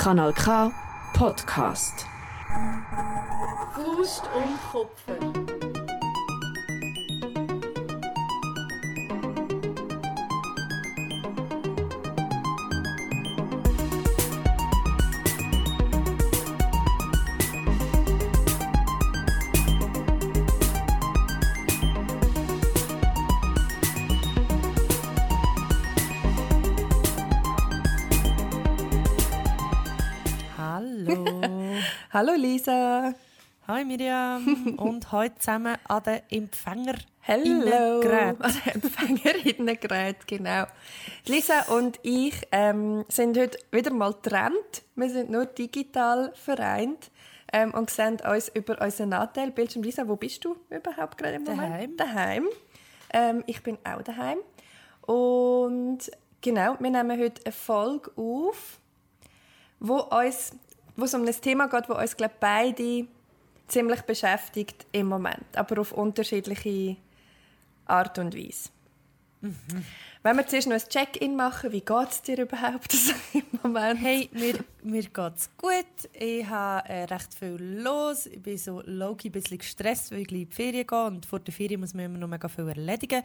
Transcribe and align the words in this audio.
Kanal 0.00 0.32
K 0.32 0.72
Podcast. 1.12 2.06
Faust 3.74 4.22
und 4.34 4.58
Kupfer. 4.72 5.49
Hallo 32.20 32.34
Lisa. 32.36 33.14
Hi 33.66 33.82
Miriam. 33.82 34.74
Und 34.76 35.10
heute 35.10 35.36
zusammen 35.36 35.78
an 35.88 36.02
den 36.02 36.20
Empfänger. 36.28 36.96
Hallo. 37.26 38.00
Gerät. 38.00 38.36
Empfängerinnengerät, 38.74 40.26
genau. 40.26 40.66
Lisa 41.24 41.62
und 41.74 41.98
ich 42.02 42.34
ähm, 42.52 43.06
sind 43.08 43.38
heute 43.38 43.56
wieder 43.72 43.90
mal 43.94 44.12
getrennt. 44.12 44.82
Wir 44.96 45.08
sind 45.08 45.30
nur 45.30 45.46
digital 45.46 46.34
vereint 46.34 47.10
ähm, 47.54 47.72
und 47.72 47.88
sehen 47.88 48.18
uns 48.20 48.50
über 48.50 48.78
unseren 48.82 49.08
Nachteilbildschirm. 49.08 49.82
Lisa, 49.82 50.06
wo 50.06 50.16
bist 50.16 50.44
du 50.44 50.56
überhaupt 50.68 51.16
gerade 51.16 51.36
im 51.36 51.44
Moment? 51.44 51.98
Daheim. 51.98 52.44
Daheim. 52.44 52.48
Ähm, 53.14 53.44
ich 53.46 53.62
bin 53.62 53.78
auch 53.82 54.02
daheim. 54.02 54.40
Und 55.06 56.00
genau, 56.42 56.76
wir 56.78 56.90
nehmen 56.90 57.18
heute 57.18 57.40
eine 57.46 57.52
Folge 57.52 58.12
auf, 58.14 58.78
wo 59.78 60.00
uns, 60.00 60.52
wo 61.00 61.04
es 61.04 61.14
um 61.14 61.26
ein 61.26 61.40
Thema 61.40 61.68
geht, 61.68 61.88
wo 61.88 61.94
uns 61.94 62.16
glaube 62.16 62.34
beide 62.40 63.06
ziemlich 63.68 64.02
beschäftigt 64.02 64.86
im 64.92 65.06
Moment, 65.06 65.56
aber 65.56 65.80
auf 65.80 65.92
unterschiedliche 65.92 66.96
Art 67.86 68.18
und 68.18 68.36
Weise. 68.36 68.70
Wenn 70.22 70.36
wir 70.36 70.46
zuerst 70.46 70.68
noch 70.68 70.74
ein 70.74 70.88
Check-in 70.88 71.34
machen, 71.34 71.72
wie 71.72 71.80
geht 71.80 72.10
es 72.10 72.20
dir 72.20 72.42
überhaupt 72.42 72.94
im 73.32 73.42
Moment? 73.62 73.98
Hey, 73.98 74.28
mir, 74.32 74.62
mir 74.82 75.02
geht's 75.02 75.48
gut. 75.56 75.86
Ich 76.12 76.46
habe 76.46 76.86
äh, 76.88 77.04
recht 77.04 77.32
viel 77.32 77.56
los. 77.58 78.26
Ich 78.26 78.42
bin 78.42 78.58
so 78.58 78.82
low-key 78.84 79.28
ein 79.28 79.32
bisschen 79.32 79.56
gestresst, 79.56 80.12
weil 80.12 80.20
ich 80.20 80.28
gleich 80.28 80.42
in 80.42 80.48
die 80.50 80.54
Ferien 80.54 80.86
gehe. 80.86 81.06
Und 81.06 81.24
vor 81.24 81.40
der 81.40 81.54
Ferien 81.54 81.80
muss 81.80 81.94
man 81.94 82.04
immer 82.04 82.18
noch 82.18 82.28
mega 82.28 82.48
viel 82.48 82.68
erledigen. 82.68 83.22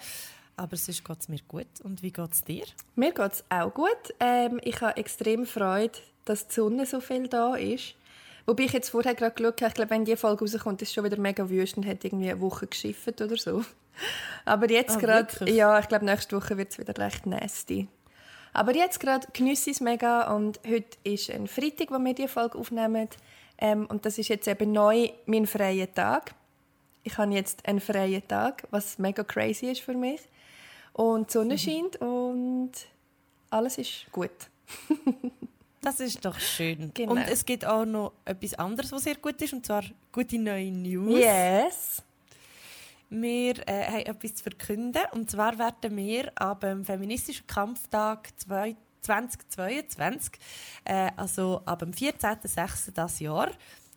Aber 0.56 0.78
sonst 0.78 1.04
geht 1.04 1.20
es 1.20 1.28
mir 1.28 1.42
gut. 1.50 1.68
Und 1.84 2.02
wie 2.02 2.12
geht 2.12 2.32
es 2.32 2.46
dir? 2.46 2.64
Mir 2.96 3.12
geht 3.12 3.34
es 3.34 3.44
auch 3.50 3.74
gut. 3.74 4.14
Ähm, 4.22 4.62
ich 4.64 4.80
habe 4.80 4.96
extrem 4.96 5.46
Freude, 5.46 6.00
dass 6.26 6.48
die 6.48 6.56
Sonne 6.56 6.86
so 6.86 7.00
viel 7.00 7.28
da 7.28 7.56
ist. 7.56 7.96
Wobei 8.46 8.64
ich 8.64 8.74
jetzt 8.74 8.90
vorher 8.90 9.16
gerade 9.16 9.34
geschaut 9.36 9.62
habe, 9.62 9.70
ich 9.70 9.74
glaube, 9.76 9.90
wenn 9.90 10.06
die 10.06 10.16
Folge 10.16 10.46
rauskommt, 10.46 10.82
ist 10.82 10.90
es 10.90 10.94
schon 10.94 11.04
wieder 11.04 11.18
mega 11.20 11.50
wüst 11.50 11.78
und 11.78 11.86
hat 11.86 12.04
irgendwie 12.04 12.30
eine 12.30 12.42
Woche 12.42 12.68
geschifft 12.68 13.20
oder 13.22 13.38
so. 13.38 13.64
Aber 14.44 14.70
jetzt 14.70 14.98
Ah, 14.98 15.00
gerade, 15.00 15.50
ja, 15.52 15.80
ich 15.80 15.88
glaube, 15.88 16.06
nächste 16.06 16.36
Woche 16.38 16.58
wird 16.58 16.72
es 16.72 16.78
wieder 16.78 16.96
recht 16.98 17.26
nasty. 17.26 17.88
Aber 18.54 18.76
jetzt 18.76 19.00
gerade 19.00 19.28
genieße 19.34 19.70
ich 19.72 19.78
es 19.78 19.82
mega 19.82 20.34
und 20.34 20.60
heute 20.68 20.98
ist 21.04 21.30
ein 21.32 21.48
Freitag, 21.48 21.92
wo 21.92 21.98
wir 21.98 22.14
die 22.14 22.28
Folge 22.28 22.58
aufnehmen. 22.58 23.10
Ähm, 23.58 23.86
und 23.88 24.06
das 24.06 24.18
ist 24.18 24.28
jetzt 24.28 24.48
eben 24.48 24.72
neu 24.72 25.10
mein 25.26 25.48
freier 25.48 25.92
Tag. 25.94 26.36
Ich 27.04 27.18
habe 27.18 27.34
jetzt 27.34 27.68
einen 27.68 27.80
freien 27.80 28.28
Tag, 28.28 28.64
was 28.72 28.98
mega 29.00 29.24
crazy 29.24 29.68
ist 29.68 29.82
für 29.82 29.94
mich. 29.94 30.22
Und 30.94 31.34
die 31.34 31.38
Mhm. 31.38 31.42
Sonne 31.42 31.58
scheint 31.58 31.96
und 32.02 32.72
alles 33.50 33.78
ist 33.78 34.06
gut. 34.12 34.32
Das 35.86 36.00
ist 36.00 36.26
doch 36.26 36.40
schön. 36.40 36.92
Genau. 36.94 37.12
Und 37.14 37.20
es 37.20 37.46
gibt 37.46 37.66
auch 37.66 37.86
noch 37.86 38.14
etwas 38.26 38.56
anderes, 38.56 38.92
was 38.92 39.04
sehr 39.04 39.16
gut 39.16 39.42
ist. 39.42 39.54
Und 39.54 39.66
zwar 39.66 39.84
gute 40.12 40.38
neue 40.38 40.72
News. 40.72 41.20
Yes. 41.20 42.04
Wir 43.10 43.56
äh, 43.68 43.86
haben 43.86 44.06
etwas 44.18 44.36
zu 44.36 44.44
verkünden. 44.44 45.04
Und 45.12 45.30
zwar 45.30 45.58
werden 45.58 45.96
wir 45.96 46.32
ab 46.36 46.62
dem 46.62 46.84
Feministischen 46.84 47.48
Kampftag 47.48 48.30
zwei- 48.38 48.76
2022, 49.06 50.34
äh, 50.86 51.12
also 51.16 51.62
ab 51.66 51.80
dem 51.80 51.92
14.06. 51.92 52.92
dieses 52.92 53.20
Jahr, 53.20 53.52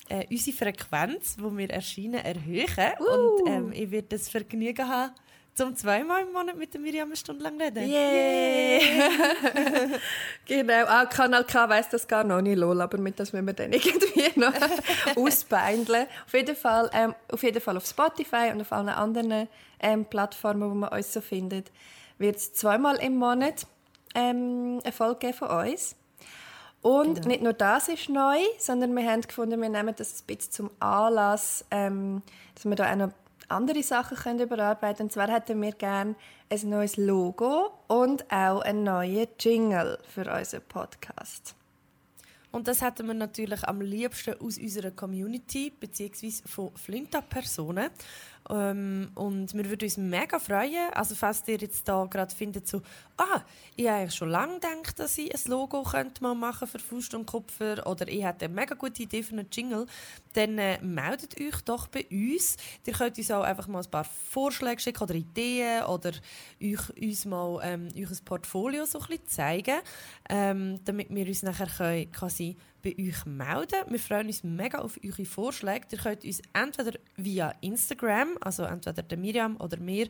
äh, 0.09 0.27
unsere 0.31 0.57
Frequenz, 0.57 1.37
wo 1.39 1.57
wir 1.57 1.71
erscheinen, 1.71 2.23
erhöhen. 2.23 2.93
Und 2.99 3.49
ähm, 3.49 3.73
ich 3.73 3.91
werde 3.91 4.09
das 4.09 4.29
Vergnügen 4.29 4.87
haben, 4.87 5.15
zum 5.59 5.75
zweimal 5.75 6.23
im 6.23 6.33
Monat 6.33 6.57
mit 6.57 6.73
der 6.73 6.81
Miriam 6.81 7.09
eine 7.09 7.17
Stunde 7.17 7.43
lang 7.43 7.61
reden. 7.61 7.85
Yay! 7.89 8.81
genau, 10.47 10.85
auch 10.85 11.09
Kanal 11.09 11.45
K 11.45 11.69
weiss 11.69 11.89
das 11.89 12.07
gar 12.07 12.23
noch 12.23 12.41
nicht, 12.41 12.57
lol, 12.57 12.81
aber 12.81 12.97
mit 12.99 13.19
das 13.19 13.33
müssen 13.33 13.47
wir 13.47 13.55
dann 13.55 13.73
irgendwie 13.73 14.39
noch 14.39 14.53
ausbeindeln. 15.17 16.07
Auf 16.27 16.33
jeden, 16.33 16.55
Fall, 16.55 16.89
ähm, 16.95 17.13
auf 17.33 17.43
jeden 17.43 17.61
Fall 17.61 17.77
auf 17.77 17.87
Spotify 17.87 18.53
und 18.53 18.61
auf 18.61 18.71
allen 18.71 18.89
anderen 18.89 19.49
ähm, 19.81 20.05
Plattformen, 20.05 20.71
wo 20.71 20.75
man 20.75 20.91
uns 20.91 21.13
so 21.13 21.21
findet, 21.21 21.73
wird 22.19 22.37
es 22.37 22.53
zweimal 22.53 22.97
im 22.97 23.17
Monat 23.17 23.67
ähm, 24.15 24.79
eine 24.85 24.93
Folge 24.93 25.19
geben 25.19 25.35
von 25.35 25.49
uns. 25.49 25.97
Und 26.83 27.27
nicht 27.27 27.43
nur 27.43 27.53
das 27.53 27.89
ist 27.89 28.09
neu, 28.09 28.39
sondern 28.59 28.95
wir 28.95 29.05
haben 29.11 29.23
gefunden, 29.23 29.61
wir 29.61 29.69
nehmen 29.69 29.95
das 29.97 30.23
ein 30.23 30.27
bisschen 30.29 30.53
zum 30.53 30.71
Anlass, 30.79 31.65
ähm, 31.73 32.23
dass 32.55 32.65
wir 32.65 32.77
da 32.77 32.93
auch 32.93 32.97
noch 32.97 33.11
andere 33.49 33.83
Sachen 33.83 34.17
können 34.17 34.41
überarbeiten 34.41 35.05
Und 35.05 35.13
zwar 35.13 35.29
hätten 35.29 35.61
wir 35.61 35.73
gerne 35.73 36.15
ein 36.51 36.69
neues 36.69 36.97
Logo 36.97 37.73
und 37.87 38.31
auch 38.31 38.61
einen 38.61 38.85
neuen 38.85 39.29
Jingle 39.39 39.99
für 40.09 40.33
unseren 40.33 40.63
Podcast. 40.63 41.55
Und 42.51 42.67
das 42.67 42.81
hätten 42.81 43.07
wir 43.07 43.15
natürlich 43.15 43.63
am 43.65 43.81
liebsten 43.81 44.35
aus 44.41 44.57
unserer 44.59 44.91
Community 44.91 45.71
beziehungsweise 45.79 46.43
von 46.49 46.75
Flinta-Personen. 46.75 47.91
Ähm, 48.49 49.11
und 49.15 49.53
wir 49.55 49.69
würden 49.69 49.85
uns 49.85 49.99
mega 49.99 50.39
freuen. 50.39 50.91
Also 50.95 51.15
falls 51.15 51.47
ihr 51.47 51.59
jetzt 51.59 51.87
da 51.87 52.07
gerade 52.07 52.35
findet, 52.35 52.67
so, 52.67 52.81
ah, 53.19 53.43
ich 53.77 53.89
habe 53.89 54.11
schon 54.11 54.31
lange 54.31 54.55
gedacht, 54.55 54.99
dass 54.99 55.19
ich 55.19 55.33
ein 55.33 55.51
Logo 55.51 55.83
könnte 55.83 56.23
mal 56.23 56.35
machen 56.35 56.67
für 56.67 56.79
Faust 56.79 57.15
und 57.15 57.27
Kupfer 57.27 57.87
oder 57.87 58.09
ich 58.09 58.25
hätte 58.25 58.47
eine 58.47 58.55
mega 58.55 58.75
gute 58.75 59.03
Idee 59.03 59.23
für 59.23 59.33
einen 59.33 59.49
Jingle, 59.53 59.87
dann 60.35 60.59
äh, 60.59 60.81
meldet 60.83 61.39
euch 61.41 61.61
doch 61.63 61.89
bei 61.89 62.07
uns. 62.11 62.57
Ihr 62.87 62.93
könnt 62.93 63.19
uns 63.19 63.31
auch 63.31 63.43
einfach 63.43 63.67
mal 63.67 63.83
ein 63.83 63.91
paar 63.91 64.05
Vorschläge 64.05 64.81
schicken 64.81 65.03
oder 65.03 65.15
Ideen 65.15 65.85
oder 65.85 66.13
euch, 66.63 66.91
uns 67.01 67.25
mal 67.25 67.61
ähm, 67.63 67.89
ein 67.95 68.19
Portfolio 68.25 68.85
so 68.85 69.01
ein 69.01 69.07
bisschen 69.07 69.27
zeigen, 69.27 69.79
ähm, 70.29 70.81
damit 70.85 71.15
wir 71.15 71.27
uns 71.27 71.43
nachher 71.43 71.67
können, 71.67 72.11
quasi 72.13 72.57
bei 72.83 72.95
euch 72.99 73.27
melden. 73.27 73.85
Wir 73.89 73.99
freuen 73.99 74.29
uns 74.29 74.45
mega 74.45 74.79
auf 74.79 74.99
eure 75.05 75.25
Vorschläge. 75.25 75.87
Ihr 75.91 75.99
könnt 75.99 76.25
uns 76.25 76.41
entweder 76.53 76.99
via 77.17 77.53
Instagram, 77.61 78.39
also 78.41 78.63
entweder 78.65 79.03
der 79.03 79.19
Miriam 79.19 79.57
oder 79.57 79.79
mir 79.79 80.09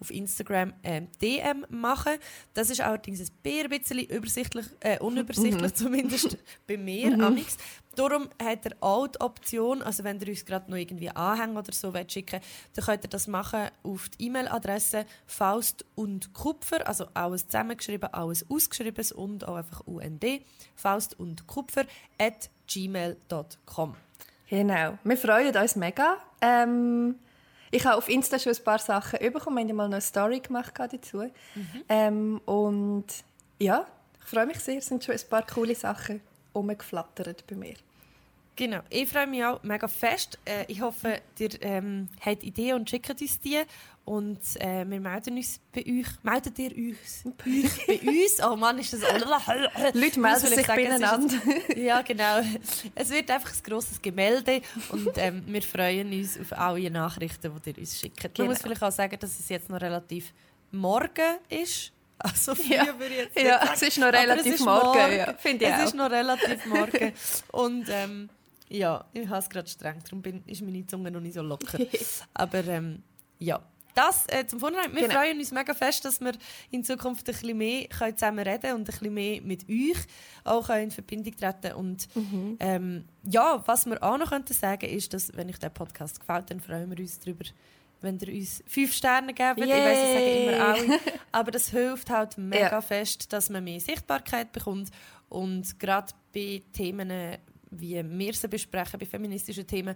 auf 0.00 0.10
Instagram 0.10 0.72
ähm, 0.82 1.08
DM 1.20 1.64
machen. 1.70 2.18
Das 2.54 2.70
ist 2.70 2.80
allerdings 2.80 3.20
ein 3.20 3.68
bisschen 3.68 3.98
übersichtlich, 4.00 4.66
äh, 4.80 4.98
unübersichtlich 4.98 5.74
zumindest 5.74 6.36
bei 6.66 6.76
mir 6.76 7.12
amix. 7.14 7.56
Darum 7.94 8.28
hat 8.42 8.64
ihr 8.64 8.76
auch 8.80 9.08
die 9.08 9.20
Option, 9.20 9.82
also 9.82 10.04
wenn 10.04 10.20
ihr 10.20 10.28
uns 10.28 10.44
gerade 10.44 10.70
noch 10.70 10.78
irgendwie 10.78 11.10
Anhänge 11.10 11.58
oder 11.58 11.72
so 11.72 11.92
wollt 11.92 12.12
schicken 12.12 12.40
dann 12.74 12.84
könnt 12.84 13.04
ihr 13.04 13.10
das 13.10 13.26
machen 13.26 13.70
auf 13.82 14.08
die 14.10 14.26
E-Mail-Adresse 14.26 15.04
Faust 15.26 15.84
und 15.96 16.32
Kupfer, 16.32 16.86
also 16.86 17.06
alles 17.14 17.46
zusammengeschrieben, 17.46 18.12
alles 18.12 18.48
ausgeschrieben 18.48 19.04
und 19.16 19.46
auch 19.46 19.56
einfach 19.56 19.80
UND, 19.86 20.24
Faust 20.76 21.18
und 21.18 21.46
Kupfer 21.46 21.86
at 22.18 22.50
gmail.com. 22.68 23.96
Genau, 24.48 24.98
wir 25.04 25.16
freuen 25.16 25.54
uns 25.54 25.76
mega. 25.76 26.18
Ähm, 26.40 27.16
ich 27.70 27.84
habe 27.84 27.96
auf 27.96 28.08
Insta 28.08 28.38
schon 28.38 28.52
ein 28.54 28.64
paar 28.64 28.78
Sachen 28.78 29.18
bekommen, 29.32 29.56
wir 29.56 29.60
haben 29.62 29.68
ja 29.68 29.74
mal 29.74 29.88
noch 29.88 29.94
eine 29.94 30.00
Story 30.00 30.40
gemacht 30.40 30.74
dazu. 30.78 31.30
Ähm, 31.88 32.40
und 32.44 33.06
ja, 33.58 33.86
ich 34.20 34.26
freue 34.26 34.46
mich 34.46 34.60
sehr, 34.60 34.78
es 34.78 34.86
sind 34.86 35.04
schon 35.04 35.14
ein 35.14 35.28
paar 35.28 35.46
coole 35.46 35.74
Sachen 35.74 36.20
rumgeflattert 36.54 37.46
bei 37.46 37.56
mir. 37.56 37.74
Genau, 38.58 38.80
ich 38.90 39.08
freue 39.08 39.28
mich 39.28 39.44
auch 39.44 39.62
mega 39.62 39.86
fest. 39.86 40.36
Äh, 40.44 40.64
ich 40.66 40.80
hoffe, 40.80 41.20
ihr 41.38 41.62
ähm, 41.62 42.08
habt 42.26 42.42
Ideen 42.42 42.74
und 42.74 42.90
schickt 42.90 43.08
uns 43.20 43.38
die. 43.38 43.60
Und 44.04 44.40
äh, 44.58 44.84
wir 44.88 44.98
melden 45.00 45.36
uns 45.36 45.60
bei 45.72 45.82
euch. 45.82 46.06
Meldet 46.24 46.58
ihr 46.58 46.72
uns 46.76 47.24
euch 47.46 47.86
bei 47.86 48.00
uns? 48.10 48.42
Oh 48.42 48.56
Mann, 48.56 48.78
ist 48.80 48.94
das... 48.94 49.00
Leute 49.94 50.18
melden 50.18 50.46
sich 50.48 50.66
beieinander. 50.66 51.36
ja, 51.76 52.02
genau. 52.02 52.40
Es 52.96 53.10
wird 53.10 53.30
einfach 53.30 53.52
ein 53.54 53.62
grosses 53.62 54.02
Gemälde 54.02 54.60
und 54.88 55.10
ähm, 55.18 55.44
wir 55.46 55.62
freuen 55.62 56.12
uns 56.12 56.36
auf 56.40 56.52
alle 56.58 56.90
Nachrichten, 56.90 57.52
die 57.64 57.70
ihr 57.70 57.78
uns 57.78 58.00
schickt. 58.00 58.24
Man 58.24 58.32
Genau. 58.34 58.48
muss 58.48 58.58
vielleicht 58.60 58.82
auch 58.82 58.90
sagen, 58.90 59.16
dass 59.20 59.38
es 59.38 59.48
jetzt 59.50 59.68
noch 59.70 59.80
relativ 59.80 60.32
morgen 60.72 61.38
ist. 61.48 61.92
Also 62.18 62.56
früh 62.56 62.74
Ja. 62.74 62.86
würde 62.98 63.14
ich 63.14 63.16
jetzt 63.20 63.38
Ja, 63.40 63.60
sagen. 63.60 63.70
es 63.74 63.82
ist 63.82 63.98
noch 63.98 64.12
relativ 64.12 64.54
es 64.54 64.60
ist 64.60 64.66
morgen, 64.66 65.16
ja, 65.16 65.34
finde 65.34 65.64
ich 65.66 65.70
Es 65.70 65.78
auch. 65.80 65.84
ist 65.84 65.94
noch 65.94 66.10
relativ 66.10 66.66
morgen. 66.66 67.12
Und 67.52 67.86
ähm, 67.88 68.28
ja, 68.70 69.04
ich 69.12 69.28
habe 69.28 69.38
es 69.38 69.48
gerade 69.48 69.68
streng, 69.68 69.98
darum 70.04 70.22
bin, 70.22 70.42
ist 70.46 70.62
meine 70.62 70.86
Zunge 70.86 71.10
noch 71.10 71.20
nicht 71.20 71.34
so 71.34 71.42
locker. 71.42 71.78
Aber 72.34 72.64
ähm, 72.66 73.02
ja, 73.38 73.60
das 73.94 74.26
äh, 74.28 74.46
zum 74.46 74.60
Vorhinein. 74.60 74.94
Wir 74.94 75.02
Genau. 75.08 75.14
freuen 75.20 75.38
uns 75.38 75.50
mega 75.50 75.74
fest, 75.74 76.04
dass 76.04 76.20
wir 76.20 76.32
in 76.70 76.84
Zukunft 76.84 77.28
ein 77.28 77.32
bisschen 77.32 77.58
mehr 77.58 77.88
können 77.88 78.16
zusammen 78.16 78.46
reden 78.46 78.74
und 78.74 78.80
ein 78.82 78.84
bisschen 78.84 79.12
mehr 79.14 79.42
mit 79.42 79.68
euch 79.68 79.96
auch 80.44 80.68
in 80.70 80.90
Verbindung 80.92 81.34
treten 81.36 81.72
Und 81.74 82.06
Mhm. 82.14 82.56
ähm, 82.60 83.04
ja, 83.24 83.60
was 83.66 83.86
wir 83.86 84.00
auch 84.02 84.16
noch 84.18 84.30
könnten 84.30 84.52
sagen 84.54 84.88
ist, 84.88 85.12
dass 85.14 85.36
wenn 85.36 85.48
euch 85.48 85.58
der 85.58 85.70
Podcast 85.70 86.20
gefällt, 86.20 86.50
dann 86.50 86.60
freuen 86.60 86.88
wir 86.90 86.98
uns 86.98 87.18
darüber, 87.18 87.44
wenn 88.00 88.18
ihr 88.20 88.32
uns 88.32 88.62
fünf 88.68 88.92
Sterne 88.92 89.34
gebt. 89.34 89.58
Ich 89.58 89.68
weiß, 89.68 90.04
ich 90.04 90.12
sage 90.12 90.30
immer 90.30 90.60
alle, 90.60 91.00
aber 91.32 91.50
das 91.50 91.70
hilft 91.70 92.08
halt 92.10 92.38
mega 92.38 92.70
Ja. 92.70 92.80
fest, 92.80 93.32
dass 93.32 93.50
man 93.50 93.64
mehr 93.64 93.80
Sichtbarkeit 93.80 94.52
bekommt 94.52 94.90
und 95.28 95.80
gerade 95.80 96.12
bei 96.32 96.62
Themen, 96.72 97.10
wie 97.70 98.02
wir 98.04 98.34
sie 98.34 98.48
besprechen, 98.48 98.98
bei 98.98 99.06
feministischen 99.06 99.66
Themen, 99.66 99.94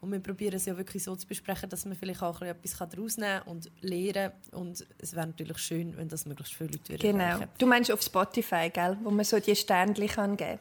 und 0.00 0.10
wir 0.10 0.18
probieren 0.18 0.54
es 0.54 0.64
ja 0.66 0.76
wirklich 0.76 1.04
so 1.04 1.14
zu 1.14 1.24
besprechen, 1.28 1.68
dass 1.70 1.84
man 1.84 1.94
vielleicht 1.96 2.22
auch 2.22 2.42
etwas 2.42 2.76
daraus 2.76 3.16
nehmen 3.18 3.38
kann 3.38 3.42
und 3.46 3.70
lernen 3.82 4.32
Und 4.50 4.84
es 4.98 5.14
wäre 5.14 5.28
natürlich 5.28 5.58
schön, 5.58 5.96
wenn 5.96 6.08
das 6.08 6.26
möglichst 6.26 6.54
viele 6.54 6.70
Leute 6.70 6.88
würden 6.94 7.00
Genau. 7.12 7.22
erreichen. 7.22 7.48
Du 7.56 7.66
meinst 7.66 7.88
auf 7.92 8.02
Spotify, 8.02 8.68
gell? 8.68 8.98
Wo 9.04 9.10
man 9.12 9.24
so 9.24 9.38
die 9.38 9.54
Sternchen 9.54 10.08
kann 10.08 10.36
geben 10.36 10.58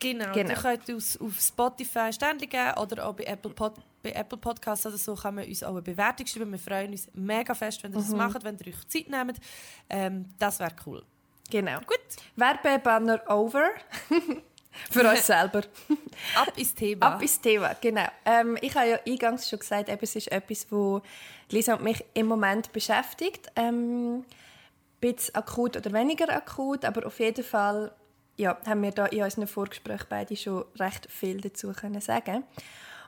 Genau, 0.00 0.32
Genau. 0.32 0.50
ihr 0.50 0.56
könnt 0.56 0.88
uns 0.90 1.16
auf 1.20 1.40
Spotify 1.40 2.12
ständig 2.12 2.50
geben 2.50 2.72
oder 2.80 3.06
auch 3.06 3.14
bei 3.14 3.22
Apple, 3.24 3.52
Pod 3.52 3.74
bei 4.02 4.10
Apple 4.10 4.36
Podcasts 4.38 4.84
oder 4.84 4.98
so 4.98 5.14
kann 5.14 5.36
man 5.36 5.46
uns 5.46 5.62
auch 5.62 5.70
eine 5.70 5.82
Bewertung 5.82 6.26
schreiben. 6.26 6.50
Wir 6.50 6.58
freuen 6.58 6.90
uns 6.90 7.08
mega 7.14 7.54
fest, 7.54 7.82
wenn 7.84 7.92
ihr 7.92 7.98
das 7.98 8.10
macht, 8.10 8.42
wenn 8.42 8.56
ihr 8.58 8.66
euch 8.66 8.88
Zeit 8.88 9.08
nehmt. 9.08 9.38
Ähm, 9.88 10.24
das 10.40 10.58
wäre 10.58 10.72
cool. 10.86 11.04
Genau. 11.50 11.78
Gut, 11.78 12.00
Werbebanner 12.34 13.22
over. 13.30 13.70
Für 14.90 15.08
uns 15.08 15.26
selber. 15.26 15.62
ab 16.36 16.52
ins 16.56 16.74
Thema. 16.74 17.06
Ab 17.06 17.22
ins 17.22 17.40
Thema, 17.40 17.74
genau. 17.80 18.06
Ähm, 18.24 18.58
ich 18.60 18.74
habe 18.74 18.88
ja 18.88 18.98
eingangs 19.06 19.48
schon 19.48 19.58
gesagt, 19.58 19.88
eben, 19.88 19.98
es 20.02 20.16
ist 20.16 20.30
etwas, 20.32 20.66
wo 20.70 21.02
Lisa 21.50 21.74
und 21.74 21.82
mich 21.82 22.04
im 22.14 22.26
Moment 22.26 22.72
beschäftigt. 22.72 23.48
Ähm, 23.56 24.18
ein 24.18 24.24
bisschen 25.00 25.34
akut 25.34 25.76
oder 25.76 25.92
weniger 25.92 26.28
akut, 26.34 26.84
aber 26.84 27.06
auf 27.06 27.18
jeden 27.20 27.44
Fall 27.44 27.92
ja, 28.36 28.58
haben 28.66 28.82
wir 28.82 28.92
da 28.92 29.06
in 29.06 29.22
unserem 29.22 29.48
Vorgespräch 29.48 30.04
beide 30.08 30.36
schon 30.36 30.64
recht 30.78 31.10
viel 31.10 31.40
dazu 31.40 31.72
können 31.72 32.00
sagen. 32.00 32.44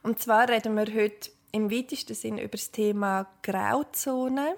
Und 0.02 0.20
zwar 0.20 0.48
reden 0.48 0.76
wir 0.76 0.86
heute 0.94 1.30
im 1.52 1.70
weitesten 1.70 2.14
Sinn 2.14 2.38
über 2.38 2.56
das 2.56 2.70
Thema 2.70 3.26
Grauzone 3.42 4.54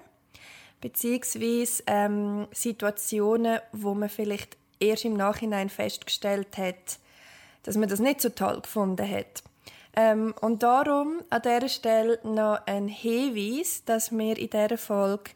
beziehungsweise 0.81 1.83
ähm, 1.87 2.47
Situationen, 2.51 3.59
wo 3.71 3.93
man 3.93 4.09
vielleicht 4.09 4.57
erst 4.81 5.05
im 5.05 5.13
Nachhinein 5.13 5.69
festgestellt 5.69 6.57
hat, 6.57 6.99
dass 7.63 7.77
man 7.77 7.89
das 7.89 7.99
nicht 7.99 8.21
so 8.21 8.29
toll 8.29 8.61
gefunden 8.61 9.09
hat. 9.09 9.43
Ähm, 9.95 10.33
und 10.41 10.63
darum 10.63 11.21
an 11.29 11.41
dieser 11.41 11.69
Stelle 11.69 12.19
noch 12.23 12.59
ein 12.65 12.87
Hinweis, 12.87 13.83
dass 13.85 14.11
wir 14.11 14.37
in 14.37 14.49
dieser 14.49 14.77
Folge 14.77 15.31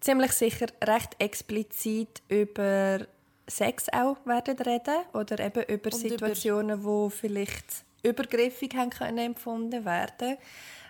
ziemlich 0.00 0.32
sicher 0.32 0.66
recht 0.82 1.16
explizit 1.18 2.22
über 2.28 3.00
Sex 3.46 3.88
auch 3.92 4.16
werden 4.24 4.56
reden 4.58 4.96
oder 5.12 5.38
eben 5.40 5.62
über 5.64 5.72
Und 5.72 5.74
über- 5.74 5.90
Situationen, 5.92 6.82
wo 6.84 7.08
vielleicht 7.10 7.84
übergriffig 8.02 8.74
haben 8.74 8.90
können 8.90 9.18
empfunden 9.18 9.84
werden. 9.84 10.38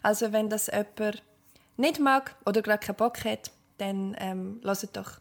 Also 0.03 0.32
wenn 0.32 0.49
das 0.49 0.69
jemand 0.69 1.23
nicht 1.76 1.99
mag 1.99 2.37
oder 2.46 2.62
gerade 2.62 2.85
keinen 2.87 2.96
Bock 2.96 3.25
hat, 3.25 3.50
dann 3.79 4.17
ähm, 4.20 4.61
lasst 4.62 4.96
doch 4.96 5.19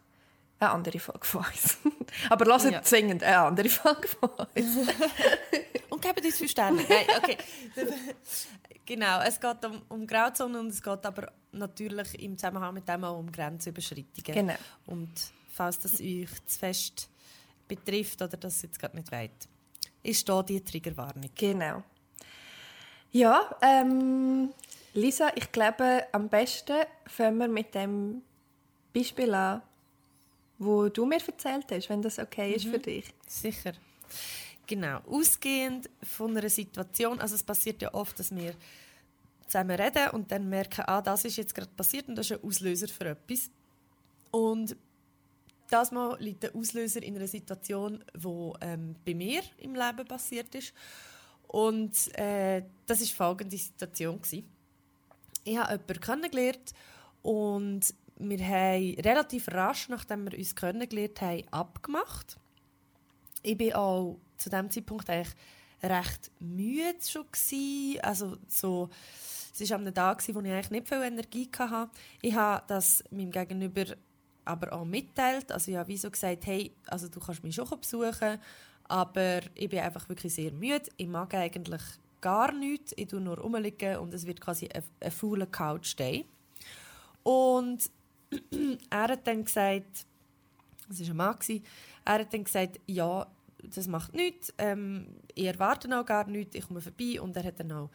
eine 0.59 0.71
andere 0.71 1.00
Folge 1.00 1.25
von 1.25 1.45
uns. 1.45 1.77
Aber 2.29 2.45
lasst 2.45 2.69
Ja. 2.69 2.81
zwingend 2.81 3.23
eine 3.23 3.38
andere 3.39 3.69
Folge 3.69 4.07
von 4.07 4.29
uns. 4.29 4.47
Und 5.89 6.01
gebt 6.01 6.23
uns 6.25 6.38
fünf 6.38 6.51
Sterne. 6.51 6.83
Nein, 6.88 7.06
okay. 7.17 7.38
genau, 8.85 9.21
es 9.21 9.39
geht 9.39 9.65
um, 9.65 9.81
um 9.89 10.06
Grauzonen 10.07 10.59
und 10.61 10.67
es 10.67 10.81
geht 10.81 11.06
aber 11.06 11.31
natürlich 11.51 12.21
im 12.21 12.38
Zusammenhang 12.38 12.73
mit 12.73 12.88
dem 12.88 13.03
auch 13.03 13.17
um 13.17 13.31
Grenzüberschreitungen. 13.31 14.47
Genau. 14.47 14.53
Und 14.85 15.09
falls 15.51 15.79
das 15.79 16.00
euch 16.00 16.27
zu 16.45 16.59
fest 16.59 17.09
betrifft 17.67 18.21
oder 18.21 18.38
das 18.38 18.61
jetzt 18.61 18.79
gerade 18.79 18.95
nicht 18.97 19.11
weit, 19.11 19.31
ist 20.03 20.27
da 20.29 20.41
die 20.44 20.61
Triggerwarnung. 20.63 21.29
Genau. 21.35 21.83
Ja, 23.11 23.56
ähm, 23.61 24.50
Lisa, 24.94 25.31
ich 25.35 25.51
glaube, 25.51 26.06
am 26.11 26.29
besten 26.29 26.77
fangen 27.07 27.38
wir 27.39 27.47
mit 27.47 27.73
dem 27.73 28.21
Beispiel 28.94 29.33
an, 29.33 29.61
wo 30.59 30.89
du 30.89 31.06
mir 31.06 31.19
erzählt 31.25 31.71
hast, 31.71 31.89
wenn 31.89 32.01
das 32.01 32.19
okay 32.19 32.53
ist 32.53 32.65
für 32.65 32.79
dich. 32.79 33.06
Sicher. 33.25 33.73
Genau. 34.67 35.00
Ausgehend 35.07 35.89
von 36.03 36.38
einer 36.38 36.50
Situation, 36.50 37.19
also 37.19 37.33
es 37.33 37.44
passiert 37.44 37.81
ja 37.81 37.94
oft, 37.94 38.19
dass 38.19 38.35
wir 38.35 38.53
zusammen 39.47 39.79
reden 39.79 40.09
und 40.11 40.31
dann 40.31 40.47
merken, 40.47 40.83
ah, 40.85 41.01
das 41.01 41.25
ist 41.25 41.38
jetzt 41.38 41.56
gerade 41.56 41.71
passiert 41.75 42.07
und 42.07 42.15
das 42.15 42.29
ist 42.29 42.38
ein 42.38 42.47
Auslöser 42.47 42.88
für 42.88 43.06
etwas. 43.06 43.50
Und 44.31 44.75
das 45.69 45.91
Mal 45.91 46.17
liegt 46.19 46.44
der 46.44 46.56
Auslöser 46.56 47.01
in 47.01 47.15
einer 47.15 47.27
Situation, 47.27 48.03
die 48.15 48.51
ähm, 48.61 48.95
bei 49.06 49.15
mir 49.15 49.41
im 49.57 49.73
Leben 49.73 50.06
passiert 50.07 50.53
ist. 50.53 50.73
Und 51.47 51.94
äh, 52.17 52.63
das 52.85 53.00
war 53.01 53.27
folgende 53.27 53.57
Situation. 53.57 54.21
Gewesen. 54.21 54.47
Ich 55.44 55.57
habe 55.57 55.73
jemanden 55.73 56.00
kennengelernt 56.00 56.73
und 57.23 57.81
wir 58.19 58.45
haben 58.45 58.95
relativ 59.00 59.48
rasch, 59.50 59.89
nachdem 59.89 60.30
wir 60.30 60.38
uns 60.38 60.56
kennengelernt 60.56 61.21
haben, 61.21 61.48
abgemacht. 61.51 62.38
Ich 63.42 63.57
bin 63.57 63.74
auch 63.74 64.18
zu 64.38 64.50
dem 64.50 64.69
Zeitpunkt 64.69 65.10
eigentlich 65.10 65.36
recht 65.81 66.31
müde 66.39 66.98
schon 67.07 67.25
gewesen. 67.31 68.01
Also 68.01 68.38
so, 68.48 68.89
es 69.54 69.69
war 69.69 69.77
an 69.77 69.88
einem 69.88 69.94
Tag, 69.94 70.21
wo 70.27 70.39
ich 70.42 70.51
eigentlich 70.51 70.71
nicht 70.71 70.88
viel 70.88 71.01
Energie 71.01 71.50
hatte. 71.57 71.89
Ich 72.21 72.33
habe 72.33 72.63
das 72.68 73.04
meinem 73.10 73.31
Gegenüber 73.31 73.86
aber 74.45 74.74
auch 74.74 74.86
mitteilt. 74.86 75.51
Also 75.51 75.71
ich 75.71 75.77
habe 75.77 75.88
wie 75.88 75.98
so 75.98 76.12
gesagt, 76.12 76.45
hey, 76.45 76.71
also 76.88 77.07
du 77.07 77.19
kannst 77.19 77.44
mich 77.44 77.56
schon 77.56 77.68
besuchen, 77.69 78.39
aber 78.86 79.39
ich 79.56 79.69
bin 79.69 79.80
einfach 79.80 80.10
wirklich 80.10 80.33
sehr 80.33 80.51
müde. 80.51 80.89
Ich 80.98 81.07
mag 81.07 81.33
eigentlich 81.36 81.81
gar 82.19 82.51
nichts. 82.51 82.94
Ich 82.98 83.07
tue 83.07 83.21
nur 83.21 83.38
rumliegen 83.38 83.98
und 83.98 84.13
es 84.13 84.25
wird 84.25 84.42
quasi 84.42 84.68
ein, 84.68 84.83
ein 85.00 85.12
fauler 85.12 85.45
Couch-Day. 85.45 86.25
Und 87.24 87.89
er 88.89 89.07
hat 89.07 89.27
dann 89.27 89.43
gesagt, 89.43 90.05
das 90.87 91.01
war 91.01 91.07
ein 91.07 91.17
Mann, 91.17 91.39
gewesen, 91.39 91.63
er 92.05 92.19
hat 92.19 92.33
dann 92.33 92.43
gesagt, 92.43 92.79
ja, 92.87 93.27
das 93.63 93.87
macht 93.87 94.13
nichts, 94.13 94.53
ähm, 94.57 95.07
ich 95.35 95.45
erwarte 95.45 95.89
auch 95.97 96.05
gar 96.05 96.27
nichts, 96.27 96.55
ich 96.55 96.67
komme 96.67 96.81
vorbei. 96.81 97.19
Und 97.21 97.35
er 97.35 97.43
hat 97.43 97.59
dann 97.59 97.71
auch 97.71 97.89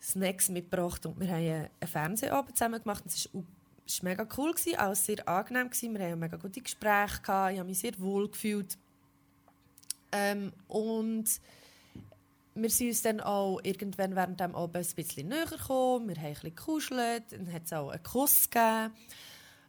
Snacks 0.00 0.48
mitgebracht 0.48 1.06
und 1.06 1.18
wir 1.18 1.28
haben 1.28 1.36
einen 1.46 1.68
Fernsehabend 1.84 2.56
zusammen 2.56 2.82
gemacht. 2.82 3.04
Es 3.06 3.32
war 3.32 3.42
es 3.86 4.02
war 4.02 4.10
mega 4.10 4.26
cool, 4.36 4.52
gewesen, 4.52 4.78
auch 4.78 4.94
sehr 4.94 5.28
angenehm. 5.28 5.70
Gewesen. 5.70 5.94
Wir 5.94 6.06
hatten 6.06 6.18
mega 6.18 6.36
gute 6.36 6.60
Gespräche, 6.60 7.22
gehabt, 7.22 7.52
ich 7.52 7.58
habe 7.58 7.68
mich 7.68 7.78
sehr 7.78 7.98
wohl 7.98 8.28
gefühlt. 8.28 8.76
Ähm, 10.12 10.52
und 10.66 11.24
wir 12.54 12.70
sind 12.70 12.88
uns 12.88 13.02
dann 13.02 13.20
auch 13.20 13.60
irgendwann 13.62 14.16
während 14.16 14.40
dem 14.40 14.54
Abend 14.54 14.76
ein 14.76 14.94
bisschen 14.94 15.28
näher 15.28 15.46
gekommen. 15.46 16.08
Wir 16.08 16.16
haben 16.16 16.24
ein 16.24 16.32
bisschen 16.32 16.54
gekuschelt, 16.54 17.24
dann 17.30 17.52
hat 17.52 17.64
es 17.64 17.72
auch 17.72 17.90
einen 17.90 18.02
Kuss 18.02 18.50
gegeben. 18.50 18.92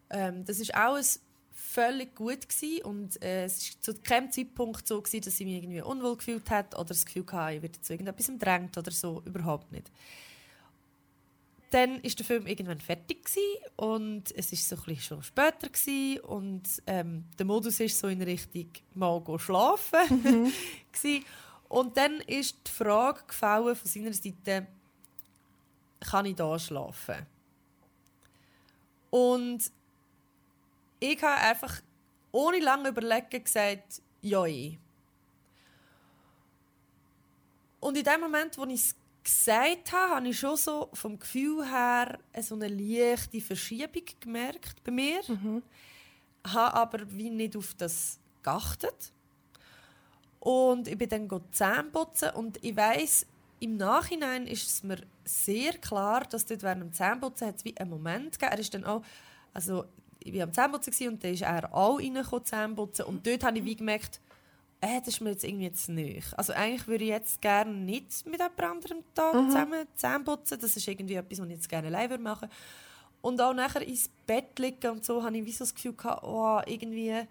Ähm, 0.10 0.46
das 0.46 0.60
war 0.70 0.90
alles 0.90 1.22
völlig 1.58 2.16
gut 2.16 2.48
gewesen 2.48 2.84
und 2.86 3.22
äh, 3.22 3.46
es 3.46 3.74
war 3.74 3.82
zu 3.82 3.94
keinem 4.02 4.32
Zeitpunkt 4.32 4.88
so, 4.88 5.02
gewesen, 5.02 5.26
dass 5.26 5.40
ich 5.40 5.46
mich 5.46 5.56
irgendwie 5.56 5.82
unwohl 5.82 6.18
gefühlt 6.18 6.50
hat 6.50 6.76
oder 6.76 6.86
das 6.86 7.06
Gefühl 7.06 7.26
hatte, 7.32 7.56
ich 7.56 7.62
werde 7.62 7.82
zu 7.82 7.94
irgendetwas 7.94 8.28
gedrängt 8.28 8.78
oder 8.78 8.92
so. 8.92 9.22
Überhaupt 9.26 9.72
nicht. 9.72 9.92
Dann 11.72 12.02
war 12.02 12.10
der 12.10 12.26
Film 12.26 12.48
irgendwann 12.48 12.80
fertig 12.80 13.26
gewesen 13.26 13.42
und 13.76 14.24
es 14.38 14.52
war 14.52 14.58
so 14.58 14.76
ein 14.76 14.96
bisschen 14.96 15.02
schon 15.02 15.24
später 15.24 15.68
gewesen 15.68 16.20
und 16.22 16.64
ähm, 16.86 17.26
der 17.38 17.46
Modus 17.46 17.80
ist 17.80 18.00
so 18.00 18.08
in 18.08 18.22
Richtung 18.22 18.70
mal 18.94 19.20
go 19.20 19.38
schlafen 19.38 20.54
gewesen. 20.92 21.26
und 21.68 21.98
dann 21.98 22.22
ist 22.22 22.56
die 22.66 22.72
Frage 22.72 23.24
gefallen 23.28 23.76
von 23.76 23.88
seiner 23.90 24.14
Seite, 24.14 24.68
kann 26.00 26.26
ich 26.26 26.36
da 26.36 26.58
schlafen? 26.58 27.26
Und 29.10 29.72
ich 31.00 31.22
habe 31.22 31.42
einfach 31.42 31.82
ohne 32.32 32.60
lange 32.60 32.90
überlegen 32.90 33.44
gesagt, 33.44 34.02
ja. 34.22 34.44
Und 37.80 37.98
in 37.98 38.04
dem 38.04 38.22
Moment, 38.22 38.58
wo 38.58 38.66
ich 38.66 38.82
es 38.82 38.96
gesagt 39.24 39.92
habe, 39.92 40.16
habe 40.16 40.28
ich 40.28 40.40
schon 40.40 40.58
so 40.58 40.90
vom 40.94 41.20
Gefühl 41.20 41.66
her 41.70 42.18
so 42.42 42.56
eine 42.56 42.68
leichte 42.68 43.42
Verschiebung 43.42 44.04
gemerkt 44.20 44.84
bei 44.84 44.92
mir. 44.92 45.22
Habe 46.46 46.74
aber 46.74 47.12
wie 47.12 47.30
nicht 47.30 47.56
auf 47.56 47.74
das 47.76 48.20
geachtet. 48.42 49.12
Und 50.40 50.88
ich 50.88 50.98
bin 50.98 51.10
dann 51.10 51.30
Zähne 51.52 51.90
putzen 51.92 52.30
und 52.32 52.64
ich 52.64 52.76
weiß 52.76 53.26
im 53.60 53.76
Nachhinein 53.78 54.48
ist 54.48 54.68
es 54.68 54.84
mir 54.84 55.02
sehr 55.26 55.74
klar, 55.74 56.24
dass 56.26 56.46
dort 56.46 56.62
während 56.64 56.84
dem 56.84 56.94
Zähneputzen 56.94 57.48
hat 57.48 57.58
es 57.58 57.66
wie 57.66 57.76
einen 57.78 57.90
Moment 57.90 58.34
gegeben. 58.34 58.52
Er 58.52 58.60
ist 58.60 58.74
dann 58.74 58.86
auch, 58.86 59.04
also 59.54 59.86
ich 60.20 60.34
war 60.36 60.44
am 60.44 60.54
Zähneputzen 60.54 60.92
gewesen 60.92 61.14
und 61.14 61.24
dann 61.24 61.34
ist 61.34 61.42
er 61.42 61.74
auch 61.74 62.00
reingekommen, 62.00 62.46
Zähneputzen 62.46 63.06
und 63.06 63.26
dort 63.26 63.44
habe 63.44 63.58
ich 63.58 63.66
wie 63.66 63.76
gemerkt, 63.76 64.20
äh, 64.82 65.00
das 65.00 65.10
ist 65.10 65.22
mir 65.22 65.32
jetzt 65.32 65.44
irgendwie 65.44 65.72
zu 65.72 65.92
neu. 65.92 66.20
Also 66.36 66.54
eigentlich 66.54 66.88
würde 66.88 67.04
ich 67.04 67.10
jetzt 67.10 67.42
gerne 67.42 67.74
nicht 67.74 68.26
mit 68.26 68.40
jemand 68.40 68.62
anderem 68.62 69.04
da 69.16 69.32
zusammen 69.32 69.88
Zähne 69.96 70.24
putzen. 70.24 70.60
Das 70.60 70.76
ist 70.76 70.88
irgendwie 70.88 71.16
etwas, 71.16 71.40
was 71.40 71.48
ich 71.48 71.54
jetzt 71.54 71.70
gerne 71.70 71.88
allein 71.88 72.10
würde 72.10 72.24
machen 72.24 72.50
Und 73.22 73.42
auch 73.42 73.54
nachher 73.54 73.82
ins 73.82 74.10
Bett 74.28 74.60
liegen 74.60 74.92
und 74.92 75.06
so, 75.06 75.24
habe 75.24 75.38
ich 75.38 75.46
wie 75.46 75.52
so 75.52 75.60
das 75.60 75.74
Gefühl 75.74 75.94
gehabt, 75.94 76.24
oh, 76.24 76.62
irgendwie... 76.66 77.28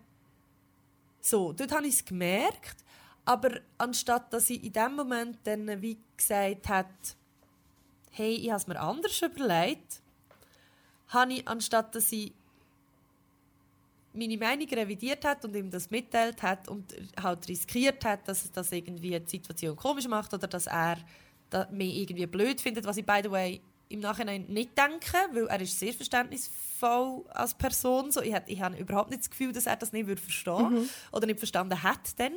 So, 1.20 1.52
dort 1.52 1.72
habe 1.72 1.86
ich 1.86 1.94
es 1.94 2.04
gemerkt. 2.04 2.84
Aber 3.24 3.60
anstatt 3.78 4.32
dass 4.32 4.50
ich 4.50 4.62
in 4.62 4.72
dem 4.72 4.94
Moment 4.94 5.38
dann 5.44 5.82
wie 5.82 5.98
gesagt 6.16 6.68
hat, 6.68 6.86
hey, 8.10 8.34
ich 8.34 8.50
habe 8.50 8.60
es 8.60 8.66
mir 8.66 8.80
anders 8.80 9.20
überlegt, 9.20 10.00
habe 11.08 11.32
ich, 11.32 11.48
anstatt 11.48 11.94
dass 11.94 12.10
ich 12.12 12.32
meine 14.16 14.36
Meinung 14.36 14.68
revidiert 14.68 15.24
hat 15.24 15.44
und 15.44 15.54
ihm 15.54 15.70
das 15.70 15.90
mitteilt 15.90 16.42
hat 16.42 16.68
und 16.68 16.94
halt 17.22 17.48
riskiert 17.48 18.04
hat, 18.04 18.26
dass 18.28 18.50
das 18.50 18.72
irgendwie 18.72 19.18
die 19.20 19.28
Situation 19.28 19.76
komisch 19.76 20.08
macht 20.08 20.32
oder 20.34 20.46
dass 20.46 20.66
er 20.66 20.96
mich 21.70 21.96
irgendwie 21.96 22.26
blöd 22.26 22.60
findet, 22.60 22.84
was 22.84 22.96
ich 22.96 23.06
by 23.06 23.20
the 23.22 23.30
way 23.30 23.60
im 23.88 24.00
Nachhinein 24.00 24.46
nicht 24.48 24.76
denke, 24.76 25.16
weil 25.32 25.46
er 25.46 25.60
ist 25.60 25.78
sehr 25.78 25.92
verständnisvoll 25.92 27.24
als 27.28 27.54
Person. 27.54 28.10
So, 28.10 28.20
ich, 28.20 28.34
hab, 28.34 28.48
ich 28.48 28.60
habe 28.60 28.76
überhaupt 28.76 29.10
nicht 29.10 29.22
das 29.22 29.30
Gefühl, 29.30 29.52
dass 29.52 29.66
er 29.66 29.76
das 29.76 29.92
nicht 29.92 30.06
verstehen 30.06 30.58
würde 30.58 30.80
mhm. 30.80 30.88
oder 31.12 31.26
nicht 31.26 31.38
verstanden 31.38 31.82
hat. 31.82 32.18
Dann. 32.18 32.32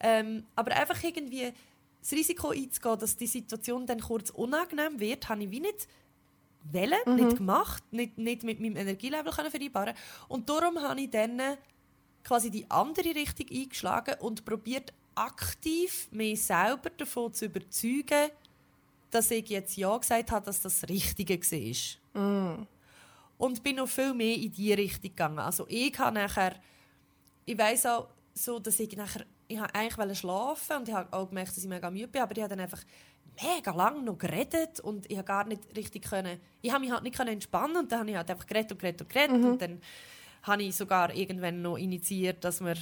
Ähm, 0.00 0.44
aber 0.54 0.76
einfach 0.76 1.02
irgendwie 1.02 1.52
das 2.00 2.12
Risiko 2.12 2.50
einzugehen, 2.50 2.98
dass 2.98 3.16
die 3.16 3.26
Situation 3.26 3.86
dann 3.86 4.00
kurz 4.00 4.30
unangenehm 4.30 5.00
wird, 5.00 5.28
habe 5.28 5.44
ich 5.44 5.50
wie 5.50 5.60
nicht 5.60 5.88
wollen, 6.72 6.98
mhm. 7.06 7.14
nicht 7.14 7.36
gemacht, 7.36 7.82
nicht, 7.92 8.18
nicht 8.18 8.42
mit 8.42 8.60
meinem 8.60 8.76
Energielevel 8.76 9.32
vereinbaren 9.32 9.94
Und 10.28 10.48
darum 10.48 10.80
habe 10.80 11.00
ich 11.00 11.10
dann 11.10 11.40
quasi 12.22 12.50
die 12.50 12.68
andere 12.70 13.14
Richtung 13.14 13.46
eingeschlagen 13.50 14.14
und 14.20 14.44
probiert 14.44 14.92
aktiv 15.14 16.08
mich 16.10 16.42
selber 16.42 16.90
davon 16.90 17.32
zu 17.32 17.46
überzeugen, 17.46 18.30
dass 19.10 19.30
ich 19.30 19.48
jetzt 19.48 19.76
ja 19.76 19.96
gesagt 19.96 20.30
habe, 20.32 20.46
dass 20.46 20.60
das 20.60 20.88
Richtige 20.88 21.38
war. 21.38 22.22
Mm. 22.22 22.66
Und 23.38 23.62
bin 23.62 23.76
noch 23.76 23.88
viel 23.88 24.14
mehr 24.14 24.36
in 24.36 24.50
diese 24.50 24.78
Richtung 24.78 25.10
gegangen. 25.10 25.38
Also 25.38 25.66
ich 25.68 25.96
habe 25.98 26.14
nachher, 26.14 26.56
ich 27.44 27.56
weiß 27.56 27.86
auch 27.86 28.08
so, 28.32 28.58
dass 28.58 28.80
ich 28.80 28.96
nachher, 28.96 29.24
ich 29.46 29.58
habe 29.58 29.74
eigentlich 29.74 30.18
schlafen 30.18 30.78
und 30.78 30.88
ich 30.88 30.94
habe 30.94 31.12
auch 31.12 31.28
gemerkt, 31.28 31.50
dass 31.50 31.58
ich 31.58 31.68
mega 31.68 31.90
müde 31.90 32.08
bin, 32.08 32.22
aber 32.22 32.32
ich 32.36 32.42
habe 32.42 32.50
dann 32.50 32.60
einfach 32.60 32.82
mega 33.42 33.72
lange 33.72 34.02
noch 34.02 34.18
geredet 34.18 34.80
und 34.80 35.10
ich 35.10 35.16
habe 35.16 35.26
gar 35.26 35.44
nicht 35.46 35.62
richtig 35.76 36.04
können, 36.08 36.40
ich 36.62 36.72
habe 36.72 36.84
mich 36.84 36.92
halt 36.92 37.02
nicht 37.02 37.18
entspannen 37.18 37.76
und 37.76 37.92
dann 37.92 38.00
habe 38.00 38.10
ich 38.10 38.16
halt 38.16 38.30
einfach 38.30 38.46
geredet 38.46 38.72
und 38.72 38.78
geredet 38.78 39.02
und 39.02 39.08
geredet 39.08 39.36
mhm. 39.36 39.44
und 39.44 39.62
dann 39.62 39.80
habe 40.42 40.62
ich 40.62 40.76
sogar 40.76 41.14
irgendwann 41.14 41.62
noch 41.62 41.76
initiiert, 41.76 42.44
dass 42.44 42.60
wir 42.60 42.76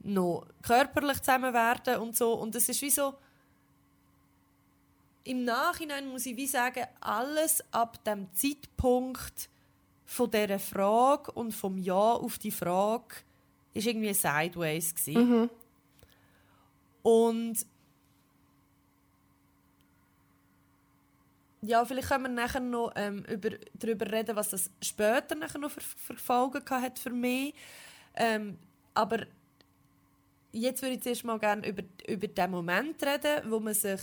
noch 0.00 0.46
körperlich 0.62 1.18
zusammen 1.18 1.52
werden 1.52 1.96
und 1.96 2.16
so 2.16 2.34
und 2.34 2.54
es 2.54 2.68
ist 2.68 2.82
wie 2.82 2.90
so 2.90 3.14
im 5.24 5.44
Nachhinein 5.44 6.08
muss 6.08 6.26
ich 6.26 6.36
wie 6.36 6.46
sagen, 6.46 6.84
alles 7.00 7.62
ab 7.72 8.02
dem 8.04 8.32
Zeitpunkt 8.32 9.48
von 10.04 10.30
dieser 10.30 10.60
Frage 10.60 11.32
und 11.32 11.52
vom 11.52 11.78
Ja 11.78 12.12
auf 12.12 12.38
die 12.38 12.52
Frage 12.52 13.16
ist 13.74 13.86
irgendwie 13.86 14.14
sideways 14.14 14.94
Mhm. 15.06 15.50
Und 17.02 17.66
ja, 21.62 21.84
vielleicht 21.84 22.08
können 22.08 22.24
wir 22.24 22.30
nachher 22.30 22.60
noch 22.60 22.92
ähm, 22.96 23.24
über, 23.24 23.50
darüber 23.74 24.10
reden, 24.10 24.36
was 24.36 24.50
das 24.50 24.70
später 24.82 25.34
nachher 25.34 25.58
noch 25.58 25.70
für, 25.70 25.80
für 25.80 26.16
Folgen 26.16 26.62
hat 26.68 26.98
für 26.98 27.10
mich. 27.10 27.54
Ähm, 28.14 28.58
aber 28.94 29.26
jetzt 30.52 30.82
würde 30.82 30.96
ich 30.96 31.02
zuerst 31.02 31.24
mal 31.24 31.38
gerne 31.38 31.66
über, 31.66 31.82
über 32.06 32.28
den 32.28 32.50
Moment 32.50 33.02
reden, 33.02 33.50
wo 33.50 33.60
man 33.60 33.74
sich 33.74 34.00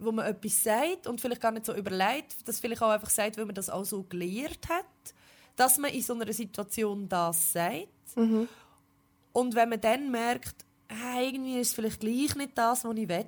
wo 0.00 0.12
man 0.12 0.26
etwas 0.26 0.64
sagt 0.64 1.06
und 1.06 1.20
vielleicht 1.20 1.42
gar 1.42 1.52
nicht 1.52 1.66
so 1.66 1.74
überlegt, 1.74 2.48
das 2.48 2.58
vielleicht 2.58 2.82
auch 2.82 2.88
einfach 2.88 3.10
sagt, 3.10 3.36
weil 3.36 3.44
man 3.44 3.54
das 3.54 3.68
auch 3.68 3.84
so 3.84 4.02
gelehrt 4.04 4.68
hat, 4.68 4.86
dass 5.56 5.76
man 5.76 5.90
in 5.90 6.02
so 6.02 6.14
einer 6.14 6.32
Situation 6.32 7.06
das 7.06 7.52
sagt. 7.52 8.16
Mhm. 8.16 8.48
Und 9.32 9.54
wenn 9.54 9.68
man 9.68 9.80
dann 9.80 10.10
merkt, 10.10 10.64
hey, 10.88 11.26
irgendwie 11.26 11.60
ist 11.60 11.68
es 11.68 11.74
vielleicht 11.74 12.00
gleich 12.00 12.34
nicht 12.34 12.56
das, 12.56 12.84
was 12.84 12.96
ich 12.96 13.08
will, 13.08 13.26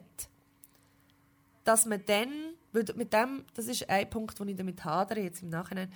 dass 1.64 1.86
man 1.86 2.02
dann, 2.06 2.51
weil 2.72 2.84
mit 2.96 3.12
dem, 3.12 3.44
das 3.54 3.66
ist 3.66 3.88
ein 3.88 4.08
Punkt, 4.08 4.38
wo 4.40 4.44
ich 4.44 4.56
damit 4.56 4.84
hadere, 4.84 5.20
jetzt 5.20 5.42
im 5.42 5.50
Nachhinein, 5.50 5.92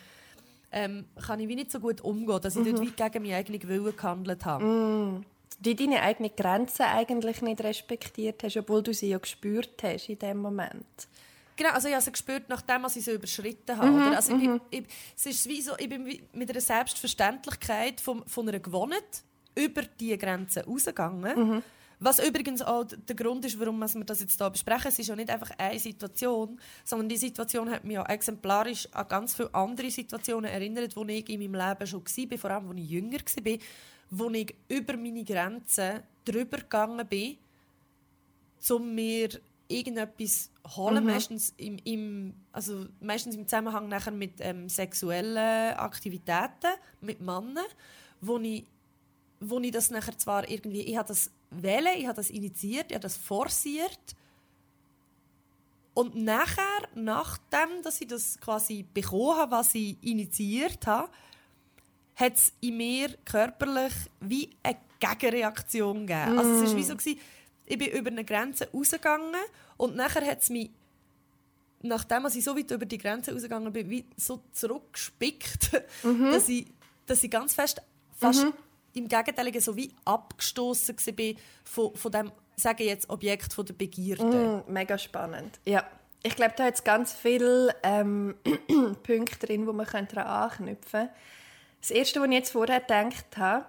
ähm, 0.72 1.04
kann 1.24 1.40
ich 1.40 1.48
wie 1.48 1.54
nicht 1.54 1.70
so 1.70 1.80
gut 1.80 2.00
umgehen, 2.00 2.40
dass 2.40 2.56
ich 2.56 2.64
mhm. 2.64 2.76
dort 2.76 2.80
wie 2.80 2.90
gegen 2.90 3.22
meinen 3.22 3.34
eigenen 3.34 3.68
Willen 3.68 3.96
gehandelt 3.96 4.44
habe. 4.44 4.64
Mhm 4.64 5.24
die 5.58 5.74
deine 5.74 6.02
eigenen 6.02 6.34
Grenzen 6.36 6.82
eigentlich 6.82 7.42
nicht 7.42 7.62
respektiert 7.62 8.42
hast, 8.42 8.56
obwohl 8.56 8.82
du 8.82 8.92
sie 8.92 9.08
ja 9.08 9.18
gespürt 9.18 9.82
hast 9.82 10.08
in 10.08 10.18
dem 10.18 10.38
Moment. 10.38 11.08
Genau, 11.56 11.70
also 11.70 11.88
ich 11.88 11.94
habe 11.94 12.04
sie 12.04 12.12
gespürt, 12.12 12.44
nachdem 12.48 12.84
ich 12.84 12.92
sie 12.92 13.12
überschritten 13.12 13.78
habe. 13.78 13.90
Mhm, 13.90 14.12
also 14.12 14.36
ich, 14.36 14.42
mhm. 14.42 14.60
ich, 14.70 14.84
es 15.16 15.26
ist 15.26 15.48
wie 15.48 15.62
so, 15.62 15.72
ich 15.78 15.88
bin 15.88 16.04
mit 16.32 16.50
einer 16.50 16.60
Selbstverständlichkeit 16.60 18.00
von, 18.00 18.26
von 18.26 18.48
einer 18.48 18.60
Gewohnheit 18.60 19.22
über 19.54 19.82
diese 19.98 20.18
Grenzen 20.18 20.64
rausgegangen. 20.64 21.62
Was 21.98 22.18
übrigens 22.18 22.60
auch 22.60 22.84
der 22.84 23.16
Grund 23.16 23.44
ist, 23.44 23.58
warum 23.58 23.78
wir 23.78 24.04
das 24.04 24.20
jetzt 24.20 24.36
hier 24.38 24.50
besprechen. 24.50 24.88
Es 24.88 24.98
ist 24.98 25.08
ja 25.08 25.16
nicht 25.16 25.30
einfach 25.30 25.50
eine 25.56 25.78
Situation, 25.78 26.60
sondern 26.84 27.08
die 27.08 27.16
Situation 27.16 27.70
hat 27.70 27.84
mich 27.84 27.94
ja 27.94 28.04
exemplarisch 28.04 28.86
an 28.92 29.08
ganz 29.08 29.34
viele 29.34 29.54
andere 29.54 29.90
Situationen 29.90 30.50
erinnert, 30.50 30.94
wo 30.94 31.04
ich 31.04 31.28
in 31.30 31.40
meinem 31.40 31.68
Leben 31.68 31.86
schon 31.86 32.04
war, 32.04 32.38
vor 32.38 32.50
allem 32.50 32.68
als 32.68 32.78
ich 32.80 32.90
jünger 32.90 33.18
war 33.18 33.58
wo 34.10 34.30
ich 34.30 34.54
über 34.68 34.96
meine 34.96 35.24
Grenzen 35.24 36.02
drüber 36.24 36.58
gegangen 36.58 37.06
bin, 37.06 37.36
um 38.70 38.94
mir 38.94 39.28
irgendetwas 39.68 40.50
holen, 40.76 41.04
mhm. 41.04 41.10
meistens 41.10 41.54
im, 41.56 41.78
im, 41.84 42.34
also 42.52 42.86
meistens 43.00 43.34
im 43.34 43.46
Zusammenhang 43.46 43.88
nachher 43.88 44.12
mit 44.12 44.34
ähm, 44.38 44.68
sexuellen 44.68 45.74
Aktivitäten 45.76 46.74
mit 47.00 47.20
Männern, 47.20 47.64
wo 48.20 48.38
ich, 48.38 48.64
wo 49.40 49.58
ich 49.58 49.72
das 49.72 49.90
nachher 49.90 50.16
zwar 50.18 50.48
irgendwie, 50.48 50.82
ich 50.82 50.96
habe 50.96 51.08
das 51.08 51.30
wählen, 51.50 51.94
ich 51.96 52.06
habe 52.06 52.16
das 52.16 52.30
initiiert, 52.30 52.86
ich 52.90 52.94
habe 52.94 53.02
das 53.02 53.16
forciert 53.16 54.16
und 55.96 56.14
nachher, 56.14 56.88
nachdem, 56.94 57.82
dass 57.82 58.02
ich 58.02 58.08
das 58.08 58.38
quasi 58.38 58.82
bekommen 58.82 59.38
habe, 59.38 59.52
was 59.52 59.74
ich 59.74 59.96
initiiert 60.02 60.86
habe, 60.86 61.08
hat 62.16 62.34
es 62.34 62.52
in 62.60 62.76
mir 62.76 63.16
körperlich 63.24 63.94
wie 64.20 64.50
eine 64.62 64.76
Gegenreaktion 65.00 66.06
gegeben. 66.06 66.34
Mm. 66.34 66.38
Also 66.38 66.50
es 66.50 66.70
war 66.70 66.76
wie 66.76 66.82
so, 66.82 66.96
gewesen, 66.96 67.18
ich 67.64 67.78
bin 67.78 67.88
über 67.88 68.10
eine 68.10 68.26
Grenze 68.26 68.68
rausgegangen 68.74 69.40
und 69.78 69.96
nachher 69.96 70.26
hat 70.26 70.42
es 70.42 70.50
mich, 70.50 70.70
nachdem 71.80 72.26
ich 72.26 72.44
so 72.44 72.54
weit 72.54 72.70
über 72.70 72.84
die 72.84 72.98
Grenze 72.98 73.32
rausgegangen 73.32 73.72
bin, 73.72 73.88
wie 73.88 74.04
so 74.18 74.42
zurückgespickt, 74.52 75.82
mhm. 76.02 76.30
dass, 76.30 76.46
ich, 76.50 76.66
dass 77.06 77.24
ich 77.24 77.30
ganz 77.30 77.54
fest, 77.54 77.80
fast 78.18 78.44
mhm. 78.44 78.52
Im 78.96 79.08
Gegenteil, 79.08 79.60
so 79.60 79.76
wie 79.76 79.90
abgestoßen 80.04 80.96
war 80.96 81.34
von, 81.64 81.94
von 81.94 82.12
dem, 82.12 82.32
sage 82.56 82.84
jetzt, 82.84 83.10
Objekt 83.10 83.52
von 83.52 83.66
der 83.66 83.74
Begierde. 83.74 84.62
Mm, 84.66 84.72
mega 84.72 84.98
spannend, 84.98 85.60
ja. 85.64 85.84
Ich 86.22 86.34
glaube, 86.34 86.54
da 86.56 86.64
hat 86.64 86.74
es 86.74 86.82
ganz 86.82 87.12
viele 87.12 87.74
ähm, 87.84 88.34
Punkte 89.04 89.46
drin, 89.46 89.66
wo 89.66 89.72
man 89.72 89.86
daran 89.86 90.26
anknüpfen 90.26 90.90
könnte. 90.90 91.14
Das 91.80 91.90
Erste, 91.90 92.20
was 92.20 92.26
ich 92.26 92.34
jetzt 92.34 92.50
vorher 92.50 92.80
gedacht 92.80 93.36
habe, 93.36 93.66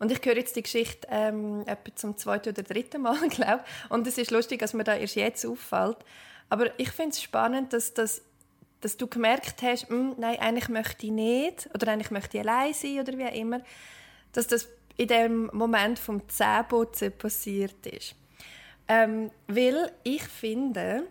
und 0.00 0.10
ich 0.10 0.24
höre 0.24 0.36
jetzt 0.36 0.56
die 0.56 0.62
Geschichte 0.62 1.06
ähm, 1.10 1.62
etwa 1.66 1.94
zum 1.94 2.16
zweiten 2.16 2.48
oder 2.48 2.62
dritten 2.62 3.02
Mal, 3.02 3.16
glaube 3.28 3.62
Und 3.90 4.06
es 4.06 4.18
ist 4.18 4.30
lustig, 4.30 4.58
dass 4.58 4.74
mir 4.74 4.82
da 4.82 4.96
erst 4.96 5.14
jetzt 5.14 5.46
auffällt. 5.46 5.98
Aber 6.48 6.78
ich 6.78 6.90
finde 6.90 7.10
es 7.10 7.22
spannend, 7.22 7.72
dass, 7.72 7.94
dass, 7.94 8.22
dass 8.80 8.96
du 8.96 9.06
gemerkt 9.06 9.62
hast, 9.62 9.88
hm, 9.88 10.14
nein, 10.18 10.38
eigentlich 10.40 10.68
möchte 10.68 11.06
ich 11.06 11.12
nicht 11.12 11.68
oder 11.74 11.92
eigentlich 11.92 12.10
möchte 12.10 12.38
ich 12.38 12.42
allein 12.42 12.74
sein 12.74 12.98
oder 12.98 13.16
wie 13.16 13.24
auch 13.24 13.34
immer, 13.34 13.60
dass 14.34 14.46
das 14.46 14.68
in 14.96 15.08
dem 15.08 15.50
Moment 15.52 15.98
vom 15.98 16.28
Zähneputzen 16.28 17.12
passiert 17.12 17.86
ist. 17.86 18.14
Ähm, 18.86 19.30
weil 19.48 19.92
ich 20.02 20.22
finde, 20.22 21.06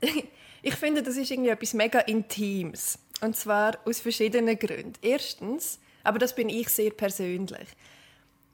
ich 0.62 0.74
finde, 0.74 1.02
das 1.02 1.16
ist 1.16 1.30
irgendwie 1.30 1.50
etwas 1.50 1.72
mega 1.74 2.00
Intimes. 2.00 2.98
Und 3.20 3.36
zwar 3.36 3.78
aus 3.86 4.00
verschiedenen 4.00 4.58
Gründen. 4.58 4.92
Erstens, 5.00 5.78
aber 6.02 6.18
das 6.18 6.34
bin 6.34 6.48
ich 6.48 6.68
sehr 6.68 6.90
persönlich. 6.90 7.68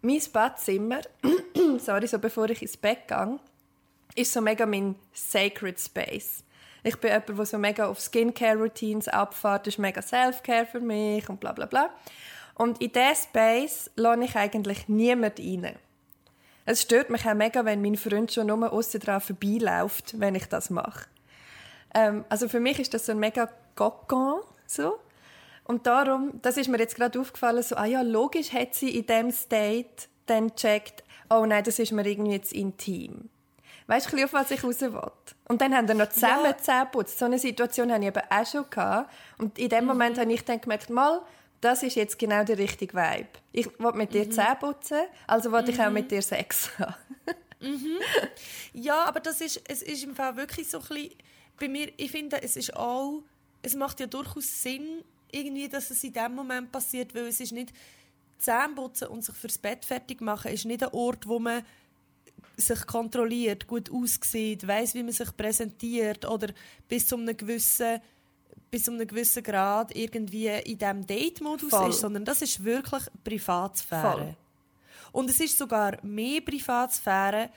Mein 0.02 0.22
Badzimmer, 0.32 1.00
sorry, 1.78 2.06
so 2.06 2.18
bevor 2.18 2.48
ich 2.50 2.62
ins 2.62 2.76
Bett 2.76 3.08
gehe, 3.08 3.38
ist 4.14 4.32
so 4.32 4.40
mega 4.40 4.64
mein 4.66 4.94
Sacred 5.12 5.78
Space. 5.80 6.44
Ich 6.82 6.96
bin 6.96 7.10
jemand, 7.10 7.28
der 7.28 7.44
so 7.44 7.58
mega 7.58 7.86
auf 7.86 8.00
Skincare-Routines 8.00 9.08
abfährt. 9.08 9.66
Das 9.66 9.74
ist 9.74 9.78
mega 9.78 10.00
Self-Care 10.00 10.66
für 10.66 10.80
mich 10.80 11.28
und 11.28 11.40
bla 11.40 11.52
bla 11.52 11.66
bla. 11.66 11.90
Und 12.60 12.82
in 12.82 12.92
diesen 12.92 13.16
Space 13.16 13.90
lasse 13.96 14.22
ich 14.22 14.36
eigentlich 14.36 14.86
niemand 14.86 15.40
rein. 15.40 15.76
Es 16.66 16.82
stört 16.82 17.08
mich 17.08 17.26
auch 17.26 17.32
mega, 17.32 17.64
wenn 17.64 17.80
mein 17.80 17.96
Freund 17.96 18.30
schon 18.30 18.48
nur 18.48 18.70
aussen 18.70 19.00
dran 19.00 19.22
vorbeiläuft, 19.22 20.20
wenn 20.20 20.34
ich 20.34 20.44
das 20.44 20.68
mache. 20.68 21.06
Ähm, 21.94 22.26
also 22.28 22.50
für 22.50 22.60
mich 22.60 22.78
ist 22.78 22.92
das 22.92 23.06
so 23.06 23.12
ein 23.12 23.18
mega 23.18 23.48
Kokon, 23.76 24.42
so. 24.66 24.98
Und 25.64 25.86
darum, 25.86 26.32
das 26.42 26.58
ist 26.58 26.68
mir 26.68 26.76
jetzt 26.76 26.96
gerade 26.96 27.18
aufgefallen, 27.18 27.62
so, 27.62 27.76
ah 27.76 27.86
ja, 27.86 28.02
logisch 28.02 28.52
hat 28.52 28.74
sie 28.74 28.90
in 28.90 29.06
dem 29.06 29.30
State 29.30 30.08
dann 30.26 30.48
gecheckt, 30.48 31.02
oh 31.30 31.46
nein, 31.46 31.64
das 31.64 31.78
ist 31.78 31.92
mir 31.92 32.06
irgendwie 32.06 32.32
jetzt 32.32 32.52
intim. 32.52 33.30
Weißt 33.86 34.12
du, 34.12 34.22
auf 34.22 34.34
was 34.34 34.50
ich 34.50 34.62
raus 34.62 34.82
will? 34.82 35.00
Und 35.48 35.62
dann 35.62 35.74
haben 35.74 35.88
wir 35.88 35.94
noch 35.94 36.10
zusammen 36.10 36.44
Ja. 36.44 36.58
Zähne 36.58 36.84
geputzt. 36.84 37.18
So 37.18 37.24
eine 37.24 37.38
Situation 37.38 37.90
hatte 37.90 38.02
ich 38.02 38.08
eben 38.08 38.22
auch 38.28 38.46
schon. 38.46 38.68
Gehabt. 38.68 39.10
Und 39.38 39.58
in 39.58 39.70
dem 39.70 39.86
Moment 39.86 40.18
habe 40.18 40.30
ich 40.30 40.44
dann 40.44 40.60
gemerkt, 40.60 40.90
mal, 40.90 41.22
das 41.60 41.82
ist 41.82 41.96
jetzt 41.96 42.18
genau 42.18 42.44
der 42.44 42.58
richtige 42.58 42.94
Vibe. 42.94 43.28
Ich 43.52 43.66
will 43.78 43.92
mit 43.92 44.14
dir 44.14 44.24
die 44.24 44.30
Zähne 44.30 44.56
putzen, 44.58 45.02
also 45.26 45.52
will 45.52 45.68
ich 45.68 45.80
auch 45.80 45.90
mit 45.90 46.10
dir 46.10 46.22
Sex 46.22 46.70
haben. 46.78 46.94
Ja, 48.72 49.04
aber 49.04 49.20
das 49.20 49.40
ist, 49.40 49.60
es 49.68 49.82
ist 49.82 50.04
im 50.04 50.14
Fall 50.14 50.36
wirklich 50.36 50.68
so 50.68 50.78
ein 50.78 50.86
bisschen, 50.88 51.10
bei 51.58 51.68
mir, 51.68 51.92
ich 51.98 52.10
finde, 52.10 52.42
es 52.42 52.56
ist 52.56 52.74
auch, 52.74 53.22
es 53.62 53.74
macht 53.74 54.00
ja 54.00 54.06
durchaus 54.06 54.62
Sinn, 54.62 55.04
irgendwie, 55.30 55.68
dass 55.68 55.90
es 55.90 56.02
in 56.02 56.12
dem 56.12 56.34
Moment 56.34 56.72
passiert, 56.72 57.14
weil 57.14 57.26
es 57.26 57.40
ist 57.40 57.52
nicht 57.52 57.72
Zähneputzen 58.38 59.08
und 59.08 59.24
sich 59.24 59.34
fürs 59.36 59.58
Bett 59.58 59.84
fertig 59.84 60.22
machen, 60.22 60.52
ist 60.52 60.64
nicht 60.64 60.82
ein 60.82 60.92
Ort, 60.92 61.28
wo 61.28 61.38
man 61.38 61.62
sich 62.56 62.86
kontrolliert, 62.86 63.66
gut 63.66 63.90
aussieht, 63.90 64.66
weiß, 64.66 64.94
wie 64.94 65.02
man 65.02 65.12
sich 65.12 65.36
präsentiert 65.36 66.26
oder 66.26 66.48
bis 66.88 67.06
zu 67.06 67.16
einem 67.16 67.36
gewissen 67.36 68.00
bis 68.70 68.84
zu 68.84 68.92
einem 68.92 69.06
gewissen 69.06 69.42
Grad 69.42 69.94
irgendwie 69.96 70.48
in 70.48 70.78
diesem 70.78 71.06
Date-Modus 71.06 71.72
ist, 71.88 72.00
sondern 72.00 72.24
das 72.24 72.42
ist 72.42 72.62
wirklich 72.62 73.02
Privatsphäre. 73.24 74.12
Voll. 74.12 74.36
Und 75.12 75.30
es 75.30 75.40
ist 75.40 75.58
sogar 75.58 75.98
mehr 76.02 76.40
Privatsphäre, 76.40 77.50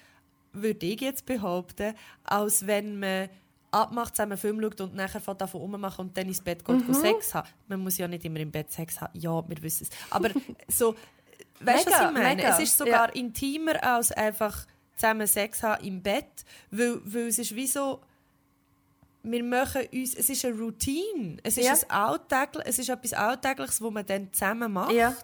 würde 0.54 0.86
ich 0.86 1.02
jetzt 1.02 1.26
behaupten, 1.26 1.94
als 2.24 2.66
wenn 2.66 3.00
man 3.00 3.30
abmacht, 3.72 4.16
zusammen 4.16 4.34
einen 4.34 4.40
Film 4.40 4.62
schaut 4.62 4.82
und 4.82 4.96
nachher 4.96 5.20
von 5.20 5.38
davon 5.38 5.62
rummachen 5.62 6.06
und 6.06 6.18
dann 6.18 6.28
ins 6.28 6.42
Bett 6.42 6.64
geht, 6.64 6.88
mhm. 6.88 6.94
Sex 6.94 7.34
haben. 7.34 7.50
Man 7.68 7.80
muss 7.80 7.98
ja 7.98 8.08
nicht 8.08 8.24
immer 8.24 8.40
im 8.40 8.52
Bett 8.52 8.72
Sex 8.72 9.02
haben. 9.02 9.18
Ja, 9.20 9.48
wir 9.48 9.62
wissen 9.62 9.88
es. 9.90 10.12
Aber 10.12 10.30
so, 10.68 10.96
weißt 11.60 11.88
du, 11.88 11.92
was 11.92 12.02
ich 12.02 12.12
meine? 12.12 12.36
mega. 12.36 12.50
Es 12.50 12.60
ist 12.60 12.78
sogar 12.78 13.16
intimer 13.16 13.84
als 13.84 14.12
einfach 14.12 14.68
zusammen 14.96 15.28
Sex 15.28 15.64
haben 15.64 15.84
im 15.84 16.02
Bett, 16.02 16.46
weil, 16.70 17.02
weil 17.04 17.28
es 17.28 17.40
ist 17.40 17.56
wie 17.56 17.68
so, 17.68 18.02
wir 19.24 19.44
machen 19.44 19.82
uns, 19.94 20.14
es 20.16 20.30
ist 20.30 20.44
eine 20.46 20.56
Routine, 20.58 21.38
es 21.44 21.58
ist, 21.58 21.66
Ja. 21.66 21.74
ein 21.74 21.90
Alltäglich, 21.90 22.64
es 22.68 22.80
ist 22.80 22.90
etwas 22.90 23.14
Alltägliches, 23.14 23.82
was 23.82 23.92
man 23.92 24.06
dann 24.06 24.32
zusammen 24.34 24.72
macht. 24.74 24.92
Ja. 24.92 25.16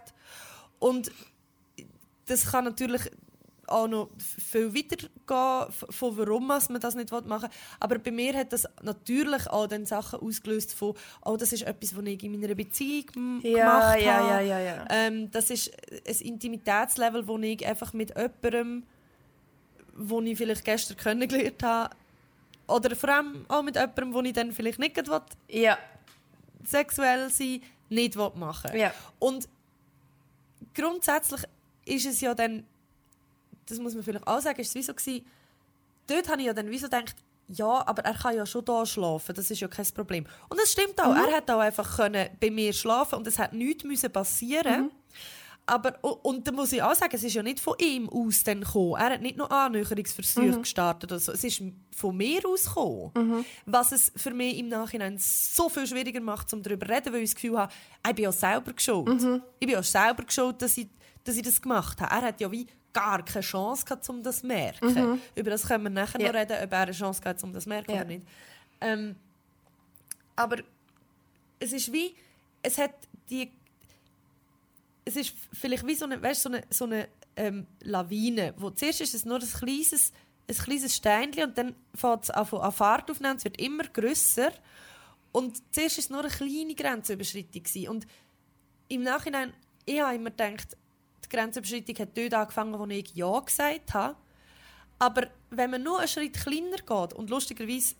Und 0.79 1.11
das 2.25 2.49
kann 2.51 2.63
natürlich 2.63 3.01
auch 3.67 3.87
noch 3.87 4.09
viel 4.17 4.73
weitergehen, 4.73 5.71
von 5.91 6.17
warum 6.17 6.47
man 6.47 6.59
das 6.79 6.95
nicht 6.95 7.11
machen 7.11 7.43
will. 7.43 7.49
Aber 7.79 7.99
bei 7.99 8.09
mir 8.11 8.33
hat 8.35 8.51
das 8.51 8.63
natürlich 8.81 9.45
auch 9.47 9.67
dann 9.67 9.85
Sachen 9.85 10.19
ausgelöst 10.21 10.73
von, 10.73 10.95
oh, 11.23 11.37
das 11.37 11.53
ist 11.53 11.63
etwas, 11.63 11.95
was 11.95 12.03
ich 12.05 12.23
in 12.23 12.39
meiner 12.39 12.55
Beziehung 12.55 13.41
Ja, 13.43 13.59
gemacht 13.59 14.01
ja, 14.01 14.13
habe. 14.17 14.27
ja, 14.29 14.39
ja, 14.41 14.59
ja. 14.59 14.85
Ähm, 14.89 15.29
das 15.29 15.51
ist 15.51 15.71
ein 16.07 16.15
Intimitätslevel, 16.27 17.23
das 17.25 17.39
ich 17.41 17.67
einfach 17.67 17.93
mit 17.93 18.09
jemandem, 18.17 18.83
wo 19.95 20.19
ich 20.21 20.37
vielleicht 20.37 20.63
gestern 20.65 20.97
kennengelernt 20.97 21.61
habe, 21.61 21.95
oder 22.69 22.95
vor 22.95 23.09
allem 23.09 23.45
auch 23.47 23.61
mit 23.61 23.75
jemandem, 23.75 24.13
wo 24.13 24.21
ich 24.21 24.33
dann 24.33 24.51
vielleicht 24.51 24.79
nicht 24.79 24.95
will, 24.95 25.21
Ja, 25.47 25.77
sexuell 26.63 27.29
sein 27.29 27.61
nicht 27.89 28.15
will 28.15 28.31
machen 28.35 28.77
Ja. 28.77 28.93
Und 29.17 29.49
grundsätzlich 30.75 31.41
ist 31.85 32.05
es 32.05 32.21
ja 32.21 32.35
dann, 32.35 32.65
das 33.67 33.79
muss 33.79 33.93
man 33.95 34.03
vielleicht 34.03 34.27
auch 34.27 34.39
sagen, 34.39 34.59
ist 34.59 34.69
es 34.69 34.75
wie 34.75 34.83
so 34.83 34.93
gewesen, 34.93 35.25
dort 36.07 36.29
habe 36.29 36.41
ich 36.41 36.47
ja 36.47 36.53
dann 36.53 36.69
wie 36.69 36.77
so 36.77 36.85
gedacht, 36.85 37.15
ja, 37.47 37.87
aber 37.87 38.03
er 38.03 38.13
kann 38.13 38.35
ja 38.35 38.45
schon 38.45 38.63
da 38.63 38.85
schlafen, 38.85 39.33
das 39.33 39.49
ist 39.49 39.59
ja 39.59 39.67
kein 39.67 39.87
Problem. 39.87 40.25
Und 40.49 40.59
das 40.59 40.71
stimmt 40.71 41.01
auch, 41.01 41.15
er 41.15 41.35
hat 41.35 41.49
auch 41.49 41.59
einfach 41.59 41.97
können 41.97 42.29
bei 42.39 42.51
mir 42.51 42.71
schlafen 42.73 43.15
und 43.15 43.25
es 43.25 43.39
hat 43.39 43.53
nichts 43.53 43.83
müssen 43.83 44.11
passieren. 44.11 44.91
Aber, 45.69 45.93
und 46.25 46.47
da 46.47 46.51
muss 46.51 46.71
ich 46.73 46.81
auch 46.81 46.95
sagen, 46.95 47.15
es 47.15 47.23
ist 47.23 47.33
ja 47.35 47.43
nicht 47.43 47.59
von 47.59 47.75
ihm 47.79 48.09
aus 48.09 48.43
dann 48.43 48.61
gekommen. 48.61 48.95
Er 48.99 49.11
hat 49.13 49.21
nicht 49.21 49.37
noch 49.37 49.49
Annäherungsversuche 49.51 50.59
gestartet 50.61 51.11
oder 51.11 51.19
so. 51.19 51.31
Es 51.31 51.43
ist 51.43 51.61
von 51.95 52.17
mir 52.17 52.45
aus 52.47 52.65
gekommen. 52.65 53.45
Was 53.65 53.91
es 53.91 54.11
für 54.15 54.31
mich 54.33 54.57
im 54.57 54.67
Nachhinein 54.69 55.17
so 55.19 55.69
viel 55.69 55.85
schwieriger 55.85 56.21
macht, 56.21 56.51
um 56.53 56.63
darüber 56.63 56.85
zu 56.87 56.91
reden, 56.93 57.13
weil 57.13 57.21
ich 57.21 57.29
das 57.31 57.35
Gefühl 57.35 57.57
habe, 57.57 57.71
ich 58.07 58.15
bin 58.15 58.23
ja 58.23 58.31
selber 58.31 58.73
geschuld. 58.73 59.07
Ich 59.59 59.67
bin 59.67 59.75
ja 59.75 59.83
selber 59.83 60.23
geschuld, 60.23 60.61
dass 60.61 60.77
ich, 60.77 60.87
dass 61.23 61.35
ich 61.35 61.43
das 61.43 61.61
gemacht 61.61 62.01
habe. 62.01 62.11
Er 62.15 62.21
hat 62.29 62.41
ja 62.41 62.51
wie 62.51 62.65
gar 62.91 63.23
keine 63.23 63.41
Chance 63.41 63.85
gehabt, 63.85 64.09
um 64.09 64.23
das 64.23 64.39
zu 64.39 64.47
merken. 64.47 65.21
Über 65.35 65.51
das 65.51 65.67
können 65.67 65.83
wir 65.83 65.89
nachher 65.91 66.19
Ja. 66.19 66.31
noch 66.31 66.39
reden, 66.39 66.57
ob 66.63 66.71
er 66.71 66.79
eine 66.79 66.91
Chance 66.91 67.21
hat, 67.25 67.43
um 67.43 67.53
das 67.53 67.63
zu 67.63 67.69
merken 67.69 67.91
Ja. 67.91 67.97
oder 67.97 68.05
nicht. 68.05 68.25
Ähm, 68.81 69.15
aber 70.35 70.57
es 71.59 71.71
ist 71.73 71.91
wie, 71.93 72.15
es 72.63 72.77
hat 72.79 72.91
die, 73.29 73.51
es 75.09 75.15
ist 75.15 75.33
vielleicht 75.53 75.85
wie 75.87 75.95
so 75.95 76.05
eine, 76.05 76.21
weißt, 76.21 76.43
so 76.43 76.49
eine, 76.49 76.63
so 76.69 76.85
eine 76.85 77.07
ähm, 77.35 77.65
Lawine, 77.81 78.53
wo 78.57 78.69
zuerst 78.69 79.01
ist 79.01 79.15
es 79.15 79.25
nur 79.25 79.39
ein 79.39 79.47
kleines, 79.47 80.13
ein 80.47 80.55
kleines 80.55 80.95
Steinchen 80.95 81.45
und 81.45 81.57
dann 81.57 81.75
fängt 81.95 82.23
es 82.25 82.29
an, 82.29 82.47
an 82.47 82.71
Fahrt 82.71 83.09
aufnehmen, 83.09 83.37
es 83.37 83.43
wird 83.43 83.59
immer 83.59 83.83
grösser 83.85 84.51
und 85.31 85.57
zuerst 85.73 85.97
ist 85.97 86.05
es 86.05 86.09
nur 86.11 86.19
eine 86.19 86.29
kleine 86.29 86.75
Grenzüberschreitung 86.75 87.63
gewesen. 87.63 87.89
und 87.89 88.07
im 88.87 89.01
Nachhinein, 89.01 89.53
ich 89.85 89.99
habe 89.99 90.15
immer 90.15 90.29
gedacht, 90.29 90.77
die 91.25 91.29
Grenzüberschreitung 91.29 91.95
hat 91.97 92.15
dort 92.15 92.33
angefangen, 92.35 92.79
wo 92.79 92.85
ich 92.85 93.15
Ja 93.15 93.39
gesagt 93.39 93.93
habe, 93.93 94.15
aber 94.99 95.27
wenn 95.49 95.71
man 95.71 95.81
nur 95.81 95.97
einen 95.97 96.07
Schritt 96.07 96.33
kleiner 96.33 96.77
geht 96.77 97.13
und 97.13 97.31
lustigerweise 97.31 97.95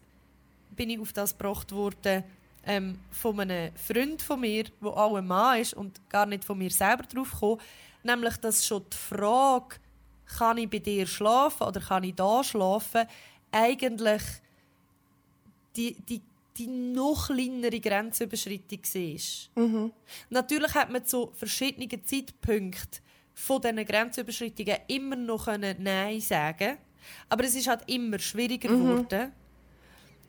bin 0.76 0.92
ich 0.92 1.00
auf 1.00 1.14
das 1.14 1.36
gebracht 1.36 1.72
worden 1.72 2.24
ähm, 2.70 3.00
von 3.10 3.40
einem 3.40 3.76
Freund 3.76 4.22
von 4.22 4.40
mir, 4.40 4.66
der 4.66 4.90
auch 4.90 5.16
ein 5.16 5.26
Mann 5.26 5.60
ist 5.60 5.74
und 5.74 6.08
gar 6.08 6.28
nicht 6.28 6.46
von 6.46 6.58
mir 6.58 6.70
selber 6.70 7.04
drauf 7.04 7.36
kam, 7.40 7.58
nämlich 8.04 8.38
dass 8.38 8.66
schon 8.66 8.86
die 8.94 8.96
Frage, 8.96 9.78
kann 10.38 10.60
ich 10.60 10.70
bei 10.70 10.78
dir 10.78 11.08
schlafen 11.08 11.64
oder 11.64 11.82
kann 11.82 12.04
ich 12.04 12.14
da 12.14 12.44
schlafen, 12.44 13.08
eigentlich 13.52 14.22
die, 15.76 15.96
die, 16.08 16.22
die 16.58 16.68
noch 16.68 17.28
kleinere 17.28 17.80
Grenzüberschreitung 17.80 18.82
war. 18.84 19.56
Natürlich 20.30 20.76
hat 20.76 20.92
man 20.92 21.04
zu 21.04 21.32
verschiedenen 21.34 21.90
Zeitpunkten 22.06 23.02
von 23.34 23.62
diesen 23.62 23.84
Grenzüberschreitungen 23.84 24.78
immer 24.88 25.16
noch 25.16 25.48
Nein 25.58 26.22
sagen 26.22 26.78
aber 27.28 27.44
es 27.44 27.56
ist 27.56 27.68
halt 27.68 27.82
immer 27.88 28.20
schwieriger 28.20 28.70
geworden. 28.70 29.32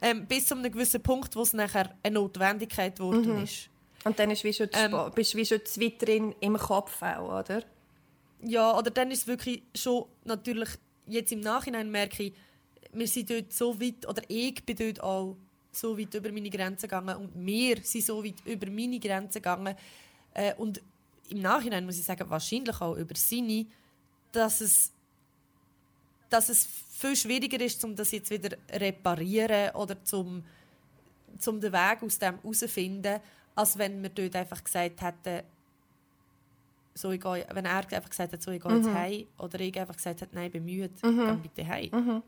Ähm, 0.02 0.26
bis 0.26 0.46
zu 0.46 0.54
einem 0.54 0.72
gewissen 0.72 1.02
Punkt, 1.02 1.36
wo 1.36 1.42
es 1.42 1.52
nachher 1.52 1.94
eine 2.02 2.14
Notwendigkeit 2.14 2.96
geworden 2.96 3.42
ist. 3.42 3.68
und 4.04 4.18
dann 4.18 4.30
ist 4.30 4.44
wie 4.44 4.52
schon, 4.52 4.68
ähm, 4.72 4.96
bist 5.14 5.34
du 5.34 5.38
wie 5.38 5.44
schon 5.44 5.64
zu 5.64 5.80
weit 5.80 6.00
drin 6.00 6.34
im 6.40 6.56
Kopf 6.56 7.02
auch, 7.02 7.40
oder? 7.40 7.62
Ja, 8.42 8.76
oder 8.76 8.90
dann 8.90 9.10
ist 9.10 9.20
es 9.22 9.26
wirklich 9.26 9.62
schon 9.74 10.06
natürlich, 10.24 10.70
jetzt 11.06 11.32
im 11.32 11.40
Nachhinein 11.40 11.90
merke 11.90 12.24
ich, 12.24 12.32
wir 12.92 13.06
sind 13.06 13.30
dort 13.30 13.52
so 13.52 13.80
weit, 13.80 14.08
oder 14.08 14.22
ich 14.28 14.64
bin 14.64 14.76
dort 14.76 15.02
auch 15.02 15.36
so 15.72 15.98
weit 15.98 16.14
über 16.14 16.32
meine 16.32 16.50
Grenzen 16.50 16.88
gegangen 16.88 17.16
und 17.16 17.30
wir 17.34 17.76
sind 17.82 18.04
so 18.04 18.24
weit 18.24 18.34
über 18.44 18.68
meine 18.70 18.98
Grenzen 18.98 19.34
gegangen. 19.34 19.76
Äh, 20.34 20.54
und 20.54 20.80
im 21.28 21.40
Nachhinein 21.40 21.84
muss 21.84 21.98
ich 21.98 22.04
sagen, 22.04 22.28
wahrscheinlich 22.28 22.80
auch 22.80 22.96
über 22.96 23.14
seine, 23.14 23.66
dass 24.32 24.60
es, 24.60 24.92
dass 26.28 26.48
es 26.48 26.68
viel 27.00 27.16
schwieriger 27.16 27.60
ist, 27.60 27.84
um 27.84 27.96
das 27.96 28.10
jetzt 28.10 28.30
wieder 28.30 28.56
reparieren 28.70 29.74
oder 29.74 30.02
zum, 30.04 30.44
zum 31.38 31.60
den 31.60 31.72
Weg 31.72 32.02
aus 32.02 32.18
dem 32.18 32.36
herauszufinden, 32.36 33.20
als 33.54 33.78
wenn 33.78 34.02
wir 34.02 34.10
dort 34.10 34.36
einfach 34.36 34.62
gesagt 34.62 35.00
hätten, 35.02 35.44
so, 36.94 37.12
ich 37.12 37.20
gehe, 37.20 37.46
wenn 37.52 37.64
er 37.64 37.76
einfach 37.76 38.10
gesagt 38.10 38.32
hat, 38.32 38.42
so, 38.42 38.50
ich 38.50 38.62
gehe 38.62 38.76
jetzt 38.76 38.88
heim, 38.88 39.26
oder 39.38 39.60
ich 39.60 39.78
einfach 39.78 39.96
gesagt 39.96 40.22
habe, 40.22 40.30
nein, 40.34 40.50
bin 40.50 40.64
müde, 40.64 40.90
geh 41.00 41.36
bitte 41.42 41.66
heim. 41.66 42.22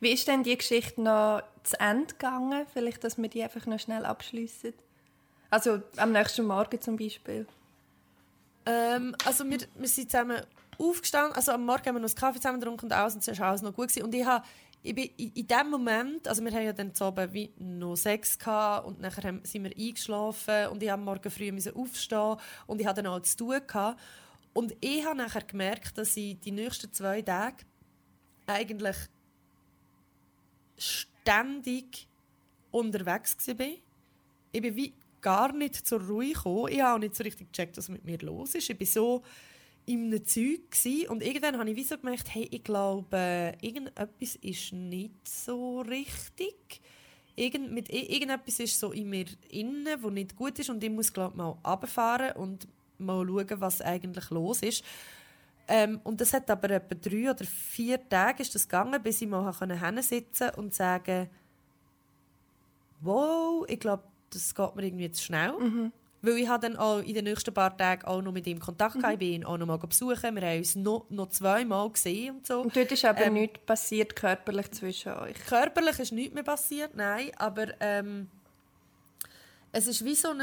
Wie 0.00 0.10
ist 0.10 0.26
denn 0.26 0.42
die 0.42 0.56
Geschichte 0.56 1.02
noch 1.02 1.42
zu 1.62 1.78
Ende 1.78 2.14
gegangen? 2.14 2.66
Vielleicht, 2.72 3.04
dass 3.04 3.18
wir 3.18 3.28
die 3.28 3.42
einfach 3.42 3.66
noch 3.66 3.78
schnell 3.78 4.06
abschliessen. 4.06 4.72
Also 5.50 5.82
am 5.96 6.12
nächsten 6.12 6.46
Morgen 6.46 6.80
zum 6.80 6.96
Beispiel. 6.96 7.46
Ähm, 8.64 9.14
also 9.24 9.48
wir, 9.48 9.58
wir 9.74 9.88
sind 9.88 10.10
zusammen 10.10 10.40
aufgestanden, 10.78 11.34
also 11.34 11.52
am 11.52 11.64
Morgen 11.64 11.86
haben 11.86 11.94
wir 11.96 12.00
noch 12.00 12.08
einen 12.08 12.14
Kaffee 12.14 12.40
zusammen 12.40 12.60
getrunken 12.60 12.86
und 12.86 12.92
alles, 12.92 13.14
und 13.14 13.26
es 13.26 13.38
war 13.38 13.48
alles 13.48 13.62
noch 13.62 13.74
gut. 13.74 13.88
Gewesen. 13.88 14.04
Und 14.04 14.14
ich 14.14 14.24
habe 14.24 14.44
ich 14.82 14.94
bin 14.94 15.10
in, 15.16 15.46
dem 15.46 15.70
Moment, 15.70 16.28
also 16.28 16.44
wir 16.44 16.52
haben 16.52 16.64
ja 16.64 16.72
dann 16.72 16.94
zu 16.94 17.04
wie 17.32 17.52
noch 17.58 17.96
Sex 17.96 18.38
gehabt 18.38 18.86
und 18.86 19.00
nachher 19.00 19.24
haben, 19.24 19.40
sind 19.44 19.64
wir 19.64 19.76
eingeschlafen 19.76 20.68
und 20.68 20.80
ich 20.80 20.92
am 20.92 21.04
Morgen 21.04 21.28
früh 21.28 21.50
müssen 21.50 21.74
aufstehen 21.74 22.36
und 22.68 22.80
ich 22.80 22.86
hatte 22.86 23.02
dann 23.02 23.12
auch 23.12 23.22
zu 23.22 23.36
tun 23.36 23.60
gehabt. 23.66 24.00
Und 24.52 24.76
ich 24.80 25.04
habe 25.04 25.16
nachher 25.16 25.42
gemerkt, 25.42 25.98
dass 25.98 26.16
ich 26.16 26.38
die 26.38 26.52
nächsten 26.52 26.92
zwei 26.92 27.20
Tage 27.20 27.64
eigentlich 28.46 28.96
ständig 30.78 32.06
unterwegs 32.70 33.36
war. 33.48 33.66
Ich 34.52 34.62
bin 34.62 34.76
wie 34.76 34.94
gar 35.20 35.52
nicht 35.52 35.74
zur 35.86 36.00
Ruhe 36.00 36.28
gekommen. 36.28 36.68
Ich 36.70 36.80
habe 36.80 36.94
auch 36.94 36.98
nicht 37.00 37.16
so 37.16 37.24
richtig 37.24 37.52
gecheckt, 37.52 37.76
was 37.76 37.88
mit 37.88 38.04
mir 38.04 38.18
los 38.18 38.54
ist. 38.54 38.70
Ich 38.70 38.78
war 38.78 38.86
so 38.86 39.22
in 39.86 40.06
einem 40.06 40.26
Zeug 40.26 40.70
gewesen. 40.70 41.08
und 41.08 41.22
irgendwann 41.22 41.58
habe 41.58 41.70
ich 41.70 41.76
wie 41.76 41.84
so 41.84 41.96
gemerkt, 41.96 42.34
hey, 42.34 42.48
ich 42.50 42.64
glaube, 42.64 43.54
irgendetwas 43.60 44.36
ist 44.36 44.72
nicht 44.72 45.26
so 45.26 45.80
richtig. 45.80 46.80
Irgend, 47.36 47.72
mit, 47.72 47.90
irgendetwas 47.90 48.60
ist 48.60 48.78
so 48.78 48.92
in 48.92 49.08
mir 49.08 49.26
innen, 49.50 50.02
wo 50.02 50.10
nicht 50.10 50.36
gut 50.36 50.58
ist 50.58 50.70
und 50.70 50.82
ich 50.82 50.90
muss 50.90 51.12
glaube 51.12 51.36
mal 51.36 51.56
runterfahren 51.64 52.32
und 52.36 52.66
mal 52.98 53.26
schauen, 53.26 53.60
was 53.60 53.80
eigentlich 53.80 54.30
los 54.30 54.62
ist. 54.62 54.82
Ähm, 55.68 56.00
und 56.04 56.20
das 56.20 56.32
hat 56.32 56.50
aber 56.50 56.70
etwa 56.70 56.94
drei 56.94 57.30
oder 57.30 57.44
vier 57.44 58.08
Tage 58.08 58.42
ist 58.42 58.54
das 58.54 58.68
gegangen, 58.68 59.02
bis 59.02 59.20
ich 59.20 59.28
mal 59.28 59.52
hinsitzen 59.52 60.50
und 60.56 60.74
sagen 60.74 61.28
wow, 63.00 63.64
ich 63.68 63.80
glaube, 63.80 64.04
das 64.30 64.54
geht 64.54 64.74
mir 64.74 64.84
irgendwie 64.84 65.10
zu 65.10 65.22
schnell. 65.22 65.52
Mhm. 65.58 65.92
Weil 66.26 66.38
ich 66.38 66.48
dann 66.48 66.76
auch 66.76 66.98
in 66.98 67.14
den 67.14 67.24
nächsten 67.24 67.54
paar 67.54 67.76
Tagen 67.76 68.04
auch 68.04 68.20
noch 68.20 68.32
mit 68.32 68.46
ihm 68.48 68.58
Kontakt 68.58 68.96
mhm. 68.96 69.04
Ich 69.12 69.18
bin 69.18 69.28
ihn 69.28 69.44
auch 69.44 69.56
noch 69.56 69.66
mal 69.66 69.78
besuchen. 69.78 70.34
Wir 70.34 70.42
haben 70.42 70.58
uns 70.58 70.74
noch, 70.74 71.06
noch 71.08 71.28
zweimal 71.28 71.88
gesehen 71.90 72.36
und 72.36 72.46
so. 72.46 72.62
Und 72.62 72.76
dort 72.76 72.90
ist 72.90 73.04
aber 73.04 73.26
ähm, 73.26 73.34
nichts 73.34 73.60
passiert 73.64 74.16
körperlich 74.16 74.70
zwischen 74.72 75.12
euch? 75.12 75.34
Körperlich 75.46 76.00
ist 76.00 76.12
nichts 76.12 76.34
mehr 76.34 76.42
passiert, 76.42 76.96
nein. 76.96 77.30
Aber 77.36 77.68
ähm, 77.80 78.28
es 79.70 79.86
ist 79.86 80.04
wie 80.04 80.16
so 80.16 80.30
ein... 80.30 80.40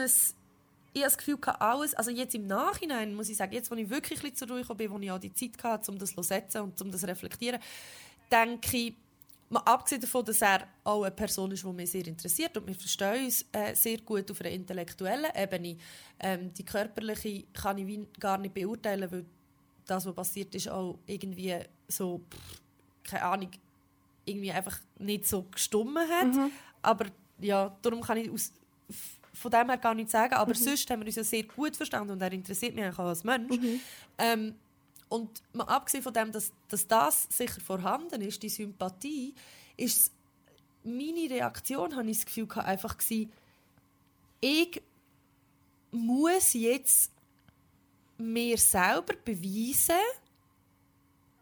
Ich 0.96 1.02
habe 1.02 1.10
das 1.12 1.17
Gefühl, 1.17 1.38
alles, 1.60 1.96
also 1.96 2.12
jetzt 2.12 2.36
im 2.36 2.48
Nachhinein 2.48 3.15
muss 3.15 3.28
ich 3.28 3.36
sagen, 3.36 3.52
jetzt, 3.52 3.69
wo 3.72 3.76
ich 3.76 3.89
wirklich 3.89 4.24
ein 4.24 4.36
zur 4.36 4.48
Ruhe 4.48 4.63
bin, 4.76 4.91
wo 4.91 5.00
ich 5.00 5.12
auch 5.12 5.19
die 5.19 5.34
Zeit 5.34 5.62
hatte, 5.63 5.91
um 5.91 5.98
das 5.98 6.13
zu 6.13 6.22
setzen 6.22 6.62
und 6.62 6.80
um 6.82 6.91
das 6.91 7.02
zu 7.02 7.08
reflektieren, 7.08 7.60
denke 8.32 8.78
ich, 8.78 8.93
Mal 9.53 9.61
abgesehen 9.61 10.01
davon, 10.01 10.25
dass 10.25 10.41
er 10.41 10.67
auch 10.83 11.03
eine 11.03 11.11
Person 11.11 11.51
ist, 11.51 11.63
die 11.63 11.67
mich 11.67 11.91
sehr 11.91 12.07
interessiert 12.07 12.57
und 12.57 12.67
wir 12.67 12.75
verstehen 12.75 13.25
uns 13.25 13.45
äh, 13.51 13.75
sehr 13.75 13.99
gut 13.99 14.29
auf 14.31 14.41
einer 14.41 14.49
intellektuellen 14.49 15.31
Ebene. 15.35 15.77
Ähm, 16.19 16.53
die 16.53 16.65
körperliche 16.65 17.43
kann 17.53 17.77
ich 17.77 17.99
gar 18.19 18.37
nicht 18.37 18.53
beurteilen, 18.53 19.11
weil 19.11 19.25
das, 19.85 20.05
was 20.05 20.15
passiert 20.15 20.55
ist, 20.55 20.69
auch 20.69 20.97
irgendwie 21.05 21.55
so, 21.87 22.21
pff, 22.29 22.61
keine 23.03 23.23
Ahnung, 23.23 23.51
irgendwie 24.25 24.51
einfach 24.51 24.79
nicht 24.99 25.27
so 25.27 25.43
gestummen 25.43 26.07
hat. 26.09 26.33
Mhm. 26.33 26.51
Aber 26.81 27.05
ja, 27.39 27.75
darum 27.81 28.01
kann 28.01 28.17
ich 28.17 28.31
aus, 28.31 28.53
von 29.33 29.51
dem 29.51 29.69
her 29.69 29.77
gar 29.77 29.93
nichts 29.93 30.11
sagen. 30.11 30.33
Aber 30.33 30.53
mhm. 30.53 30.59
sonst 30.59 30.89
haben 30.89 31.01
wir 31.01 31.07
uns 31.07 31.15
ja 31.15 31.23
sehr 31.23 31.43
gut 31.43 31.75
verstanden 31.75 32.11
und 32.11 32.21
er 32.21 32.31
interessiert 32.31 32.75
mich 32.75 32.85
auch 32.85 32.99
als 32.99 33.23
Mensch. 33.23 33.57
Mhm. 33.57 33.79
Ähm, 34.17 34.55
und 35.13 35.43
mal 35.54 35.65
abgesehen 35.65 36.02
von 36.02 36.12
dem, 36.12 36.32
dass, 36.32 36.52
dass 36.67 36.88
das 36.88 37.28
sicher 37.30 37.62
vorhanden 37.62 38.19
ist, 38.21 38.41
die 38.41 38.49
Sympathie, 38.49 39.36
ist 39.78 40.12
meine 40.84 41.30
Reaktion, 41.30 41.95
habe 41.95 42.10
ich 42.10 42.17
das 42.17 42.26
Gefühl, 42.26 42.47
einfach 42.56 42.97
gewesen, 42.97 43.32
ich 44.41 44.82
muss 45.91 46.54
jetzt 46.54 47.12
mir 48.17 48.58
selber 48.58 49.13
beweisen, 49.23 50.02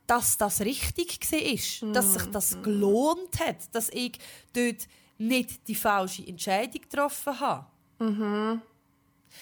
dass 0.05 0.37
das 0.37 0.59
richtig 0.59 1.19
war, 1.31 1.89
mm. 1.89 1.93
dass 1.93 2.13
sich 2.13 2.25
das 2.25 2.57
mhm. 2.57 2.63
gelohnt 2.63 3.39
hat, 3.39 3.73
dass 3.73 3.87
ich 3.89 4.19
dort 4.51 4.87
nicht 5.17 5.65
die 5.69 5.75
falsche 5.75 6.27
Entscheidung 6.27 6.81
getroffen 6.81 7.39
habe. 7.39 7.67
Mhm. 7.99 8.61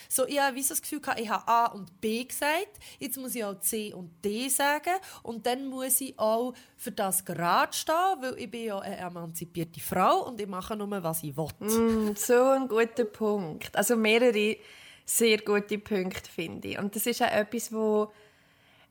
So, 0.07 0.25
ich 0.25 0.39
habe 0.39 0.61
das 0.61 0.81
Gefühl, 0.81 1.01
ich 1.17 1.29
habe 1.29 1.47
A 1.47 1.65
und 1.67 1.99
B 2.01 2.23
gesagt, 2.23 2.79
jetzt 2.99 3.17
muss 3.17 3.35
ich 3.35 3.43
auch 3.43 3.59
C 3.59 3.93
und 3.93 4.11
D 4.23 4.49
sagen 4.49 4.93
und 5.23 5.45
dann 5.45 5.67
muss 5.67 6.01
ich 6.01 6.17
auch 6.17 6.53
für 6.77 6.91
das 6.91 7.25
gerade 7.25 7.73
stehen, 7.73 8.17
weil 8.21 8.37
ich 8.37 8.49
bin 8.49 8.65
ja 8.65 8.79
eine 8.79 8.97
emanzipierte 8.97 9.79
Frau 9.79 10.27
und 10.27 10.39
ich 10.39 10.47
mache 10.47 10.75
nur, 10.75 11.03
was 11.03 11.23
ich 11.23 11.35
will. 11.35 11.47
Mm, 11.59 12.15
so 12.15 12.49
ein 12.49 12.67
guter 12.67 13.05
Punkt. 13.05 13.75
Also 13.75 13.95
mehrere 13.95 14.57
sehr 15.05 15.39
gute 15.39 15.79
Punkte, 15.79 16.29
finde 16.29 16.67
ich. 16.69 16.79
Und 16.79 16.95
das 16.95 17.05
ist 17.07 17.21
auch 17.21 17.31
etwas, 17.31 17.73
wo 17.73 18.11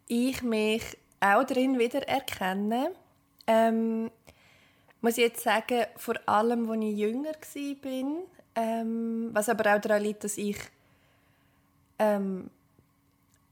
ich 0.08 0.42
mich 0.42 0.82
auch 1.20 1.44
drin 1.44 1.78
wieder 1.78 2.06
erkenne. 2.08 2.92
Ähm, 3.46 4.10
muss 5.00 5.16
ich 5.16 5.24
jetzt 5.24 5.42
sagen, 5.42 5.86
vor 5.96 6.16
allem, 6.26 6.68
als 6.70 6.82
ich 6.82 6.98
jünger 6.98 7.32
war, 7.32 8.22
ähm, 8.56 9.30
was 9.32 9.48
aber 9.48 9.76
auch 9.76 9.80
daran 9.80 10.02
liegt, 10.02 10.24
dass 10.24 10.36
ich 10.36 10.56
ähm, 11.98 12.50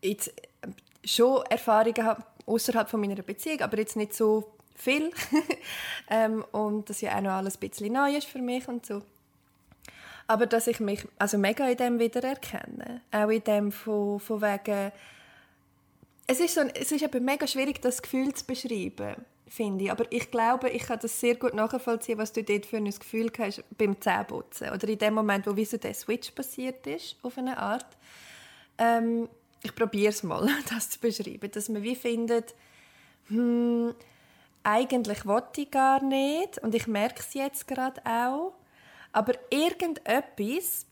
jetzt 0.02 0.28
äh, 0.28 0.68
schon 1.04 1.44
Erfahrungen 1.46 2.04
habe 2.04 2.24
außerhalb 2.46 2.88
von 2.88 3.00
meiner 3.00 3.22
Beziehung, 3.22 3.61
aber 3.61 3.78
jetzt 3.78 3.96
nicht 3.96 4.14
so 4.14 4.52
viel. 4.74 5.11
ähm, 6.11 6.44
und 6.52 6.88
das 6.88 7.00
ja 7.00 7.16
auch 7.16 7.22
noch 7.22 7.32
alles 7.32 7.56
ein 7.56 7.68
bisschen 7.68 7.92
neu 7.92 8.16
ist 8.16 8.26
für 8.26 8.40
mich 8.40 8.66
und 8.68 8.87
so. 8.87 9.02
Aber 10.28 10.46
dass 10.46 10.66
ich 10.66 10.80
mich 10.80 11.06
also 11.18 11.38
mega 11.38 11.68
in 11.68 11.76
dem 11.76 11.98
wiedererkenne. 11.98 13.00
Auch 13.12 13.28
in 13.28 13.44
dem 13.44 13.72
von, 13.72 14.18
von 14.20 14.42
wegen... 14.42 14.92
Es 16.26 16.40
ist, 16.40 16.54
so, 16.54 16.62
es 16.62 16.90
ist 16.90 17.02
eben 17.02 17.24
mega 17.24 17.46
schwierig, 17.46 17.80
das 17.80 18.02
Gefühl 18.02 18.35
zu 18.35 18.44
beschreiben, 18.44 19.14
finde 19.46 19.85
ich. 19.85 19.90
Aber 19.92 20.11
ich 20.11 20.32
glaube, 20.32 20.68
ich 20.70 20.82
kann 20.82 20.98
das 21.00 21.20
sehr 21.20 21.37
gut 21.37 21.54
nachvollziehen, 21.54 22.18
was 22.18 22.32
du 22.32 22.42
dort 22.42 22.66
für 22.66 22.78
ein 22.78 22.90
Gefühl 22.90 23.30
hast 23.38 23.62
beim 23.78 24.00
Zähneputzen. 24.00 24.70
Oder 24.70 24.88
in 24.88 24.98
dem 24.98 25.14
Moment, 25.14 25.46
wo 25.46 25.54
wie 25.54 25.64
so 25.64 25.76
der 25.76 25.94
Switch 25.94 26.32
passiert 26.32 26.85
ist, 26.88 27.14
auf 27.22 27.38
eine 27.38 27.56
Art. 27.56 27.87
Ähm, 28.78 29.28
ich 29.62 29.74
probiere 29.74 30.10
es 30.10 30.22
mal, 30.22 30.48
das 30.70 30.90
zu 30.90 31.00
beschreiben, 31.00 31.50
dass 31.50 31.68
man 31.68 31.82
wie 31.82 31.96
findet, 31.96 32.54
hm, 33.28 33.94
eigentlich 34.62 35.26
wollte 35.26 35.62
ich 35.62 35.70
gar 35.70 36.02
nicht 36.02 36.58
und 36.58 36.74
ich 36.74 36.86
merke 36.86 37.20
es 37.20 37.34
jetzt 37.34 37.68
gerade 37.68 38.00
auch, 38.04 38.52
aber 39.12 39.34
irgendetwas, 39.50 40.86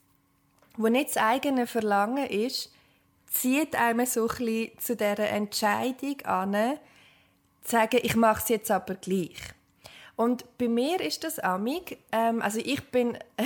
wo 0.76 0.88
nicht 0.88 1.10
das 1.10 1.16
eigene 1.16 1.66
Verlangen 1.66 2.26
ist, 2.26 2.72
zieht 3.26 3.76
einem 3.76 4.06
so 4.06 4.22
ein 4.22 4.28
bisschen 4.28 4.78
zu 4.78 4.96
dieser 4.96 5.28
Entscheidung 5.28 6.20
an, 6.22 6.78
zu 7.62 7.70
sagen, 7.72 7.98
ich 8.02 8.16
mache 8.16 8.42
es 8.42 8.48
jetzt 8.48 8.70
aber 8.70 8.94
gleich. 8.94 9.36
Und 10.16 10.44
bei 10.59 10.68
mir 10.68 11.00
ist 11.00 11.24
das 11.24 11.38
amig, 11.40 11.98
ähm, 12.12 12.40
also 12.40 12.61
ich 12.61 12.83
bin 12.90 13.16
äh, 13.37 13.44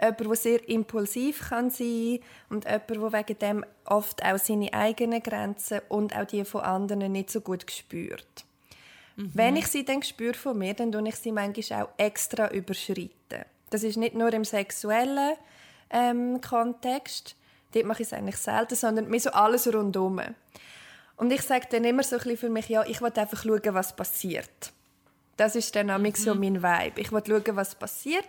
jemand, 0.00 0.20
der 0.20 0.34
sehr 0.34 0.68
impulsiv 0.68 1.48
kann 1.48 1.70
sein 1.70 2.18
und 2.48 2.64
jemand, 2.64 2.90
der 2.90 3.12
wegen 3.12 3.38
dem 3.38 3.64
oft 3.84 4.24
auch 4.24 4.38
seine 4.38 4.72
eigenen 4.72 5.22
Grenzen 5.22 5.80
und 5.88 6.16
auch 6.16 6.24
die 6.24 6.44
von 6.44 6.62
anderen 6.62 7.12
nicht 7.12 7.30
so 7.30 7.40
gut 7.40 7.70
spürt. 7.70 8.44
Mhm. 9.16 9.30
Wenn 9.34 9.56
ich 9.56 9.68
sie 9.68 9.84
dann 9.84 10.02
spüre 10.02 10.34
von 10.34 10.58
mir, 10.58 10.74
dann 10.74 10.90
tue 10.90 11.08
ich 11.08 11.16
sie 11.16 11.32
manchmal 11.32 11.84
auch 11.84 11.90
extra 11.96 12.50
überschreiten. 12.50 13.44
Das 13.70 13.84
ist 13.84 13.96
nicht 13.96 14.14
nur 14.14 14.32
im 14.32 14.44
sexuellen 14.44 15.36
ähm, 15.90 16.40
Kontext, 16.40 17.36
dort 17.72 17.84
mache 17.84 18.02
ich 18.02 18.08
es 18.08 18.12
eigentlich 18.12 18.36
selten, 18.36 18.74
sondern 18.74 19.08
mir 19.08 19.20
so 19.20 19.30
alles 19.30 19.72
rundherum. 19.72 20.20
Und 21.16 21.32
ich 21.32 21.42
sage 21.42 21.66
dann 21.70 21.84
immer 21.84 22.02
so 22.02 22.16
ein 22.16 22.22
bisschen 22.22 22.36
für 22.36 22.48
mich, 22.48 22.68
ja, 22.68 22.84
ich 22.84 23.00
will 23.00 23.12
einfach 23.14 23.44
schauen, 23.44 23.74
was 23.74 23.94
passiert. 23.94 24.72
Das 25.40 25.56
ist 25.56 25.74
dann 25.74 25.86
mhm. 25.86 26.14
so 26.14 26.34
mein 26.34 26.62
Vibe. 26.62 27.00
Ich 27.00 27.12
will 27.12 27.22
schauen, 27.26 27.56
was 27.56 27.74
passiert. 27.74 28.28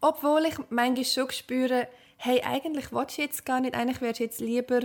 Obwohl 0.00 0.46
ich 0.46 0.54
manchmal 0.70 1.04
schon 1.04 1.28
spüre, 1.32 1.88
hey, 2.18 2.40
eigentlich 2.40 2.92
willst 2.92 3.18
du 3.18 3.22
jetzt 3.22 3.44
gar 3.44 3.58
nicht, 3.58 3.74
eigentlich 3.74 4.00
wärst 4.00 4.20
du 4.20 4.24
jetzt 4.24 4.40
lieber 4.40 4.82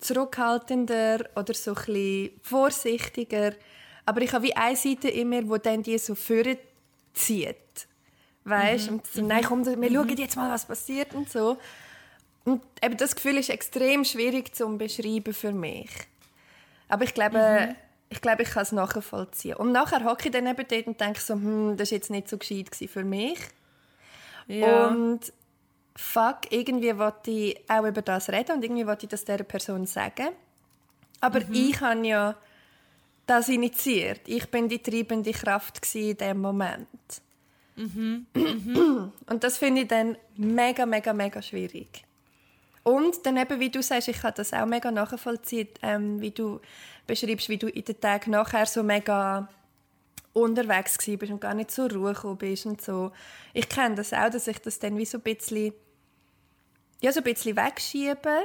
zurückhaltender 0.00 1.26
oder 1.36 1.54
so 1.54 1.76
ein 1.86 2.30
vorsichtiger. 2.42 3.52
Aber 4.04 4.20
ich 4.20 4.32
habe 4.32 4.46
wie 4.46 4.56
eine 4.56 4.74
Seite 4.74 5.08
in 5.08 5.28
mir, 5.28 5.42
die 5.42 5.62
dann 5.62 5.84
die 5.84 5.96
so 5.96 6.16
zieht. 7.14 7.86
Weißt? 8.42 8.90
Mhm. 8.90 8.96
Und 8.96 9.06
so, 9.06 9.22
nein, 9.22 9.44
komm, 9.44 9.64
wir 9.64 9.76
mhm. 9.76 9.94
schauen 9.94 10.16
jetzt 10.16 10.34
mal, 10.34 10.50
was 10.50 10.66
passiert 10.66 11.14
und 11.14 11.30
so. 11.30 11.56
Und 12.44 12.62
eben 12.82 12.96
das 12.96 13.14
Gefühl 13.14 13.36
ist 13.36 13.48
extrem 13.48 14.04
schwierig 14.04 14.56
zu 14.56 14.76
beschreiben 14.76 15.34
für 15.34 15.52
mich. 15.52 15.90
Aber 16.88 17.04
ich 17.04 17.14
glaube, 17.14 17.68
mhm 17.68 17.89
ich 18.10 18.20
glaube, 18.20 18.42
ich 18.42 18.50
kann 18.50 18.64
es 18.64 18.72
nachvollziehen. 18.72 19.56
Und 19.56 19.72
nachher 19.72 20.04
hocke 20.04 20.26
ich 20.26 20.32
dann 20.32 20.46
eben 20.46 20.66
dort 20.68 20.86
und 20.86 21.00
denke 21.00 21.20
so, 21.20 21.34
hm, 21.34 21.76
das 21.76 21.90
war 21.90 21.96
jetzt 21.96 22.10
nicht 22.10 22.28
so 22.28 22.36
gescheit 22.36 22.68
für 22.74 23.04
mich. 23.04 23.38
Ja. 24.48 24.88
Und 24.88 25.32
fuck, 25.96 26.40
irgendwie 26.50 26.98
wollte 26.98 27.30
ich 27.30 27.60
auch 27.68 27.86
über 27.86 28.02
das 28.02 28.28
reden 28.28 28.56
und 28.56 28.64
irgendwie 28.64 28.86
wollte 28.86 29.06
ich 29.06 29.10
das 29.10 29.24
dieser 29.24 29.44
Person 29.44 29.86
sagen. 29.86 30.30
Aber 31.20 31.40
mhm. 31.40 31.54
ich 31.54 31.80
habe 31.80 32.06
ja 32.06 32.34
das 33.26 33.48
initiiert. 33.48 34.22
Ich 34.26 34.50
bin 34.50 34.68
die 34.68 34.80
treibende 34.80 35.30
Kraft 35.30 35.94
in 35.94 36.16
dem 36.16 36.40
Moment. 36.40 36.88
Mhm. 37.76 38.26
Mhm. 38.34 39.12
Und 39.26 39.44
das 39.44 39.58
finde 39.58 39.82
ich 39.82 39.88
dann 39.88 40.16
mega, 40.36 40.84
mega, 40.84 41.12
mega 41.12 41.40
schwierig. 41.40 42.04
Und 42.82 43.24
dann 43.24 43.36
eben, 43.36 43.60
wie 43.60 43.70
du 43.70 43.82
sagst, 43.82 44.08
ich 44.08 44.20
kann 44.20 44.32
das 44.36 44.52
auch 44.52 44.66
mega 44.66 44.90
nachvollziehen, 44.90 45.68
ähm, 45.82 46.20
wie 46.20 46.30
du 46.30 46.60
beschreibst, 47.10 47.48
wie 47.48 47.58
du 47.58 47.68
in 47.68 47.84
den 47.84 48.00
Tagen 48.00 48.30
nachher 48.30 48.66
so 48.66 48.82
mega 48.82 49.48
unterwegs 50.32 50.96
bist 50.96 51.32
und 51.32 51.40
gar 51.40 51.54
nicht 51.54 51.70
zur 51.70 51.90
Ruhe 51.92 52.14
gekommen 52.14 52.38
bist 52.38 52.66
und 52.66 52.80
so. 52.80 53.12
Ich 53.52 53.68
kenne 53.68 53.96
das 53.96 54.12
auch, 54.12 54.30
dass 54.30 54.46
ich 54.46 54.58
das 54.60 54.78
dann 54.78 54.96
wie 54.96 55.04
so 55.04 55.18
ein 55.18 55.22
bisschen, 55.22 55.72
ja, 57.00 57.12
so 57.12 57.20
ein 57.20 57.24
bisschen 57.24 57.56
wegschiebe. 57.56 58.44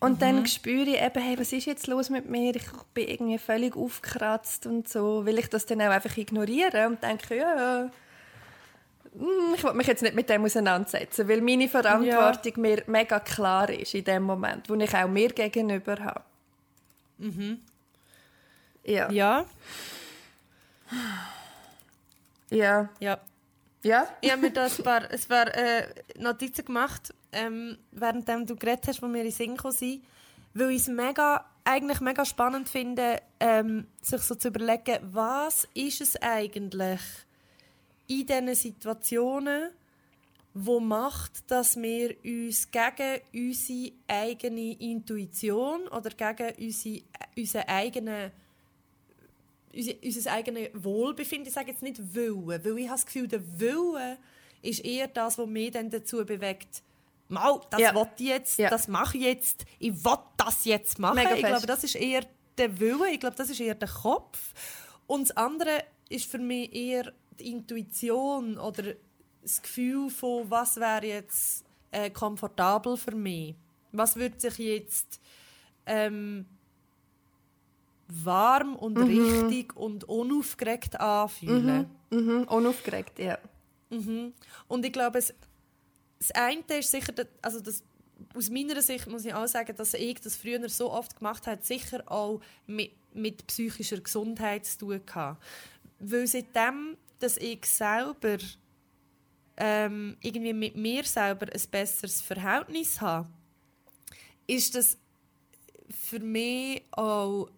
Und 0.00 0.14
mhm. 0.14 0.18
dann 0.18 0.46
spüre 0.46 0.90
ich 0.90 1.00
eben, 1.00 1.22
hey, 1.22 1.38
was 1.38 1.52
ist 1.52 1.66
jetzt 1.66 1.86
los 1.86 2.10
mit 2.10 2.28
mir? 2.28 2.54
Ich 2.56 2.66
bin 2.92 3.08
irgendwie 3.08 3.38
völlig 3.38 3.76
aufgekratzt 3.76 4.66
und 4.66 4.88
so. 4.88 5.24
Will 5.24 5.38
ich 5.38 5.48
das 5.48 5.66
dann 5.66 5.80
auch 5.80 5.90
einfach 5.90 6.16
ignorieren 6.16 6.92
und 6.92 7.02
denke, 7.02 7.36
ja, 7.36 7.90
hm, 9.16 9.54
ich 9.54 9.62
will 9.62 9.74
mich 9.74 9.86
jetzt 9.86 10.02
nicht 10.02 10.16
mit 10.16 10.28
dem 10.28 10.44
auseinandersetzen, 10.44 11.28
weil 11.28 11.40
meine 11.40 11.68
Verantwortung 11.68 12.52
ja. 12.56 12.60
mir 12.60 12.82
mega 12.88 13.20
klar 13.20 13.70
ist 13.70 13.94
in 13.94 14.04
dem 14.04 14.24
Moment, 14.24 14.68
wo 14.68 14.74
ich 14.74 14.94
auch 14.94 15.08
mir 15.08 15.28
gegenüber 15.28 15.96
habe. 16.00 16.22
Mhm. 17.24 17.60
Ja. 18.84 19.10
Ja. 19.10 19.46
Ja. 22.50 22.88
Ja. 23.00 23.20
Ja? 23.82 24.08
Ich 24.20 24.30
habe 24.30 24.42
mir 24.42 24.50
da 24.50 24.64
ein 24.64 24.82
paar, 24.82 25.10
ein 25.10 25.20
paar 25.28 25.54
äh, 25.54 25.86
Notizen 26.18 26.64
gemacht, 26.64 27.12
ähm, 27.32 27.78
während 27.92 28.28
du 28.48 28.56
geredet 28.56 28.88
hast, 28.88 29.02
wo 29.02 29.12
wir 29.12 29.24
in 29.24 29.30
Sinn 29.30 29.56
sind, 29.70 30.02
weil 30.54 30.70
ich 30.70 30.82
es 30.82 30.88
mega 30.88 31.44
eigentlich 31.64 32.00
mega 32.00 32.24
spannend 32.24 32.68
finde, 32.68 33.22
ähm, 33.40 33.86
sich 34.02 34.20
so 34.20 34.34
zu 34.34 34.48
überlegen, 34.48 34.98
was 35.12 35.66
ist 35.74 36.00
es 36.02 36.16
eigentlich 36.20 37.00
in 38.06 38.26
diesen 38.26 38.54
Situationen, 38.54 39.70
wo 40.54 40.78
macht, 40.78 41.50
dass 41.50 41.76
wir 41.76 42.14
uns 42.24 42.68
gegen 42.70 43.20
unsere 43.32 43.92
eigene 44.06 44.72
Intuition 44.80 45.88
oder 45.88 46.10
gegen 46.10 46.54
unsere, 46.66 47.02
unsere 47.36 47.68
eigene, 47.68 48.30
unser, 49.74 49.92
unser 50.02 50.32
eigenes 50.32 50.68
Wohlbefinden, 50.74 51.48
ich 51.48 51.54
sage 51.54 51.72
jetzt 51.72 51.82
nicht 51.82 52.14
Willen, 52.14 52.46
weil 52.46 52.78
ich 52.78 52.88
habe 52.88 52.96
das 53.00 53.06
Gefühl, 53.06 53.26
der 53.28 53.42
Wille 53.58 54.18
ist 54.62 54.84
eher 54.84 55.08
das, 55.08 55.36
was 55.38 55.46
mich 55.46 55.72
dann 55.72 55.90
dazu 55.90 56.24
bewegt, 56.24 56.82
Mal, 57.28 57.58
das 57.70 57.80
Ja. 57.80 57.94
will 57.94 58.06
ich 58.18 58.26
jetzt, 58.26 58.58
Ja. 58.58 58.68
das 58.68 58.86
mache 58.86 59.16
ich 59.16 59.24
jetzt, 59.24 59.64
ich 59.78 59.92
will 60.04 60.18
das 60.36 60.64
jetzt 60.66 60.98
machen. 60.98 61.16
Mega 61.16 61.30
ich 61.34 61.40
fest. 61.40 61.46
glaube, 61.52 61.66
das 61.66 61.82
ist 61.82 61.94
eher 61.96 62.24
der 62.58 62.78
Wille, 62.78 63.10
ich 63.10 63.18
glaube, 63.18 63.34
das 63.34 63.48
ist 63.48 63.60
eher 63.60 63.74
der 63.74 63.88
Kopf. 63.88 64.52
Und 65.06 65.30
das 65.30 65.36
andere 65.36 65.82
ist 66.10 66.30
für 66.30 66.38
mich 66.38 66.72
eher 66.74 67.12
die 67.40 67.50
Intuition 67.50 68.58
oder 68.58 68.92
das 69.44 69.62
Gefühl 69.62 70.10
von, 70.10 70.50
was 70.50 70.76
wäre 70.76 71.06
jetzt 71.06 71.64
äh, 71.90 72.10
komfortabel 72.10 72.96
für 72.96 73.14
mich. 73.14 73.54
Was 73.92 74.16
würde 74.16 74.40
sich 74.40 74.58
jetzt 74.58 75.20
ähm, 75.86 76.46
warm 78.08 78.76
und 78.76 78.96
richtig 78.98 79.76
und 79.76 80.04
unaufgeregt 80.04 81.00
anfühlen. 81.00 81.86
Mhm, 82.10 82.44
unaufgeregt, 82.44 83.18
ja. 83.18 83.38
Und 84.68 84.84
ich 84.84 84.92
glaube, 84.92 85.18
es, 85.18 85.32
das 86.18 86.30
eine 86.32 86.62
ist 86.78 86.90
sicher, 86.90 87.12
also 87.42 87.60
das, 87.60 87.82
aus 88.34 88.50
meiner 88.50 88.80
Sicht 88.82 89.06
muss 89.08 89.24
ich 89.24 89.34
auch 89.34 89.46
sagen, 89.46 89.74
dass 89.76 89.94
ich 89.94 90.20
das 90.20 90.36
früher 90.36 90.68
so 90.68 90.90
oft 90.90 91.16
gemacht 91.16 91.46
habe, 91.46 91.62
sicher 91.62 92.02
auch 92.10 92.40
mit, 92.66 92.92
mit 93.12 93.46
psychischer 93.46 94.00
Gesundheit 94.00 94.66
zu 94.66 94.78
tun 94.78 95.00
hatte. 95.12 95.38
Weil 95.98 96.26
seitdem, 96.26 96.96
dass 97.18 97.36
ich 97.36 97.64
selber 97.66 98.38
ähm, 99.56 100.16
irgendwie 100.20 100.52
mit 100.52 100.76
mir 100.76 101.04
selber 101.04 101.46
ein 101.52 101.62
besseres 101.70 102.20
Verhältnis 102.20 103.00
habe, 103.00 103.28
ist 104.46 104.74
das 104.74 104.98
für 105.90 106.20
mich 106.20 106.82
auch 106.90 107.48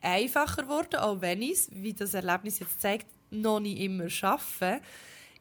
einfacher 0.00 0.62
geworden, 0.62 0.96
auch 0.96 1.20
wenn 1.20 1.42
ich 1.42 1.52
es, 1.52 1.70
wie 1.72 1.92
das 1.92 2.14
Erlebnis 2.14 2.58
jetzt 2.58 2.80
zeigt, 2.80 3.06
noch 3.30 3.60
nicht 3.60 3.80
immer 3.80 4.08
schaffe, 4.08 4.80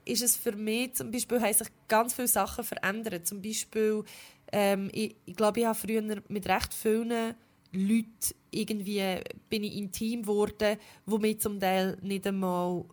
ist 0.06 0.24
es 0.24 0.36
für 0.36 0.54
mich 0.54 0.93
zum 0.93 1.12
Beispiel, 1.12 1.41
haben 1.41 1.54
sich 1.54 1.67
ganz 1.88 2.13
viele 2.13 2.28
Sachen 2.28 2.63
verändert. 2.63 3.28
Zum 3.28 3.41
Beispiel, 3.41 4.04
ähm, 4.52 4.89
ich, 4.91 5.15
ich 5.26 5.36
glaube, 5.36 5.62
ich 5.62 5.65
habe 5.65 5.78
früher 5.78 6.02
mit 6.02 6.48
recht 6.48 6.74
vielen 6.74 7.36
Leuten 7.72 8.36
irgendwie 8.52 9.19
bin 9.50 9.63
ich 9.63 9.76
intim 9.76 10.22
geworden, 10.22 10.78
wo 11.06 11.17
mir 11.17 11.38
zum 11.39 11.60
Teil 11.60 11.98
nicht 12.02 12.28
einmal 12.28 12.86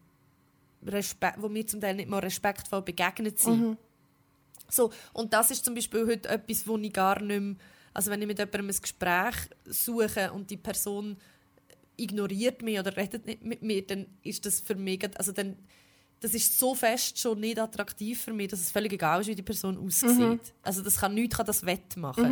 Respekt, 0.86 1.40
wo 1.42 1.48
mir 1.48 1.66
zum 1.66 1.80
Teil 1.80 1.94
nicht 1.94 2.08
mal 2.08 2.18
respektvoll 2.20 2.82
begegnet 2.82 3.38
sind. 3.38 3.76
So, 4.68 4.92
und 5.12 5.32
das 5.32 5.50
ist 5.50 5.64
zum 5.64 5.74
Beispiel 5.74 6.06
heute 6.06 6.28
etwas, 6.28 6.66
wo 6.66 6.76
ich 6.78 6.92
gar 6.92 7.20
nicht 7.20 7.40
mehr, 7.40 7.56
also 7.92 8.10
wenn 8.10 8.20
ich 8.22 8.28
mit 8.28 8.38
jemandem 8.38 8.68
ein 8.68 8.80
Gespräch 8.80 9.34
suche 9.66 10.32
und 10.32 10.48
die 10.50 10.56
Person 10.56 11.16
ignoriert 11.96 12.62
mich 12.62 12.78
oder 12.78 12.96
redet 12.96 13.26
nicht 13.26 13.42
mit 13.44 13.62
mir, 13.62 13.84
dann 13.86 14.06
ist 14.22 14.46
das 14.46 14.60
für 14.60 14.76
mich, 14.76 15.06
also 15.18 15.32
dann, 15.32 15.56
das 16.20 16.34
ist 16.34 16.58
so 16.58 16.74
fest 16.74 17.18
schon 17.18 17.40
nicht 17.40 17.58
attraktiv 17.58 18.22
für 18.22 18.32
mich, 18.32 18.48
dass 18.48 18.60
es 18.60 18.70
völlig 18.70 18.92
egal 18.92 19.20
ist, 19.20 19.26
wie 19.26 19.34
die 19.34 19.42
Person 19.42 19.76
aussieht. 19.76 20.54
Also 20.62 20.82
das 20.82 20.96
kann 20.96 21.14
nichts 21.14 21.36
kann 21.36 21.46
das 21.46 21.66
wettmachen. 21.66 22.24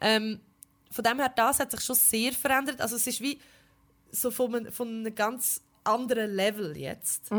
Ähm, 0.00 0.40
von 0.90 1.04
dem 1.04 1.18
her, 1.18 1.32
das 1.34 1.58
hat 1.58 1.70
sich 1.72 1.80
schon 1.80 1.96
sehr 1.96 2.32
verändert. 2.32 2.80
Also 2.80 2.96
es 2.96 3.06
ist 3.06 3.20
wie 3.20 3.38
so 4.12 4.30
von 4.30 4.70
von 4.72 4.88
einem 4.88 5.14
ganz 5.14 5.60
anderen 5.84 6.34
Level 6.34 6.76
jetzt. 6.76 7.30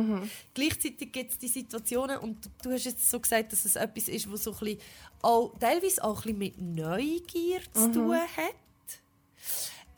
Gleichzeitig 0.54 1.12
gibt 1.12 1.32
es 1.32 1.38
die 1.38 1.48
Situationen, 1.48 2.18
und 2.18 2.50
du, 2.64 2.72
hast 2.72 2.86
jetzt 2.86 3.10
so 3.10 3.20
gesagt, 3.20 3.52
dass 3.52 3.66
es 3.66 3.76
etwas 3.76 4.08
ist, 4.08 4.32
was 4.32 4.44
so 4.44 4.52
ein 4.52 4.60
bisschen 4.60 4.80
auch, 5.22 5.54
teilweise 5.60 6.04
auch 6.04 6.26
ein 6.26 6.38
bisschen 6.38 6.38
mit 6.38 6.62
Neugier 6.62 7.62
zu 7.74 7.92
tun 7.92 8.16
hat. 8.16 8.56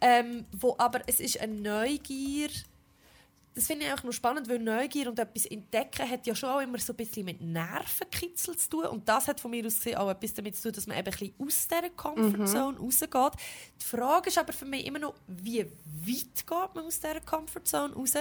Ähm, 0.01 0.45
wo, 0.51 0.75
aber 0.77 1.01
es 1.07 1.21
ist 1.21 1.39
eine 1.39 1.53
Neugier, 1.53 2.49
das 3.55 3.67
finde 3.67 3.85
ich 3.85 3.93
auch 3.93 4.03
noch 4.03 4.11
spannend, 4.11 4.49
weil 4.49 4.57
Neugier 4.57 5.07
und 5.07 5.19
etwas 5.19 5.45
entdecken 5.45 6.09
hat 6.09 6.25
ja 6.25 6.33
schon 6.33 6.49
auch 6.49 6.59
immer 6.59 6.79
so 6.79 6.93
ein 6.93 6.95
bisschen 6.95 7.25
mit 7.25 7.39
Nervenkitzel 7.39 8.57
zu 8.57 8.69
tun. 8.69 8.85
Und 8.85 9.07
das 9.07 9.27
hat 9.27 9.39
von 9.39 9.51
mir 9.51 9.65
aus 9.65 9.75
gesehen 9.75 9.97
auch 9.97 10.09
etwas 10.09 10.33
damit 10.33 10.55
zu 10.55 10.63
tun, 10.63 10.71
dass 10.73 10.87
man 10.87 10.97
eben 10.97 11.07
ein 11.07 11.11
bisschen 11.11 11.35
aus 11.39 11.67
dieser 11.67 11.89
Comfortzone 11.91 12.79
rausgeht. 12.79 13.41
Die 13.79 13.85
Frage 13.85 14.29
ist 14.29 14.37
aber 14.39 14.53
für 14.53 14.65
mich 14.65 14.85
immer 14.85 14.97
noch, 14.97 15.13
wie 15.27 15.65
weit 15.65 16.47
geht 16.47 16.75
man 16.75 16.85
aus 16.85 16.99
dieser 16.99 17.21
Comfortzone 17.21 17.93
raus 17.93 18.13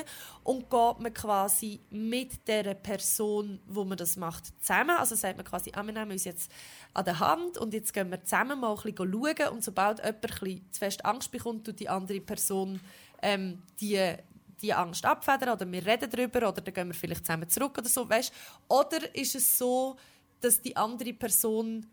und 0.45 0.69
geht 0.69 1.01
man 1.01 1.15
quasi 1.15 1.81
mit 1.89 2.47
der 2.47 2.75
Person, 2.75 3.59
wo 3.67 3.85
man 3.85 3.97
das 3.97 4.17
macht, 4.17 4.53
zusammen. 4.61 4.97
Also 4.99 5.15
sagt 5.15 5.39
man 5.39 5.47
quasi, 5.47 5.73
ah, 5.75 5.83
wir 5.83 5.95
nehmen 5.95 6.13
uns 6.13 6.25
jetzt 6.25 6.53
an 6.93 7.07
der 7.07 7.21
Hand 7.21 7.57
und 7.57 7.73
jetzt 7.73 7.95
gehen 7.95 8.11
wir 8.11 8.23
zusammen 8.23 8.61
mal 8.61 8.77
ein 8.77 8.93
bisschen 8.93 9.13
schauen 9.13 9.53
und 9.55 9.65
sobald 9.65 9.99
jemand 9.99 10.25
ein 10.25 10.31
bisschen 10.31 10.73
zu 10.73 10.79
fest 10.79 11.05
Angst 11.07 11.33
bekommt, 11.33 11.65
tut 11.65 11.81
die 11.81 11.89
andere 11.89 12.21
Person 12.21 12.81
ähm, 13.23 13.63
die 13.81 14.17
die 14.63 14.73
Angst 14.73 15.05
abfedern 15.05 15.51
oder 15.51 15.71
wir 15.71 15.85
reden 15.85 16.09
darüber 16.11 16.49
oder 16.49 16.61
dann 16.61 16.73
gehen 16.73 16.89
wir 16.89 16.95
vielleicht 16.95 17.27
zusammen 17.27 17.49
zurück 17.49 17.77
oder 17.79 17.89
so, 17.89 18.09
weißt? 18.09 18.33
Oder 18.69 19.15
ist 19.15 19.35
es 19.35 19.59
so, 19.59 19.97
dass 20.41 20.61
die 20.61 20.77
andere 20.77 21.13
Person 21.13 21.87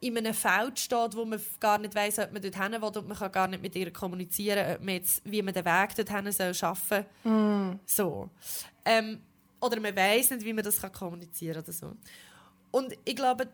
in 0.00 0.18
einem 0.18 0.34
Feld 0.34 0.78
steht, 0.78 1.16
wo 1.16 1.24
man 1.24 1.40
gar 1.60 1.78
nicht 1.78 1.94
weiß, 1.94 2.18
ob 2.18 2.32
man 2.32 2.42
dorthin 2.42 2.72
will 2.72 2.98
und 2.98 3.08
man 3.08 3.16
kann 3.16 3.32
gar 3.32 3.48
nicht 3.48 3.62
mit 3.62 3.74
ihr 3.74 3.90
kommunizieren, 3.92 4.74
ob 4.74 4.80
man 4.80 4.94
jetzt, 4.94 5.22
wie 5.24 5.40
man 5.40 5.54
den 5.54 5.64
Weg 5.64 5.94
dorthin 5.96 6.30
soll 6.32 6.52
schaffen 6.54 7.06
soll. 7.24 7.78
So. 7.86 8.30
Ähm, 8.84 9.22
oder 9.60 9.80
man 9.80 9.96
weiß 9.96 10.32
nicht, 10.32 10.44
wie 10.44 10.52
man 10.52 10.64
das 10.64 10.80
kann 10.80 10.92
kommunizieren 10.92 11.62
oder 11.62 11.72
so. 11.72 11.92
Und 12.70 12.92
ich 13.04 13.16
glaube, 13.16 13.48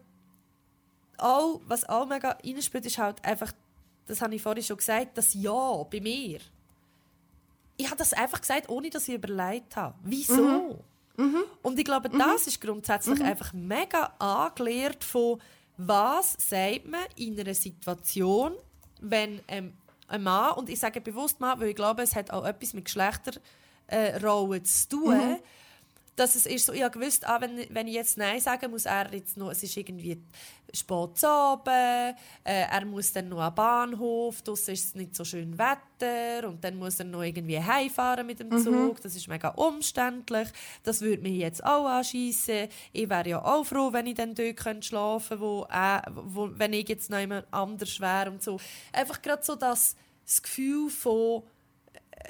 auch, 1.19 1.61
was 1.67 1.89
auch 1.89 2.07
mega 2.07 2.31
reinspielt, 2.45 2.87
ist 2.87 2.99
halt 2.99 3.25
einfach, 3.25 3.53
das 4.07 4.21
habe 4.21 4.35
ich 4.35 4.43
vorhin 4.43 4.65
schon 4.65 4.79
gesagt, 4.79 5.17
das 5.19 5.35
Ja 5.35 5.85
bei 5.85 6.01
mir 6.01 6.41
ich 7.81 7.87
habe 7.87 7.97
das 7.97 8.13
einfach 8.13 8.41
gesagt, 8.41 8.69
ohne 8.69 8.91
dass 8.91 9.09
ich 9.09 9.15
überlegt 9.15 9.75
habe. 9.77 9.95
Wieso? 10.03 10.85
Und 11.63 11.79
ich 11.79 11.85
glaube, 11.85 12.11
das 12.11 12.47
ist 12.47 12.61
grundsätzlich 12.61 13.23
einfach 13.23 13.53
mega 13.53 14.13
angelehrt 14.19 15.03
von, 15.03 15.41
was 15.77 16.37
sagt 16.39 16.89
man 16.89 17.01
in 17.17 17.39
einer 17.41 17.55
Situation, 17.55 18.53
wenn 19.01 19.41
ähm, 19.49 19.73
ein 20.09 20.23
Mann, 20.23 20.53
und 20.55 20.69
ich 20.69 20.79
sage 20.79 21.01
bewusst 21.01 21.41
Mann, 21.41 21.59
weil 21.61 21.69
ich 21.69 21.77
glaube, 21.77 22.03
es 22.03 22.15
hat 22.15 22.31
auch 22.31 22.45
etwas 22.45 22.75
mit 22.75 22.85
Geschlechterrollen 22.85 24.61
äh, 24.61 24.63
zu 24.63 24.89
tun, 24.89 25.37
dass 26.17 26.35
es 26.35 26.47
ist 26.47 26.67
so, 26.67 26.73
ich 26.73 26.83
habe 26.83 26.99
gewusst, 26.99 27.27
ah, 27.27 27.41
wenn, 27.41 27.65
wenn 27.71 27.87
ich 27.87 27.95
jetzt 27.95 28.19
Nein 28.19 28.41
sage, 28.41 28.69
muss 28.69 28.85
er 28.85 29.13
jetzt 29.15 29.37
noch, 29.37 29.51
es 29.51 29.63
ist 29.63 29.77
irgendwie 29.77 30.23
spät 30.73 31.19
zu 31.19 31.27
äh, 31.67 32.13
er 32.45 32.85
muss 32.85 33.13
dann 33.13 33.29
noch 33.29 33.41
am 33.41 33.55
Bahnhof, 33.55 34.43
draussen 34.43 34.75
ist 34.75 34.85
es 34.85 34.95
nicht 34.95 35.17
so 35.17 35.25
schön 35.25 35.59
Wetter 35.59 36.49
und 36.49 36.63
dann 36.63 36.77
muss 36.77 36.99
er 36.99 37.07
noch 37.07 37.23
irgendwie 37.23 37.59
heimfahren 37.59 38.27
mit 38.27 38.41
dem 38.41 38.57
Zug, 38.59 39.01
das 39.01 39.17
ist 39.17 39.29
mega 39.29 39.49
umständlich, 39.49 40.49
das 40.83 41.01
würde 41.01 41.23
mich 41.23 41.39
jetzt 41.39 41.65
auch 41.65 41.87
anschiessen. 41.87 42.69
Ich 42.93 43.09
wäre 43.09 43.29
ja 43.29 43.45
auch 43.45 43.65
froh, 43.65 43.93
wenn 43.93 44.07
ich 44.07 44.15
dann 44.15 44.35
dort 44.35 44.57
könnte 44.57 44.87
schlafen 44.87 45.39
könnte, 45.39 45.45
wo, 45.45 45.67
äh, 45.71 46.01
wo, 46.11 46.51
wenn 46.53 46.73
ich 46.73 46.89
jetzt 46.89 47.11
noch 47.11 47.19
jemand 47.19 47.47
anders 47.51 48.01
wäre 48.01 48.31
und 48.31 48.43
so. 48.43 48.59
Einfach 48.93 49.23
gerade 49.23 49.43
so 49.43 49.57
das, 49.57 49.97
das 50.25 50.43
Gefühl 50.43 50.91
von 50.91 51.43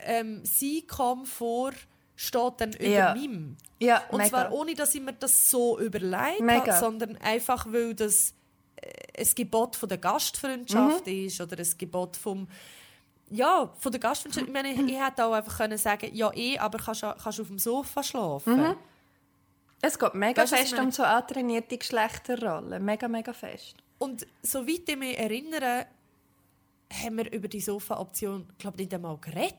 ähm, 0.05 0.43
sein 0.45 0.83
Komfort 0.87 1.75
steht 2.21 2.53
dann 2.59 2.73
über 2.75 2.85
Ja. 2.85 3.15
meinem. 3.15 3.57
Ja, 3.79 4.03
Und 4.11 4.19
mega. 4.19 4.29
zwar 4.29 4.53
ohne, 4.53 4.75
dass 4.75 4.95
ich 4.95 5.01
mir 5.01 5.15
das 5.15 5.51
so 5.51 5.79
überlegt 5.81 6.43
habe, 6.43 6.73
sondern 6.79 7.17
einfach, 7.17 7.65
weil 7.73 7.95
das 7.95 8.35
äh, 8.77 9.23
ein 9.23 9.29
Gebot 9.35 9.75
von 9.77 9.89
der 9.89 9.97
Gastfreundschaft 9.99 11.07
Mhm. 11.07 11.27
ist 11.27 11.41
oder 11.41 11.59
ein 11.59 11.69
Gebot 11.79 12.17
vom 12.17 12.47
ja, 13.31 13.73
von 13.79 13.93
der 13.93 14.01
Gastfreundschaft. 14.01 14.47
Ich 14.49 14.53
meine, 14.53 14.73
ich 14.73 15.01
hätte 15.01 15.25
auch 15.25 15.33
einfach 15.33 15.57
können 15.59 15.79
sagen, 15.79 16.11
ja 16.13 16.31
eh, 16.35 16.59
aber 16.59 16.79
kannst 16.79 17.03
du 17.05 17.15
kannst 17.23 17.41
auf 17.41 17.47
dem 17.47 17.59
Sofa 17.59 18.03
schlafen. 18.03 18.57
Mhm. 18.57 18.77
Es 19.81 19.99
geht 19.99 20.15
mega 20.15 20.43
Weißt 20.43 20.55
fest 20.55 20.73
meine? 20.73 20.85
um 20.85 20.91
so 20.91 21.05
antrainierte 21.05 21.79
Geschlechterrollen. 21.79 22.85
Mega, 22.85 23.09
mega 23.09 23.33
fest. 23.33 23.77
Und 23.99 24.27
soweit 24.43 24.87
ich 24.89 24.97
mich 24.97 25.19
erinnere, 25.19 25.87
haben 26.93 27.17
wir 27.19 27.33
über 27.33 27.49
die 27.49 27.61
Sofa-Option, 27.61 28.47
glaube 28.59 28.77
ich, 28.79 28.87
nicht 28.89 28.95
einmal 28.95 29.17
geredet. 29.19 29.55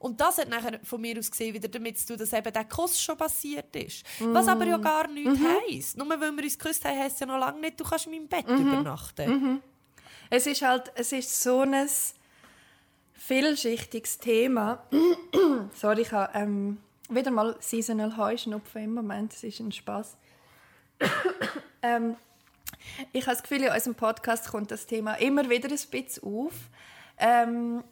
Und 0.00 0.18
das 0.20 0.38
hat 0.38 0.48
nachher 0.48 0.80
von 0.82 1.00
mir 1.00 1.16
aus 1.18 1.30
gesehen 1.30 1.54
wieder 1.54 1.68
damit 1.68 1.98
zu 1.98 2.08
tun, 2.08 2.16
dass 2.18 2.32
eben 2.32 2.52
der 2.52 2.64
Kuss 2.64 3.00
schon 3.00 3.16
passiert 3.18 3.76
ist. 3.76 4.02
Was 4.32 4.48
aber 4.48 4.64
ja 4.64 4.78
gar 4.78 5.06
nichts 5.06 5.38
heisst. 5.68 5.96
Nur 5.98 6.08
weil 6.08 6.18
wir 6.32 6.42
uns 6.42 6.58
geküsst 6.58 6.84
haben, 6.86 6.98
heisst 6.98 7.14
es 7.14 7.20
ja 7.20 7.26
noch 7.26 7.38
lange 7.38 7.60
nicht, 7.60 7.78
du 7.78 7.84
kannst 7.84 8.06
in 8.06 8.12
meinem 8.12 8.26
Bett 8.26 8.48
übernachten. 8.48 9.60
Es 10.30 10.46
ist 10.46 10.62
halt, 10.62 10.90
es 10.94 11.12
ist 11.12 11.42
so 11.42 11.60
ein 11.60 11.86
vielschichtiges 13.12 14.18
Thema. 14.18 14.82
Sorry, 15.74 16.02
ich 16.02 16.12
habe 16.12 16.32
ähm, 16.36 16.78
wieder 17.10 17.30
mal 17.30 17.56
Seasonal 17.60 18.16
Heuschnupfen 18.16 18.82
im 18.84 18.94
Moment. 18.94 19.34
Es 19.34 19.44
ist 19.44 19.60
ein 19.60 19.70
Spaß. 19.70 20.16
ähm, 21.82 22.16
Ich 23.12 23.26
habe 23.26 23.36
das 23.36 23.42
Gefühl, 23.42 23.64
in 23.64 23.72
unserem 23.72 23.94
Podcast 23.94 24.48
kommt 24.48 24.70
das 24.70 24.86
Thema 24.86 25.14
immer 25.14 25.48
wieder 25.50 25.68
ein 25.68 25.78
bisschen 25.90 26.22
auf. 26.22 26.52
Ähm, 27.18 27.84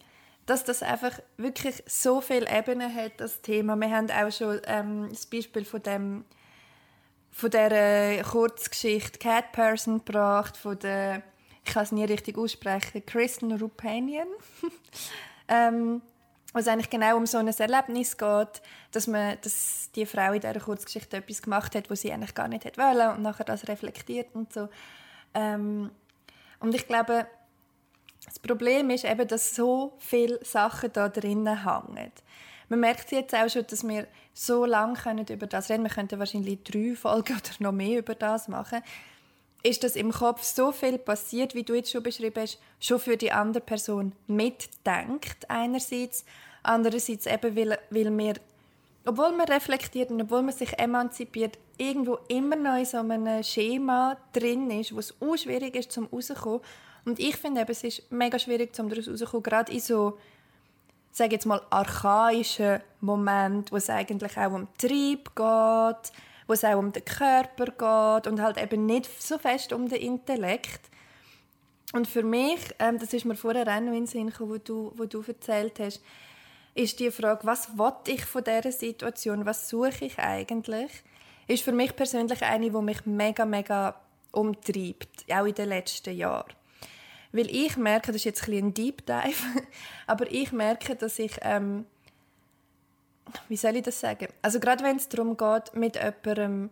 dass 0.48 0.64
das 0.64 0.82
einfach 0.82 1.12
wirklich 1.37 1.82
so 1.87 2.20
viele 2.20 2.50
Ebenen 2.50 2.94
hat, 2.94 3.12
das 3.18 3.42
Thema. 3.42 3.76
Wir 3.76 3.90
haben 3.90 4.11
auch 4.11 4.32
schon 4.32 4.61
ähm, 4.66 5.08
das 5.11 5.26
Beispiel 5.26 5.64
von 5.64 5.82
dem 5.82 6.24
von 7.30 7.50
der 7.50 8.24
Kurzgeschichte 8.24 9.18
Cat 9.18 9.52
Person 9.52 9.98
gebracht, 9.98 10.56
von 10.56 10.78
der, 10.78 11.22
ich 11.64 11.72
kann 11.72 11.84
es 11.84 11.92
nie 11.92 12.04
richtig 12.04 12.37
aussprechen, 12.37 13.04
Kristen 13.06 13.52
Rupanian. 13.52 14.26
ähm, 15.48 16.02
wo 16.52 16.58
es 16.58 16.66
eigentlich 16.66 16.90
genau 16.90 17.16
um 17.16 17.26
so 17.26 17.38
ein 17.38 17.46
Erlebnis 17.46 18.16
geht, 18.16 18.62
dass, 18.90 19.06
man, 19.06 19.37
dass 19.42 19.90
die 19.94 20.06
Frau 20.06 20.32
in 20.32 20.40
dieser 20.40 20.58
Kurzgeschichte 20.58 21.18
etwas 21.18 21.42
gemacht 21.42 21.74
hat, 21.74 21.90
was 21.90 22.00
sie 22.00 22.11
eigentlich 22.11 22.34
gar 22.34 22.48
nicht 22.48 22.64
wollte 22.78 23.11
und 23.11 23.22
nachher 23.22 23.44
das 23.44 23.68
reflektiert 23.68 24.28
und 24.32 24.52
so. 24.52 24.68
Ähm, 25.34 25.90
und 26.58 26.74
ich 26.74 26.87
glaube, 26.87 27.26
das 28.29 28.38
Problem 28.38 28.91
ist 28.91 29.05
eben, 29.05 29.27
dass 29.27 29.55
so 29.55 29.95
viele 29.99 30.45
Sachen 30.45 30.93
da 30.93 31.09
drinnen 31.09 31.64
hängen. 31.64 32.12
Man 32.69 32.81
merkt 32.81 33.11
jetzt 33.12 33.35
auch 33.35 33.49
schon, 33.49 33.67
dass 33.67 33.87
wir 33.87 34.07
so 34.35 34.64
lange 34.64 34.99
über 35.31 35.47
das 35.47 35.71
reden 35.71 35.85
können. 35.85 35.88
Wir 35.88 35.95
könnten 35.95 36.19
wahrscheinlich 36.19 36.62
drei 36.62 36.95
Folgen 36.95 37.33
oder 37.37 37.55
noch 37.59 37.73
mehr 37.73 37.99
über 37.99 38.14
das 38.14 38.49
machen. 38.49 38.83
Ist 39.62 39.83
dass 39.83 39.97
im 39.97 40.12
Kopf 40.12 40.43
so 40.43 40.71
viel 40.71 40.99
passiert, 40.99 41.55
wie 41.55 41.64
du 41.64 41.75
jetzt 41.75 41.91
schon 41.91 42.03
beschrieben 42.03 42.43
hast, 42.43 42.61
schon 42.79 43.01
für 43.01 43.17
die 43.17 43.33
andere 43.33 43.62
Person 43.62 44.12
mitdenkt 44.29 45.49
einerseits, 45.49 46.25
andererseits 46.62 47.27
eben, 47.27 47.57
weil, 47.57 47.79
weil 47.91 48.17
wir, 48.17 48.35
obwohl 49.05 49.33
man 49.33 49.49
reflektiert 49.49 50.11
und 50.11 50.23
obwohl 50.23 50.43
man 50.43 50.55
sich 50.55 50.79
emanzipiert, 50.79 51.59
irgendwo 51.77 52.19
immer 52.29 52.55
noch 52.55 52.77
in 52.77 52.85
so 52.85 52.99
einem 52.99 53.43
Schema 53.43 54.17
drin 54.33 54.71
ist, 54.71 54.95
wo 54.95 55.01
es 55.01 55.14
auch 55.21 55.37
schwierig 55.37 55.75
ist, 55.75 55.91
zum 55.91 56.07
rauszukommen. 56.07 56.61
Und 57.09 57.18
ich 57.18 57.37
finde 57.37 57.62
eben, 57.62 57.71
es 57.71 57.83
ist 57.85 58.12
mega 58.12 58.38
schwierig, 58.38 58.77
zum 58.77 58.90
daraus 58.90 59.09
rauszukommen, 59.09 59.42
gerade 59.42 59.73
in 59.73 59.81
so 59.81 60.18
sage 61.11 61.33
jetzt 61.33 61.47
mal, 61.47 61.62
archaischen 61.71 62.81
Moment, 63.01 63.73
wo 63.73 63.77
es 63.77 63.88
eigentlich 63.88 64.37
auch 64.37 64.53
um 64.53 64.68
Trieb 64.77 65.35
geht, 65.35 66.12
wo 66.47 66.53
es 66.53 66.64
auch 66.64 66.77
um 66.77 66.92
den 66.92 67.03
Körper 67.07 67.64
geht 67.64 68.31
und 68.31 68.42
halt 68.42 68.61
eben 68.61 68.85
nicht 68.85 69.09
so 69.23 69.38
fest 69.38 69.73
um 69.73 69.88
den 69.88 70.03
Intellekt. 70.03 70.81
Und 71.94 72.07
für 72.07 72.23
mich, 72.23 72.61
ähm, 72.79 72.99
das 72.99 73.14
ist 73.14 73.25
mir 73.25 73.37
vorher 73.37 73.62
auch 73.62 73.81
noch 73.81 73.94
in 73.94 74.05
den 74.05 74.07
Sinn 74.07 74.27
gekommen, 74.27 74.51
wo 74.51 74.59
du, 74.59 74.92
wo 74.94 75.07
du 75.07 75.23
erzählt 75.27 75.81
hast, 75.81 76.03
ist 76.75 77.01
die 77.01 77.11
Frage, 77.11 77.47
was 77.47 77.79
will 77.79 77.92
ich 78.07 78.23
von 78.27 78.44
dieser 78.44 78.71
Situation, 78.71 79.47
was 79.47 79.71
suche 79.71 80.05
ich 80.05 80.18
eigentlich, 80.18 80.92
ist 81.47 81.64
für 81.64 81.73
mich 81.73 81.97
persönlich 81.97 82.42
eine, 82.42 82.71
die 82.71 82.83
mich 82.83 83.07
mega, 83.07 83.47
mega 83.47 83.94
umtreibt, 84.31 85.25
auch 85.33 85.47
in 85.47 85.55
den 85.55 85.71
letzten 85.71 86.14
Jahren. 86.14 86.58
Weil 87.33 87.55
ich 87.55 87.77
merke, 87.77 88.09
das 88.09 88.17
ist 88.17 88.25
jetzt 88.25 88.49
ein, 88.49 88.55
ein 88.55 88.75
Deep 88.75 89.07
Dive, 89.07 89.62
aber 90.07 90.31
ich 90.31 90.53
merke, 90.53 90.97
dass 90.97 91.19
ich, 91.19 91.38
ähm, 91.43 91.85
wie 93.49 93.57
soll 93.57 93.77
ich 93.77 93.83
das 93.83 94.01
sagen? 94.01 94.29
Also 94.41 94.61
gerade 94.61 94.83
wenn 94.85 94.97
es 94.97 95.09
darum 95.09 95.37
geht, 95.37 95.75
mit 95.75 95.97
jemandem 95.97 96.71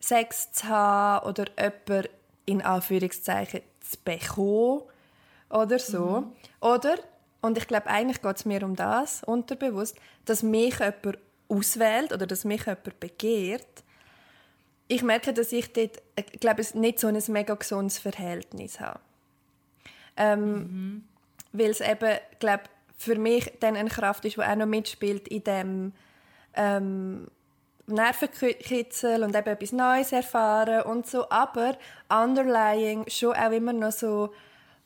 Sex 0.00 0.52
zu 0.52 0.68
haben 0.68 1.26
oder 1.26 1.46
jemanden 1.58 2.08
in 2.44 2.60
Anführungszeichen 2.60 3.62
zu 3.80 3.96
bekommen 4.04 4.82
oder 5.48 5.78
so. 5.78 6.20
Mhm. 6.20 6.32
Oder, 6.60 6.98
und 7.40 7.56
ich 7.56 7.66
glaube, 7.66 7.86
eigentlich 7.86 8.20
geht 8.20 8.36
es 8.36 8.44
mir 8.44 8.62
um 8.64 8.76
das, 8.76 9.22
unterbewusst, 9.22 9.96
dass 10.24 10.42
mich 10.42 10.78
jemand 10.78 11.18
auswählt 11.48 12.12
oder 12.12 12.26
dass 12.26 12.44
mich 12.44 12.66
jemand 12.66 13.00
begehrt. 13.00 13.66
Ich 14.88 15.02
merke, 15.02 15.32
dass 15.32 15.52
ich 15.52 15.72
dort, 15.72 16.02
ich 16.16 16.40
glaube, 16.40 16.62
nicht 16.74 16.98
so 16.98 17.06
ein 17.06 17.22
mega 17.28 17.54
gesundes 17.54 17.98
Verhältnis 17.98 18.80
habe. 18.80 19.00
Ähm, 20.16 20.54
mhm. 20.54 21.04
Weil 21.52 21.70
es 21.70 21.80
eben, 21.80 22.18
glaube 22.38 22.64
für 23.02 23.16
mich 23.16 23.52
dann 23.60 23.76
eine 23.76 23.90
Kraft 23.90 24.24
ist, 24.24 24.36
die 24.36 24.42
auch 24.42 24.54
noch 24.54 24.66
mitspielt 24.66 25.26
in 25.28 25.44
dem 25.44 25.92
ähm, 26.54 27.26
Nervenkitzel 27.86 29.24
und 29.24 29.34
eben 29.34 29.48
etwas 29.48 29.72
Neues 29.72 30.12
erfahren 30.12 30.82
und 30.82 31.06
so. 31.06 31.28
Aber 31.28 31.76
underlying 32.08 33.04
schon 33.08 33.34
auch 33.34 33.50
immer 33.50 33.72
noch 33.72 33.92
so, 33.92 34.32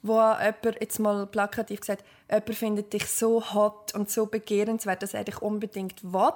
wo 0.03 0.15
jemand, 0.15 0.81
jetzt 0.81 0.99
mal 0.99 1.27
plakativ 1.27 1.81
gesagt, 1.81 2.05
jemand 2.31 2.55
findet 2.55 2.93
dich 2.93 3.07
so 3.07 3.53
hot 3.53 3.95
und 3.95 4.11
so 4.11 4.27
begehrenswert, 4.27 5.03
dass 5.03 5.15
er 5.15 5.25
dich 5.25 5.43
unbedingt 5.43 6.03
will. 6.03 6.33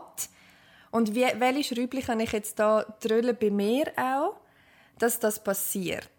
Und 0.91 1.15
wie, 1.15 1.27
welche 1.39 1.75
Schräubchen 1.75 2.03
kann 2.03 2.21
ich 2.21 2.33
jetzt 2.33 2.59
da 2.59 2.85
drüllen 3.01 3.37
bei 3.41 3.51
mir 3.51 3.93
auch, 3.97 4.37
dass 4.99 5.19
das 5.19 5.43
passiert? 5.43 6.11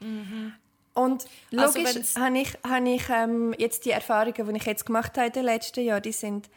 Mhm. 0.00 0.54
Und 0.98 1.26
also 1.56 1.78
logisch 1.78 1.96
also 1.96 2.20
habe 2.20 2.38
ich, 2.40 2.58
habe 2.66 2.88
ich 2.88 3.08
ähm, 3.08 3.54
jetzt 3.56 3.84
die 3.84 3.92
Erfahrungen, 3.92 4.48
die 4.48 4.56
ich 4.56 4.64
jetzt 4.64 4.84
gemacht 4.84 5.16
habe 5.16 5.28
in 5.28 5.32
den 5.32 5.44
letzten 5.44 5.84
Jahren, 5.84 6.02
die 6.02 6.10
sind 6.10 6.50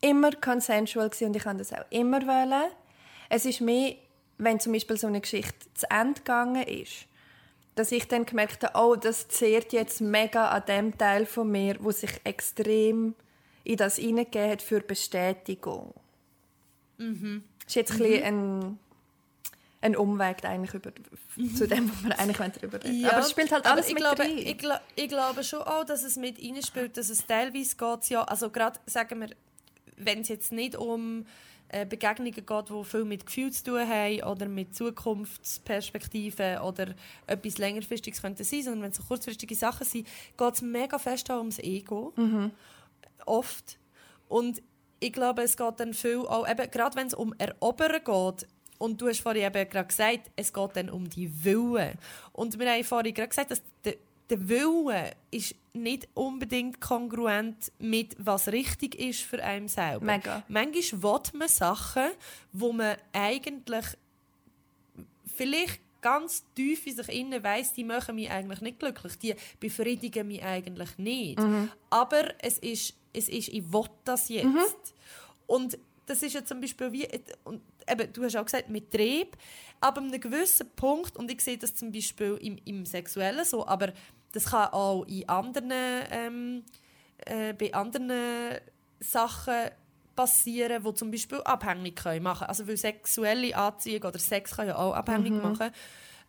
immer 0.00 0.30
consensual 0.32 1.10
und 1.20 1.36
ich 1.36 1.42
kann 1.42 1.58
das 1.58 1.74
auch 1.74 1.84
immer 1.90 2.22
wählen. 2.22 2.70
Es 3.28 3.44
ist 3.44 3.60
mehr, 3.60 3.96
wenn 4.38 4.58
zum 4.60 4.72
Beispiel 4.72 4.96
so 4.96 5.08
eine 5.08 5.20
Geschichte 5.20 5.66
zu 5.74 5.90
Ende 5.90 6.20
gegangen 6.20 6.62
ist, 6.62 7.06
dass 7.74 7.92
ich 7.92 8.08
dann 8.08 8.24
gemerkt 8.24 8.64
habe, 8.64 8.78
oh, 8.78 8.96
das 8.96 9.28
zehrt 9.28 9.74
jetzt 9.74 10.00
mega 10.00 10.48
an 10.48 10.62
dem 10.66 10.96
Teil 10.96 11.26
von 11.26 11.50
mir, 11.50 11.76
wo 11.80 11.90
sich 11.90 12.12
extrem 12.24 13.14
in 13.62 13.76
das 13.76 13.96
hineingegeben 13.96 14.50
hat 14.52 14.62
für 14.62 14.80
Bestätigung. 14.80 15.92
Mhm. 16.96 17.44
Das 17.58 17.68
ist 17.68 17.74
jetzt 17.74 17.98
mhm. 17.98 18.22
ein, 18.24 18.78
ein 19.82 19.96
Umweg 19.96 20.44
eigentlich 20.44 20.74
über, 20.74 20.92
zu 21.56 21.66
dem, 21.66 21.90
wo 21.90 22.08
man 22.08 22.12
eigentlich 22.12 22.52
darüber 22.52 22.82
reden 22.82 23.00
ja, 23.00 23.10
Aber 23.10 23.20
es 23.20 23.30
spielt 23.30 23.52
halt 23.52 23.66
alles 23.66 23.88
ich 23.88 23.94
mit 23.94 24.02
glaube, 24.02 24.22
rein. 24.22 24.38
Ich, 24.38 24.56
ich, 24.94 25.08
glaube 25.08 25.44
schon 25.44 25.62
auch, 25.62 25.84
dass 25.84 26.04
es 26.04 26.16
mit 26.16 26.38
spielt, 26.64 26.96
dass 26.96 27.10
es 27.10 27.26
teilweise 27.26 27.76
geht 27.76 28.08
ja, 28.08 28.22
also 28.22 28.50
gerade, 28.50 28.78
sagen 28.86 29.20
wir, 29.20 29.30
wenn 29.96 30.20
es 30.20 30.28
jetzt 30.28 30.52
nicht 30.52 30.76
um 30.76 31.26
äh, 31.68 31.84
Begegnungen 31.84 32.32
geht, 32.32 32.68
die 32.70 32.84
viel 32.84 33.04
mit 33.04 33.26
Gefühl 33.26 33.50
zu 33.50 33.64
tun 33.64 33.88
haben 33.88 34.22
oder 34.22 34.46
mit 34.46 34.74
Zukunftsperspektiven 34.74 36.58
oder 36.58 36.94
etwas 37.26 37.58
längerfristiges 37.58 38.22
könnte 38.22 38.44
sein, 38.44 38.62
sondern 38.62 38.82
wenn 38.82 38.90
es 38.92 38.98
so 38.98 39.02
kurzfristige 39.02 39.54
Sachen 39.54 39.84
sind, 39.84 40.06
geht 40.36 40.54
es 40.54 40.62
mega 40.62 40.98
fest 40.98 41.30
auch 41.30 41.38
ums 41.38 41.58
Ego. 41.58 42.12
Mhm. 42.16 42.52
Oft. 43.26 43.78
Und 44.28 44.62
ich 45.00 45.12
glaube, 45.12 45.42
es 45.42 45.56
geht 45.56 45.80
dann 45.80 45.94
viel 45.94 46.18
auch, 46.18 46.48
eben, 46.48 46.70
gerade 46.70 46.96
wenn 46.96 47.08
es 47.08 47.14
um 47.14 47.34
Erobern 47.38 48.04
geht, 48.04 48.46
und 48.82 49.00
du 49.00 49.06
hast 49.06 49.20
vorhin 49.20 49.44
eben 49.44 49.70
gerade 49.70 49.86
gesagt, 49.86 50.32
es 50.34 50.52
geht 50.52 50.70
dann 50.74 50.90
um 50.90 51.08
die 51.08 51.44
Wille. 51.44 51.94
Und 52.32 52.58
wir 52.58 52.68
haben 52.68 52.82
vorhin 52.82 53.14
gerade 53.14 53.28
gesagt, 53.28 53.52
dass 53.52 53.62
der, 53.84 53.94
der 54.28 54.48
Wille 54.48 55.12
ist 55.30 55.54
nicht 55.72 56.08
unbedingt 56.14 56.80
kongruent 56.80 57.70
mit 57.78 58.16
was 58.18 58.48
richtig 58.48 58.96
ist 58.96 59.20
für 59.20 59.40
einen 59.40 59.68
selber. 59.68 60.04
Mega. 60.04 60.42
Manchmal 60.48 61.00
will 61.00 61.38
man 61.38 61.48
Sachen, 61.48 62.08
wo 62.52 62.72
man 62.72 62.96
eigentlich 63.12 63.84
vielleicht 65.32 65.80
ganz 66.00 66.44
tief 66.56 66.84
in 66.88 66.96
sich 66.96 67.08
innen 67.08 67.40
weiß, 67.40 67.74
die 67.74 67.84
machen 67.84 68.16
mich 68.16 68.32
eigentlich 68.32 68.62
nicht 68.62 68.80
glücklich, 68.80 69.16
die 69.16 69.36
befriedigen 69.60 70.26
mich 70.26 70.42
eigentlich 70.42 70.98
nicht. 70.98 71.38
Mhm. 71.38 71.70
Aber 71.88 72.34
es 72.40 72.58
ist, 72.58 72.94
es 73.12 73.28
ist, 73.28 73.46
ich 73.46 73.72
will 73.72 73.86
das 74.04 74.28
jetzt. 74.28 74.46
Mhm. 74.46 74.58
Und 75.46 75.78
das 76.06 76.22
ist 76.22 76.34
ja 76.34 76.44
zum 76.44 76.60
Beispiel 76.60 76.92
wie, 76.92 77.08
und 77.44 77.62
eben, 77.90 78.12
du 78.12 78.24
hast 78.24 78.36
auch 78.36 78.44
gesagt, 78.44 78.68
mit 78.68 78.90
Trieb, 78.90 79.36
aber 79.80 80.00
an 80.00 80.08
einem 80.08 80.20
gewissen 80.20 80.68
Punkt, 80.76 81.16
und 81.16 81.30
ich 81.30 81.40
sehe 81.40 81.58
das 81.58 81.74
zum 81.74 81.92
Beispiel 81.92 82.38
im, 82.40 82.58
im 82.64 82.86
Sexuellen 82.86 83.44
so, 83.44 83.66
aber 83.66 83.92
das 84.32 84.46
kann 84.46 84.68
auch 84.72 85.04
in 85.04 85.28
anderen, 85.28 85.72
ähm, 86.10 86.64
äh, 87.18 87.52
bei 87.52 87.72
anderen 87.74 88.60
Sachen 89.00 89.70
passieren, 90.14 90.82
die 90.84 90.94
zum 90.94 91.10
Beispiel 91.10 91.40
abhängig 91.42 91.96
können 91.96 92.22
machen 92.22 92.46
Also 92.46 92.66
weil 92.66 92.76
sexuelle 92.76 93.56
Anziehung 93.56 94.04
oder 94.04 94.18
Sex 94.18 94.56
kann 94.56 94.66
ja 94.66 94.76
auch 94.76 94.94
abhängig 94.94 95.32
mhm. 95.32 95.42
machen. 95.42 95.70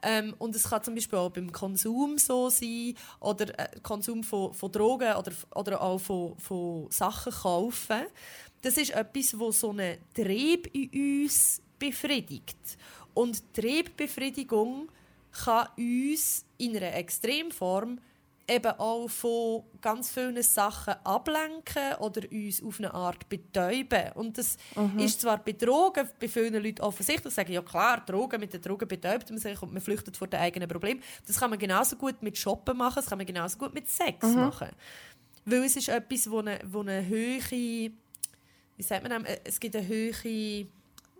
Ähm, 0.06 0.36
und 0.38 0.56
es 0.56 0.70
kann 0.70 0.84
zum 0.84 0.96
Beispiel 0.96 1.18
auch 1.18 1.30
beim 1.30 1.52
Konsum 1.52 2.18
so 2.18 2.50
sein 2.50 2.96
oder 3.22 3.58
äh, 3.58 3.80
Konsum 3.82 4.24
von, 4.24 4.54
von 4.54 4.72
Drogen 4.72 5.14
oder, 5.14 5.32
oder 5.56 5.82
auch 5.82 5.98
von, 5.98 6.38
von 6.40 6.88
Sachen 6.92 7.32
kaufen 7.32 8.02
das 8.64 8.78
ist 8.78 8.92
etwas, 8.92 9.38
wo 9.38 9.52
so 9.52 9.70
einen 9.70 9.98
Trieb 10.14 10.74
in 10.74 11.24
uns 11.24 11.62
befriedigt. 11.78 12.78
Und 13.14 13.54
Triebbefriedigung 13.54 14.90
kann 15.32 15.68
uns 15.78 16.46
in 16.58 16.76
einer 16.78 16.96
Extremform 16.96 18.00
eben 18.48 18.72
auch 18.72 19.08
von 19.08 19.64
ganz 19.82 20.12
vielen 20.12 20.42
Sachen 20.44 20.96
ablenken 21.04 21.96
oder 22.00 22.22
uns 22.32 22.64
auf 22.64 22.80
eine 22.80 22.94
Art 22.94 23.28
betäuben. 23.30 24.12
Und 24.16 24.38
das 24.38 24.58
mhm. 24.76 25.00
ist 25.00 25.22
zwar 25.22 25.38
bei 25.38 25.54
Drogen 25.54 26.10
bei 26.20 26.28
vielen 26.28 26.62
Leuten 26.62 26.82
offensichtlich, 26.82 27.34
sagen 27.34 27.52
ja 27.54 27.62
klar, 27.62 28.04
Drogen, 28.06 28.40
mit 28.40 28.54
den 28.54 28.62
Drogen 28.62 28.88
betäubt 28.88 29.30
man 29.30 29.40
sich 29.40 29.62
und 29.62 29.74
man 29.74 29.82
flüchtet 29.82 30.18
vor 30.18 30.28
den 30.28 30.40
eigenen 30.40 30.68
Problemen. 30.68 31.02
Das 31.26 31.40
kann 31.40 31.50
man 31.50 31.60
genauso 31.60 31.96
gut 31.96 32.22
mit 32.22 32.38
Shoppen 32.38 32.78
machen, 32.78 32.96
das 32.96 33.08
kann 33.08 33.18
man 33.18 33.28
genauso 33.28 33.58
gut 33.58 33.74
mit 33.74 33.90
Sex 33.90 34.26
mhm. 34.28 34.36
machen. 34.36 34.70
Weil 35.46 35.64
es 35.64 35.76
ist 35.76 35.90
etwas, 35.90 36.30
wo 36.30 36.40
eine, 36.40 36.60
wo 36.66 36.82
eine 36.82 37.06
hohe 37.08 37.92
wie 38.78 38.84
sagt 38.84 39.08
man, 39.08 39.26
äh, 39.26 39.40
es 39.44 39.60
gibt 39.60 39.76
eine 39.76 39.88
höhere 39.88 40.66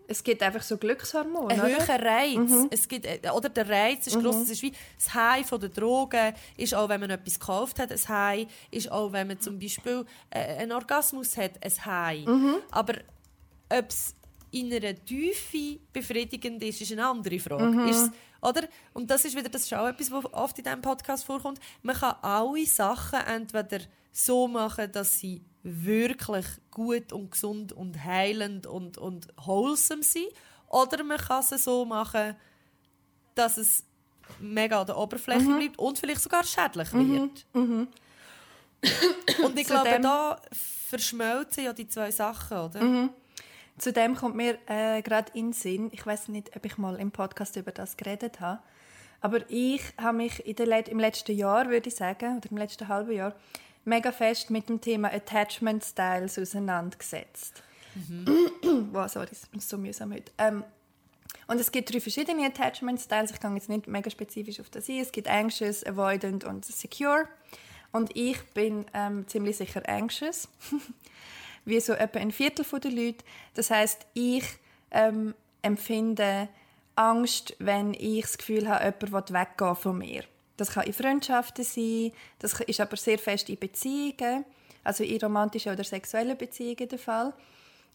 Es 0.06 0.22
gibt 0.22 0.42
einfach 0.42 0.62
so 0.62 0.76
Glückshormone, 0.76 1.54
Ein 1.54 1.62
höherer 1.62 2.02
Reiz. 2.04 2.50
Es 2.70 2.86
gibt, 2.86 3.06
äh, 3.06 3.20
oder 3.34 3.48
der 3.48 3.68
Reiz 3.68 4.06
ist 4.06 4.20
gross. 4.20 4.36
Es 4.36 4.50
ist 4.50 4.62
wie 4.62 4.72
das 4.96 5.14
High 5.14 5.46
von 5.46 5.60
der 5.60 5.70
Drogen. 5.70 6.34
Ist 6.56 6.74
auch, 6.74 6.88
wenn 6.88 7.00
man 7.00 7.10
etwas 7.10 7.38
gekauft 7.40 7.78
hat, 7.78 7.90
ein 7.90 8.08
High. 8.08 8.46
Ist 8.70 8.90
auch, 8.92 9.12
wenn 9.12 9.28
man 9.28 9.40
zum 9.40 9.58
Beispiel 9.58 10.04
äh, 10.30 10.58
einen 10.58 10.72
Orgasmus 10.72 11.36
hat, 11.36 11.52
ein 11.64 11.84
High. 11.86 12.26
Aber 12.70 12.94
ob 13.70 13.88
es 13.88 14.14
in 14.50 14.72
einer 14.72 14.94
Tiefe 14.94 15.80
befriedigend 15.92 16.62
ist, 16.62 16.80
ist 16.80 16.92
eine 16.92 17.06
andere 17.06 17.38
Frage. 17.40 17.88
Ist, 17.90 18.10
oder? 18.42 18.68
Und 18.92 19.10
das 19.10 19.24
ist 19.24 19.34
wieder, 19.34 19.48
das 19.48 19.62
ist 19.62 19.74
auch 19.74 19.88
etwas, 19.88 20.10
was 20.12 20.26
oft 20.32 20.58
in 20.58 20.64
diesem 20.64 20.82
Podcast 20.82 21.24
vorkommt. 21.24 21.58
Man 21.82 21.96
kann 21.96 22.14
alle 22.20 22.66
Sachen 22.66 23.20
entweder 23.20 23.80
so 24.12 24.46
machen, 24.46 24.92
dass 24.92 25.18
sie 25.18 25.40
wirklich 25.64 26.46
gut 26.70 27.12
und 27.12 27.32
gesund 27.32 27.72
und 27.72 28.04
heilend 28.04 28.66
und, 28.66 28.98
und 28.98 29.26
wholesome 29.44 30.02
sind. 30.02 30.28
Oder 30.68 31.02
man 31.02 31.18
kann 31.18 31.42
sie 31.42 31.58
so 31.58 31.84
machen, 31.84 32.36
dass 33.34 33.56
es 33.56 33.84
mega 34.38 34.80
an 34.80 34.86
der 34.86 34.96
Oberfläche 34.96 35.40
bleibt 35.58 35.78
und 35.78 35.98
vielleicht 35.98 36.20
sogar 36.22 36.44
schädlich 36.44 36.92
wird. 36.92 37.46
Und 39.42 39.58
ich 39.58 39.66
glaube, 39.66 39.88
da 40.00 40.40
verschmelzen 40.52 41.64
ja 41.64 41.72
die 41.72 41.88
zwei 41.88 42.10
Sachen, 42.10 42.58
oder? 42.58 42.80
Zudem 43.78 44.14
kommt 44.14 44.36
mir 44.36 44.58
äh, 44.66 45.02
gerade 45.02 45.32
in 45.32 45.46
den 45.46 45.52
Sinn, 45.52 45.88
ich 45.92 46.06
weiß 46.06 46.28
nicht, 46.28 46.54
ob 46.54 46.64
ich 46.64 46.78
mal 46.78 46.96
im 46.96 47.10
Podcast 47.10 47.56
über 47.56 47.72
das 47.72 47.96
geredet 47.96 48.40
habe, 48.40 48.62
aber 49.20 49.40
ich 49.50 49.82
habe 50.00 50.18
mich 50.18 50.46
in 50.46 50.54
der, 50.56 50.86
im 50.88 51.00
letzten 51.00 51.34
Jahr, 51.36 51.68
würde 51.70 51.88
ich 51.88 51.96
sagen, 51.96 52.36
oder 52.36 52.50
im 52.50 52.56
letzten 52.58 52.86
halben 52.86 53.12
Jahr, 53.12 53.34
mega 53.84 54.12
fest 54.12 54.50
mit 54.50 54.68
dem 54.68 54.80
Thema 54.80 55.12
Attachment 55.12 55.84
Styles 55.84 56.38
auseinandergesetzt. 56.38 57.62
wow, 58.92 59.08
sorry, 59.08 59.28
es 59.30 59.44
ist 59.52 59.68
so 59.68 59.78
mühsam 59.78 60.12
heute. 60.12 60.32
Ähm, 60.38 60.64
und 61.46 61.60
es 61.60 61.70
gibt 61.70 61.92
drei 61.92 62.00
verschiedene 62.00 62.46
Attachment 62.46 63.00
Styles. 63.00 63.30
Ich 63.30 63.40
gehe 63.40 63.54
jetzt 63.54 63.68
nicht 63.68 63.86
mega 63.86 64.10
spezifisch 64.10 64.60
auf 64.60 64.70
das 64.70 64.88
ein. 64.88 64.98
Es 64.98 65.12
gibt 65.12 65.28
Anxious, 65.28 65.84
Avoidant 65.84 66.44
und 66.44 66.64
Secure. 66.64 67.28
Und 67.92 68.16
ich 68.16 68.42
bin 68.54 68.86
ähm, 68.94 69.28
ziemlich 69.28 69.56
sicher 69.56 69.82
Anxious. 69.86 70.48
Wie 71.64 71.80
so 71.80 71.92
etwa 71.92 72.18
ein 72.18 72.32
Viertel 72.32 72.64
der 72.80 72.90
Leute. 72.90 73.24
Das 73.54 73.70
heißt, 73.70 74.06
ich 74.14 74.44
ähm, 74.90 75.34
empfinde 75.62 76.48
Angst, 76.96 77.56
wenn 77.58 77.94
ich 77.94 78.22
das 78.22 78.38
Gefühl 78.38 78.68
habe, 78.68 78.84
jemand 78.84 79.30
will 79.30 79.34
weggehen 79.34 79.76
von 79.76 79.98
mir. 79.98 80.24
Das 80.56 80.70
kann 80.70 80.84
in 80.86 80.92
Freundschaften 80.92 81.64
sein, 81.64 82.12
das 82.38 82.58
ist 82.60 82.80
aber 82.80 82.96
sehr 82.96 83.18
fest 83.18 83.48
in 83.48 83.58
Beziehungen, 83.58 84.44
also 84.84 85.02
in 85.02 85.20
romantischen 85.20 85.72
oder 85.72 85.82
sexuellen 85.84 86.36
Beziehungen 86.36 86.88
der 86.88 86.98
Fall. 86.98 87.32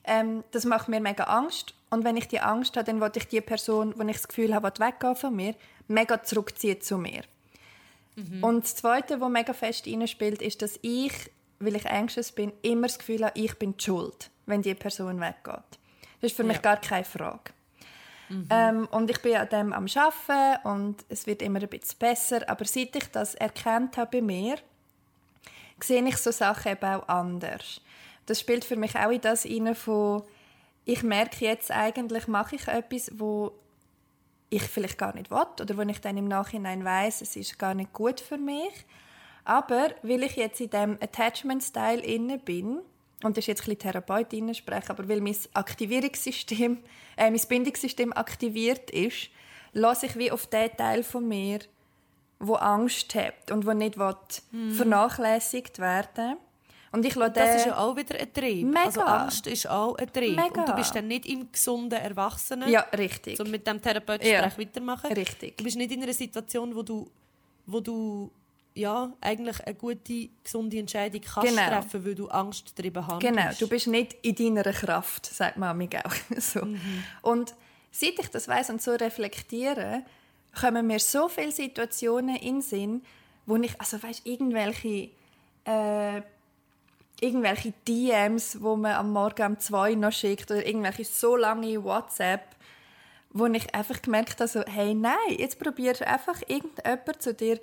Ähm, 0.03 0.43
das 0.51 0.65
macht 0.65 0.87
mir 0.89 0.99
mega 0.99 1.23
Angst. 1.25 1.73
Und 1.89 2.03
wenn 2.03 2.17
ich 2.17 2.27
die 2.27 2.39
Angst 2.39 2.75
habe, 2.75 2.85
dann 2.85 3.01
will 3.01 3.11
ich 3.15 3.27
die 3.27 3.41
Person, 3.41 3.93
wo 3.97 4.03
ich 4.03 4.17
das 4.17 4.27
Gefühl 4.27 4.53
habe, 4.53 4.67
will 4.67 4.87
weggehen 4.87 5.15
von 5.15 5.35
mir, 5.35 5.55
mega 5.87 6.21
zurückziehen 6.23 6.81
zu 6.81 6.97
mir. 6.97 7.21
Und 8.41 8.65
das 8.65 8.75
Zweite, 8.75 9.21
was 9.21 9.29
mega 9.29 9.53
fest 9.53 9.87
reinspielt, 9.87 10.41
ist, 10.41 10.61
dass 10.61 10.77
ich, 10.81 11.13
weil 11.59 11.77
ich 11.77 11.89
anxious 11.89 12.33
bin, 12.33 12.51
immer 12.63 12.87
das 12.87 12.99
Gefühl 12.99 13.23
habe, 13.25 13.39
ich 13.39 13.57
bin 13.57 13.77
die 13.77 13.83
schuld, 13.85 14.29
wenn 14.45 14.61
die 14.61 14.73
Person 14.75 15.21
weggeht. 15.21 15.79
Das 16.19 16.31
ist 16.31 16.35
für 16.35 16.43
mich 16.43 16.57
Ja. 16.57 16.61
gar 16.61 16.77
keine 16.81 17.05
Frage. 17.05 17.53
Ähm, 18.49 18.87
und 18.91 19.09
ich 19.09 19.21
bin 19.21 19.35
an 19.35 19.49
dem 19.49 19.73
am 19.73 19.85
Arbeiten 19.95 20.67
und 20.67 21.05
es 21.09 21.25
wird 21.25 21.41
immer 21.41 21.59
ein 21.61 21.67
bisschen 21.67 21.97
besser. 21.97 22.47
Aber 22.47 22.65
seit 22.65 22.95
ich 22.95 23.11
das 23.11 23.35
erkannt 23.35 23.97
habe 23.97 24.17
bei 24.17 24.21
mir, 24.21 24.57
sehe 25.83 26.05
ich 26.07 26.17
so 26.17 26.31
Sachen 26.31 26.71
eben 26.71 26.85
auch 26.85 27.07
anders. 27.07 27.81
Das 28.25 28.39
spielt 28.39 28.65
für 28.65 28.75
mich 28.75 28.95
auch 28.95 29.09
in 29.09 29.21
das 29.21 29.43
hinein 29.43 29.75
von, 29.75 30.23
ich 30.85 31.03
merke 31.03 31.45
jetzt 31.45 31.71
eigentlich, 31.71 32.27
mache 32.27 32.55
ich 32.55 32.67
etwas, 32.67 33.11
wo 33.15 33.51
ich 34.49 34.63
vielleicht 34.63 34.97
gar 34.97 35.15
nicht 35.15 35.31
will 35.31 35.45
oder 35.61 35.77
wo 35.77 35.81
ich 35.81 36.01
dann 36.01 36.17
im 36.17 36.27
Nachhinein 36.27 36.83
weiß, 36.83 37.21
es 37.21 37.35
ist 37.35 37.59
gar 37.59 37.73
nicht 37.73 37.93
gut 37.93 38.19
für 38.19 38.37
mich. 38.37 38.85
Aber 39.45 39.89
weil 40.03 40.23
ich 40.23 40.35
jetzt 40.35 40.59
in 40.59 40.69
dem 40.69 40.97
Attachment-Style 41.01 42.01
inne 42.01 42.37
bin, 42.37 42.81
und 43.23 43.35
das 43.35 43.43
ist 43.43 43.47
jetzt 43.47 43.61
ein 43.61 43.65
bisschen 43.75 43.79
Therapeutin 43.79 44.53
sprechen, 44.53 44.89
aber 44.89 45.07
weil 45.09 45.21
mein 45.21 45.35
Aktivierungssystem, 45.53 46.77
äh, 47.17 47.29
mein 47.29 47.41
Bindungssystem 47.47 48.13
aktiviert 48.13 48.89
ist, 48.91 49.29
lasse 49.73 50.05
ich 50.05 50.15
wie 50.17 50.31
auf 50.31 50.47
den 50.47 50.75
Teil 50.77 51.03
von 51.03 51.27
mir, 51.27 51.59
wo 52.39 52.55
Angst 52.55 53.13
hat 53.15 53.51
und 53.51 53.65
wo 53.65 53.73
nicht 53.73 53.97
will, 53.97 54.15
vernachlässigt 54.75 55.79
werden. 55.79 56.37
Und 56.91 57.05
ich 57.05 57.13
lasse 57.15 57.33
Das 57.33 57.55
ist 57.57 57.65
ja 57.67 57.77
auch 57.77 57.95
wieder 57.95 58.19
ein 58.19 58.33
Trieb. 58.33 58.65
Mega. 58.65 58.83
Also 58.85 59.01
Angst 59.01 59.45
ist 59.45 59.69
auch 59.69 59.95
ein 59.97 60.11
Trieb. 60.11 60.35
Mega. 60.35 60.61
Und 60.61 60.69
du 60.69 60.73
bist 60.73 60.95
dann 60.95 61.07
nicht 61.07 61.27
im 61.27 61.51
gesunden 61.51 61.99
Erwachsenen. 61.99 62.67
ja, 62.69 62.81
richtig. 62.97 63.37
So 63.37 63.43
mit 63.43 63.67
dem 63.67 63.79
therapeutischen 63.81 64.33
Ja. 64.33 64.57
Weitermachen. 64.57 65.11
Richtig. 65.13 65.57
Du 65.57 65.63
bist 65.63 65.77
nicht 65.77 65.91
in 65.91 66.01
einer 66.01 66.13
Situation, 66.13 66.73
wo 66.75 66.81
du, 66.81 67.07
wo 67.67 67.79
du 67.79 68.31
ja, 68.79 69.13
eigentlich 69.21 69.59
eine 69.65 69.75
gute, 69.75 70.29
gesunde 70.43 70.79
Entscheidung 70.79 71.21
kannst 71.21 71.49
Genau. 71.55 71.67
treffen, 71.67 72.05
weil 72.05 72.15
du 72.15 72.27
Angst 72.29 72.73
darüber 72.77 73.05
hast. 73.05 73.19
Genau, 73.19 73.49
du 73.59 73.67
bist 73.67 73.87
nicht 73.87 74.15
in 74.21 74.55
deiner 74.55 74.71
Kraft, 74.73 75.25
sagt 75.25 75.57
Mami 75.57 75.89
auch. 76.03 76.13
so. 76.39 76.61
Und 77.21 77.53
seit 77.91 78.17
ich 78.17 78.29
das 78.29 78.47
weiß 78.47 78.69
und 78.71 78.81
so 78.81 78.91
reflektiere, 78.93 80.03
kommen 80.59 80.87
mir 80.87 80.99
so 80.99 81.27
viele 81.27 81.51
Situationen 81.51 82.37
in 82.37 82.55
den 82.55 82.61
Sinn, 82.61 83.01
wo 83.45 83.55
ich, 83.57 83.79
also 83.79 84.01
weißt, 84.01 84.25
irgendwelche, 84.25 85.09
äh, 85.65 86.21
irgendwelche 87.21 87.73
DMs, 87.87 88.61
wo 88.61 88.75
man 88.75 88.93
am 88.93 89.11
Morgen 89.11 89.53
um 89.53 89.59
zwei 89.59 89.93
noch 89.95 90.11
schickt 90.11 90.49
oder 90.51 90.65
irgendwelche 90.65 91.03
so 91.03 91.35
lange 91.35 91.83
WhatsApp, 91.83 92.55
wo 93.31 93.45
ich 93.47 93.75
einfach 93.75 94.01
gemerkt 94.01 94.39
habe, 94.39 94.47
so, 94.47 94.63
hey, 94.65 94.93
nein, 94.93 95.17
jetzt 95.37 95.59
probierst 95.59 96.01
du 96.01 96.07
einfach 96.07 96.41
irgendjemand 96.47 97.21
zu 97.21 97.33
dir 97.33 97.59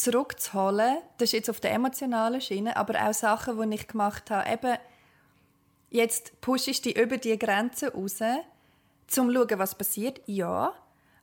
zurückzuholen. 0.00 0.98
Das 1.18 1.28
ist 1.28 1.32
jetzt 1.32 1.50
auf 1.50 1.60
der 1.60 1.72
emotionalen 1.72 2.40
Schiene, 2.40 2.76
aber 2.76 3.00
auch 3.06 3.14
Sachen, 3.14 3.70
die 3.70 3.76
ich 3.76 3.86
gemacht 3.86 4.30
habe. 4.30 4.50
Eben, 4.50 4.78
jetzt 5.90 6.40
pushst 6.40 6.66
du 6.66 6.72
dich 6.72 6.98
über 6.98 7.16
die 7.18 7.38
Grenze 7.38 7.92
raus, 7.92 8.18
zum 9.06 9.28
zu 9.28 9.34
schauen, 9.34 9.58
was 9.58 9.74
passiert, 9.74 10.20
ja, 10.26 10.72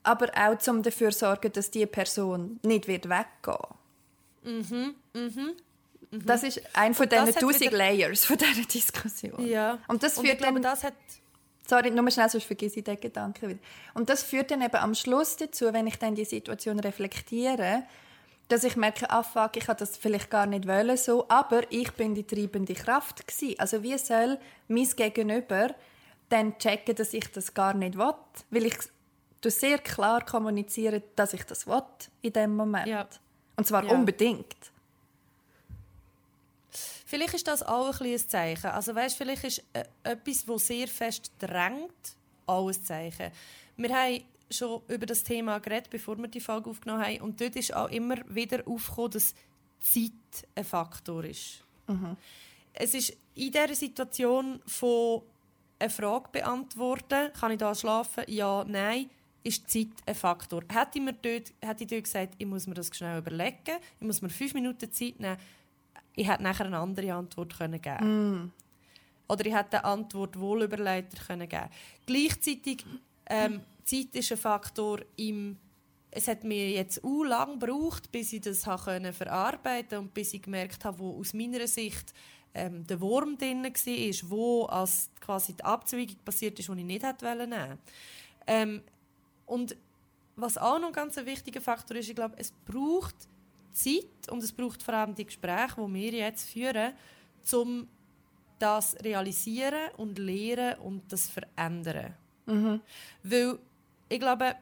aber 0.04 0.32
auch 0.36 0.58
zum 0.60 0.84
dafür 0.84 1.12
zu 1.12 1.20
sorgen, 1.20 1.52
dass 1.52 1.72
die 1.72 1.86
Person 1.86 2.60
nicht 2.64 2.88
wird 2.88 3.10
weggehen. 3.10 4.96
Das 6.12 6.44
ist 6.44 6.62
ein 6.74 6.94
von 6.94 7.10
diesen 7.10 7.34
tausend 7.34 7.72
Layers 7.72 8.26
von 8.26 8.38
dieser 8.38 8.66
Diskussion. 8.66 9.46
Ja. 9.46 9.80
Und 9.88 10.04
das 10.04 10.18
Und 10.18 10.26
führt 10.26 10.36
ich 10.36 10.40
glaube, 10.40 10.62
dann 10.62 10.72
das 10.72 10.84
hat... 10.84 10.94
Sorry, 11.68 11.92
nur 11.92 12.10
schnell, 12.10 12.30
sonst 12.30 12.46
vergesse 12.46 12.80
ich 12.80 12.86
den 12.86 12.98
Gedanken 12.98 13.50
wieder. 13.50 13.60
Und 13.94 14.10
das 14.10 14.24
führt 14.24 14.52
dann 14.52 14.62
eben 14.62 14.78
am 14.78 14.96
Schluss 14.96 15.36
dazu, 15.36 15.74
wenn 15.74 15.86
ich 15.86 16.00
dann 16.00 16.16
die 16.16 16.24
Situation 16.24 16.80
reflektiere, 16.80 17.84
dass 18.48 18.64
ich 18.64 18.76
merke, 18.76 19.10
ah 19.10 19.24
fuck, 19.24 19.58
ich 19.58 19.68
habe 19.68 19.80
das 19.80 19.98
vielleicht 19.98 20.30
gar 20.30 20.46
nicht 20.46 20.68
wollen 20.68 20.98
so, 20.98 21.28
aber 21.30 21.70
ich 21.72 21.92
bin 21.94 22.16
die 22.16 22.24
treibende 22.26 22.74
Kraft 22.74 23.28
gewesen. 23.28 23.60
Also 23.60 23.84
wie 23.84 23.98
soll 23.98 24.40
mein 24.68 24.88
Gegenüber 24.88 25.76
dann 26.30 26.58
checken, 26.58 26.96
dass 26.96 27.14
ich 27.14 27.30
das 27.32 27.54
gar 27.54 27.74
nicht 27.74 27.98
will? 27.98 28.14
Weil 28.50 28.66
ich 28.66 28.78
du 29.42 29.52
sehr 29.52 29.78
klar 29.80 30.26
kommuniziere, 30.26 31.04
dass 31.16 31.34
ich 31.34 31.44
das 31.44 31.68
will 31.68 31.84
in 32.22 32.34
dem 32.34 32.56
Moment. 32.56 32.88
Ja. 32.88 33.08
Und 33.56 33.68
zwar 33.68 33.84
Ja. 33.84 33.92
unbedingt. 33.92 34.56
Vielleicht 37.06 37.34
ist 37.36 37.48
das 37.48 37.64
auch 37.64 38.02
ein 38.02 38.08
ein 38.08 38.18
Zeichen. 38.18 38.68
Also 38.68 38.94
weißt, 38.94 39.16
vielleicht 39.18 39.44
ist 39.46 39.64
äh, 39.74 39.86
etwas, 40.04 40.46
das 40.46 40.68
sehr 40.68 40.88
fest 40.88 41.32
drängt, 41.40 42.16
auch 42.46 42.68
ein 42.68 42.84
Zeichen. 42.84 43.32
Wir 43.78 43.96
haben 43.96 44.24
schon 44.50 44.82
über 44.88 45.06
das 45.06 45.24
Thema 45.24 45.60
geredet, 45.60 45.90
bevor 45.90 46.18
wir 46.18 46.28
die 46.28 46.40
Folge 46.40 46.70
aufgenommen 46.70 47.04
haben. 47.04 47.22
Und 47.22 47.42
dort 47.42 47.56
ist 47.56 47.74
auch 47.74 47.90
immer 47.90 48.16
wieder 48.28 48.68
aufgekommen, 48.68 49.12
dass 49.12 49.36
Zeit 49.80 50.12
ein 50.56 50.64
Faktor 50.64 51.24
ist. 51.26 51.64
Es 52.74 52.94
ist 52.94 53.18
in 53.36 53.52
dieser 53.52 53.76
Situation 53.76 54.60
von 54.66 55.22
eine 55.80 55.90
Frage 55.90 56.30
beantworten, 56.32 57.32
kann 57.40 57.52
ich 57.52 57.58
da 57.58 57.74
schlafen? 57.76 58.24
Ja, 58.28 58.66
nein. 58.68 59.10
Ist 59.44 59.70
Zeit 59.70 59.88
ein 60.06 60.16
Faktor? 60.16 60.64
Hätte 60.70 60.98
ich, 60.98 61.02
mir 61.02 61.14
dort, 61.14 61.54
hätte 61.62 61.84
ich 61.84 61.90
dort 61.90 62.04
gesagt, 62.04 62.34
ich 62.38 62.46
muss 62.46 62.68
mir 62.68 62.74
das 62.74 62.90
schnell 62.96 63.20
überlegen, 63.20 63.78
ich 64.00 64.06
muss 64.06 64.22
mir 64.22 64.30
fünf 64.30 64.54
Minuten 64.54 64.92
Zeit 64.92 65.20
nehmen, 65.20 65.38
ich 66.16 66.28
hätte 66.28 66.44
nachher 66.44 66.66
eine 66.66 66.80
andere 66.80 67.14
Antwort 67.14 67.58
können 67.58 67.80
geben 67.80 68.52
Oder 69.28 69.46
ich 69.46 69.56
hätte 69.56 69.78
eine 69.78 69.86
Antwort 69.86 70.38
wohl 70.40 70.64
überleiter 70.64 71.24
können 71.26 71.48
geben 71.48 71.70
Gleichzeitig, 72.06 72.84
ähm, 73.28 73.62
Zeit 73.88 74.14
ist 74.14 74.32
ein 74.32 74.38
Faktor 74.38 75.00
im 75.16 75.58
es 76.10 76.28
hat 76.28 76.44
mir 76.44 76.72
jetzt 76.72 77.04
u 77.04 77.24
lang 77.24 77.60
gebraucht, 77.60 78.12
bis 78.12 78.34
ich 78.34 78.42
das 78.42 78.66
habe 78.66 79.14
verarbeiten 79.14 80.00
und 80.00 80.14
bis 80.14 80.34
ich 80.34 80.42
gemerkt 80.42 80.84
habe, 80.86 81.00
wo 81.00 81.20
aus 81.20 81.34
meiner 81.34 81.68
Sicht 81.68 82.14
ähm, 82.54 82.88
der 82.88 83.00
Wurm 83.02 83.38
drin 83.38 83.64
war, 83.64 84.30
wo 84.30 84.66
als 84.66 85.12
quasi 85.20 85.54
die 85.54 85.64
Abzweigung 85.64 86.16
passiert 86.26 86.58
ist, 86.58 86.70
die 86.70 86.74
ich 86.74 86.86
nicht 86.86 87.04
hätte 87.04 87.26
wollen 87.26 87.50
nehmen. 87.50 87.78
Ähm, 88.48 88.82
und 89.46 89.76
was 90.36 90.58
auch 90.58 90.80
noch 90.80 90.88
ein 90.88 90.94
ganz 90.94 91.18
wichtiger 91.18 91.62
Faktor 91.62 91.98
ist, 91.98 92.10
ich 92.10 92.16
glaube, 92.16 92.36
es 92.38 92.52
braucht 92.66 93.16
Zeit 93.74 94.32
und 94.32 94.42
es 94.44 94.52
braucht 94.52 94.82
vor 94.82 94.94
allem 94.96 95.14
die 95.14 95.26
Gespräche, 95.26 95.76
die 95.78 95.94
wir 95.94 96.12
jetzt 96.14 96.50
führen, 96.50 96.94
um 97.54 97.88
das 98.60 98.96
realisieren 99.04 99.92
und 99.98 100.18
lernen 100.18 100.80
und 100.80 101.12
das 101.12 101.30
verändern. 101.30 102.16
Mhm. 102.48 102.82
Weil 103.24 103.60
ich 104.10 104.20
glaube, 104.20 104.56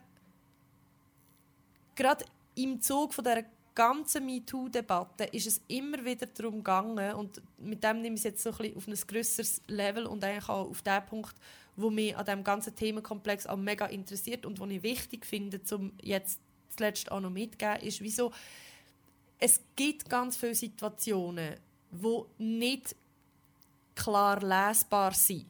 gerade 1.96 2.26
im 2.56 2.82
Zug 2.82 3.14
von 3.14 3.24
dieser 3.24 3.44
ganzen 3.74 4.26
MeToo-Debatte 4.26 5.26
ist 5.26 5.48
es 5.48 5.62
immer 5.68 6.04
wieder 6.06 6.28
darum 6.28 6.56
gegangen, 6.56 7.14
und 7.14 7.42
mit 7.58 7.84
dem 7.84 8.02
nehme 8.02 8.16
ich 8.16 8.22
es 8.22 8.24
jetzt 8.24 8.44
so 8.44 8.52
ein 8.52 8.58
bisschen 8.58 8.78
auf 8.78 8.88
ein 8.88 9.08
grösseres 9.08 9.62
Level 9.68 10.06
und 10.06 10.24
eigentlich 10.24 10.50
auch 10.50 10.70
auf 10.70 10.82
den 10.82 11.06
Punkt, 11.06 11.36
wo 11.76 11.90
mich 11.90 12.16
an 12.16 12.26
diesem 12.26 12.44
ganzen 12.44 12.76
Themenkomplex 12.76 13.48
auch 13.48 13.58
mega 13.58 13.86
interessiert 13.88 14.46
und 14.46 14.60
was 14.60 14.70
ich 14.70 14.82
wichtig 14.82 15.26
finde, 15.26 15.60
um 15.72 15.92
jetzt 16.02 16.40
zuletzt 16.70 17.12
auch 17.12 17.20
noch 17.20 17.30
mitzugeben, 17.30 17.82
ist, 17.82 18.02
wieso 18.02 18.32
es 19.38 19.60
gibt 19.76 20.10
ganz 20.10 20.38
viele 20.38 20.56
Situationen, 20.56 21.56
wo 21.92 22.28
nicht 22.38 22.96
klar 23.94 24.42
lesbar 24.42 25.14
sind. 25.14 25.46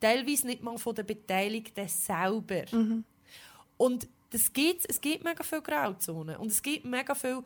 Teilweise 0.00 0.46
nicht 0.46 0.62
mal 0.62 0.78
von 0.78 0.94
den 0.94 1.06
Beteiligten 1.06 1.88
selber. 1.88 2.64
Mhm. 2.70 3.04
Und 3.76 4.08
das 4.30 4.52
gibt, 4.52 4.88
es 4.88 5.00
gibt 5.00 5.24
mega 5.24 5.42
viele 5.42 5.62
Grauzonen 5.62 6.36
und 6.36 6.48
es 6.48 6.62
gibt 6.62 6.84
mega 6.84 7.14
viele 7.14 7.42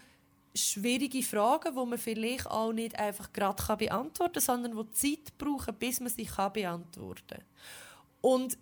schwierige 0.54 1.22
Fragen, 1.22 1.74
die 1.74 1.86
man 1.86 1.98
vielleicht 1.98 2.46
auch 2.46 2.72
nicht 2.72 2.98
einfach 2.98 3.32
gerade 3.32 3.76
beantworten 3.76 4.34
kann, 4.34 4.42
sondern 4.42 4.76
die 4.76 4.92
Zeit 4.92 5.38
brauchen, 5.38 5.74
bis 5.74 6.00
man 6.00 6.10
sie 6.10 6.28
beantworten 6.52 7.22
kann. 7.28 7.44
Und 8.20 8.58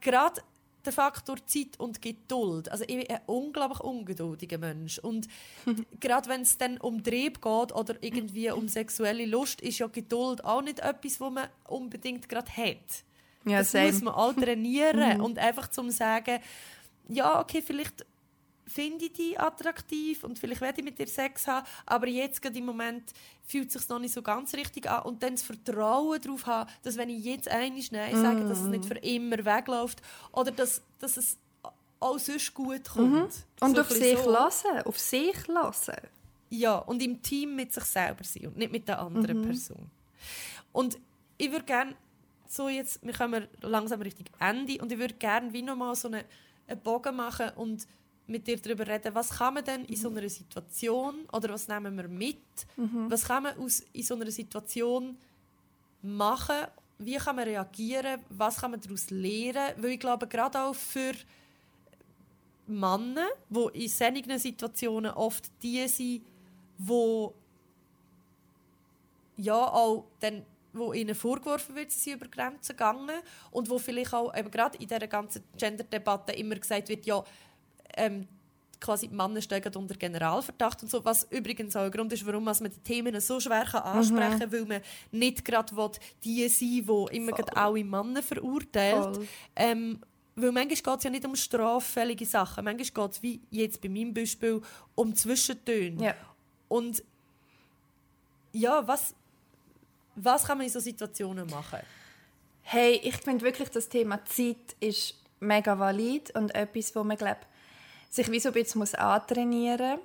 gerade 0.00 0.42
der 0.84 0.92
Faktor 0.92 1.36
Zeit 1.44 1.78
und 1.78 2.00
Geduld. 2.00 2.70
Also 2.70 2.84
ich 2.86 2.96
bin 2.96 3.10
ein 3.10 3.20
unglaublich 3.26 3.80
ungeduldiger 3.80 4.58
Mensch. 4.58 4.98
Und 4.98 5.28
gerade 6.00 6.28
wenn 6.28 6.42
es 6.42 6.56
dann 6.56 6.78
um 6.78 7.02
Trieb 7.02 7.42
geht 7.42 7.74
oder 7.74 7.96
irgendwie 8.00 8.50
um 8.50 8.68
sexuelle 8.68 9.26
Lust, 9.26 9.60
ist 9.60 9.78
ja 9.78 9.86
Geduld 9.88 10.44
auch 10.44 10.62
nicht 10.62 10.80
etwas, 10.80 11.20
was 11.20 11.32
man 11.32 11.48
unbedingt 11.66 12.28
gerade 12.28 12.50
hat. 12.50 13.04
Ja, 13.44 13.58
das 13.58 13.72
same. 13.72 13.92
muss 13.92 14.02
man 14.02 14.14
all 14.14 14.34
trainieren. 14.44 15.20
und 15.20 15.38
einfach 15.38 15.68
zum 15.68 15.90
sagen, 15.90 16.40
ja, 17.08 17.40
okay, 17.40 17.62
vielleicht 17.62 18.04
finde 18.66 19.06
ich 19.06 19.12
dich 19.14 19.40
attraktiv 19.40 20.24
und 20.24 20.38
vielleicht 20.38 20.60
werde 20.60 20.80
ich 20.80 20.84
mit 20.84 20.98
dir 20.98 21.06
Sex 21.06 21.46
haben, 21.46 21.66
aber 21.86 22.06
jetzt 22.06 22.42
gerade 22.42 22.58
im 22.58 22.66
Moment 22.66 23.12
fühlt 23.46 23.68
es 23.68 23.74
sich 23.74 23.88
noch 23.88 23.98
nicht 23.98 24.12
so 24.12 24.20
ganz 24.20 24.52
richtig 24.54 24.90
an 24.90 25.04
und 25.04 25.22
dann 25.22 25.34
das 25.34 25.42
Vertrauen 25.42 26.20
darauf 26.20 26.46
haben, 26.46 26.70
dass 26.82 26.98
wenn 26.98 27.08
ich 27.08 27.24
jetzt 27.24 27.48
einmal 27.48 27.82
Nein 27.90 28.16
sage, 28.20 28.40
mm. 28.40 28.48
dass 28.48 28.60
es 28.60 28.66
nicht 28.66 28.84
für 28.84 28.98
immer 28.98 29.38
wegläuft 29.38 30.02
oder 30.32 30.50
dass, 30.50 30.82
dass 31.00 31.16
es 31.16 31.38
auch 32.00 32.18
sonst 32.18 32.54
gut 32.54 32.88
kommt. 32.88 33.12
Mhm. 33.12 33.28
Und 33.60 33.74
so 33.76 33.80
auf 33.80 33.90
sich 33.90 34.18
so. 34.18 34.30
lassen, 34.30 34.82
auf 34.84 34.98
sich 34.98 35.46
lassen. 35.46 35.96
Ja, 36.50 36.76
und 36.76 37.02
im 37.02 37.20
Team 37.22 37.56
mit 37.56 37.72
sich 37.72 37.84
selber 37.84 38.24
sein 38.24 38.46
und 38.46 38.56
nicht 38.56 38.72
mit 38.72 38.88
der 38.88 39.00
anderen 39.00 39.40
mhm. 39.40 39.44
Person. 39.44 39.90
Und 40.72 40.98
ich 41.36 41.50
würde 41.50 41.64
gerne 41.64 41.94
so 42.48 42.68
jetzt, 42.68 43.04
wir 43.04 43.12
kommen 43.12 43.46
langsam 43.60 44.00
Richtung 44.02 44.26
Ende 44.40 44.80
und 44.80 44.90
ich 44.90 44.98
würde 44.98 45.14
gerne 45.14 45.52
wie 45.52 45.62
nochmal 45.62 45.94
so 45.94 46.08
eine, 46.08 46.24
einen 46.66 46.80
Bogen 46.80 47.14
machen 47.16 47.50
und 47.56 47.86
mit 48.26 48.46
dir 48.46 48.58
darüber 48.58 48.86
reden, 48.86 49.14
was 49.14 49.30
kann 49.30 49.54
man 49.54 49.64
denn 49.64 49.84
in 49.86 49.96
so 49.96 50.10
einer 50.10 50.28
Situation 50.28 51.26
oder 51.32 51.50
was 51.50 51.66
nehmen 51.66 51.96
wir 51.96 52.08
mit, 52.08 52.36
mhm. 52.76 53.10
was 53.10 53.24
kann 53.24 53.44
man 53.44 53.58
aus, 53.58 53.80
in 53.92 54.02
so 54.02 54.14
einer 54.14 54.30
Situation 54.30 55.16
machen, 56.02 56.66
wie 56.98 57.16
kann 57.16 57.36
man 57.36 57.44
reagieren, 57.44 58.20
was 58.28 58.60
kann 58.60 58.72
man 58.72 58.80
daraus 58.80 59.08
lernen, 59.10 59.74
weil 59.78 59.92
ich 59.92 60.00
glaube, 60.00 60.26
gerade 60.26 60.60
auch 60.60 60.74
für 60.74 61.12
Männer, 62.66 63.28
die 63.48 63.84
in 63.84 63.88
solchen 63.88 64.38
Situationen 64.38 65.12
oft 65.12 65.50
die 65.62 65.88
sind, 65.88 66.22
wo 66.76 67.32
ja 69.38 69.54
auch 69.54 70.04
dann 70.20 70.44
wo 70.78 70.92
ihnen 70.92 71.14
vorgeworfen 71.14 71.74
wird, 71.74 71.90
sie 71.90 71.98
sind 71.98 72.14
über 72.14 72.28
Grenzen 72.28 72.76
gegangen 72.76 73.20
und 73.50 73.68
wo 73.68 73.78
vielleicht 73.78 74.14
auch 74.14 74.34
eben 74.36 74.50
gerade 74.50 74.78
in 74.78 74.86
dieser 74.86 75.06
ganzen 75.06 75.42
Gender-Debatte 75.56 76.32
immer 76.32 76.56
gesagt 76.56 76.88
wird, 76.88 77.06
ja, 77.06 77.22
ähm, 77.96 78.26
quasi 78.80 79.08
die 79.08 79.14
Männer 79.14 79.40
stehen 79.40 79.74
unter 79.74 79.94
Generalverdacht 79.94 80.82
und 80.82 80.90
so, 80.90 81.04
was 81.04 81.26
übrigens 81.30 81.74
auch 81.76 81.82
ein 81.82 81.90
Grund 81.90 82.12
ist, 82.12 82.24
warum 82.26 82.44
man 82.44 82.54
die 82.54 82.80
Themen 82.84 83.18
so 83.20 83.40
schwer 83.40 83.64
kann 83.64 83.82
ansprechen 83.82 84.38
kann, 84.38 84.48
mhm. 84.48 84.52
weil 84.52 84.64
man 84.64 84.80
nicht 85.10 85.44
gerade 85.44 85.74
die 86.24 86.48
sein 86.48 86.68
die 86.68 87.16
immer 87.16 87.32
gerade 87.32 87.56
alle 87.56 87.84
Männer 87.84 88.22
verurteilt. 88.22 89.20
Ähm, 89.56 90.00
weil 90.36 90.52
manchmal 90.52 90.76
geht 90.76 90.98
es 90.98 91.04
ja 91.04 91.10
nicht 91.10 91.26
um 91.26 91.34
straffällige 91.34 92.24
Sachen, 92.24 92.64
manchmal 92.64 93.08
geht 93.08 93.16
es, 93.16 93.22
wie 93.22 93.40
jetzt 93.50 93.80
bei 93.80 93.88
meinem 93.88 94.14
Beispiel, 94.14 94.62
um 94.94 95.14
Zwischentöne. 95.14 96.04
Ja. 96.04 96.14
Und 96.68 97.02
ja, 98.52 98.86
was, 98.86 99.14
was 100.24 100.44
kann 100.44 100.58
man 100.58 100.66
in 100.66 100.72
solchen 100.72 100.90
Situationen 100.90 101.48
machen? 101.48 101.80
Hey, 102.62 103.00
ich 103.02 103.16
finde 103.16 103.44
wirklich, 103.44 103.70
das 103.70 103.88
Thema 103.88 104.24
Zeit 104.24 104.76
ist 104.80 105.14
mega 105.40 105.78
valid 105.78 106.34
und 106.34 106.54
etwas, 106.54 106.94
wo 106.94 107.04
man, 107.04 107.16
glaube 107.16 107.40
sich 108.10 108.30
wie 108.30 108.40
so 108.40 108.50
ein 108.50 108.54
bisschen 108.54 108.78
muss 108.78 108.94
antrainieren 108.94 109.98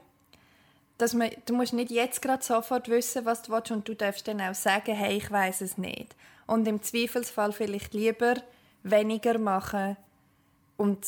muss. 0.99 1.16
du 1.45 1.53
musst 1.53 1.74
nicht 1.74 1.91
jetzt 1.91 2.22
gerade 2.22 2.43
sofort 2.43 2.89
wissen, 2.89 3.26
was 3.26 3.41
du 3.43 3.51
willst 3.51 3.72
und 3.72 3.88
du 3.88 3.95
darfst 3.95 4.28
dann 4.28 4.41
auch 4.41 4.53
sagen, 4.53 4.95
hey, 4.95 5.18
ich 5.18 5.32
weiß 5.32 5.61
es 5.61 5.78
nicht. 5.78 6.16
Und 6.45 6.68
im 6.68 6.82
Zweifelsfall 6.82 7.53
vielleicht 7.53 7.93
lieber 7.93 8.36
weniger 8.84 9.38
machen 9.38 9.95
und 10.78 11.05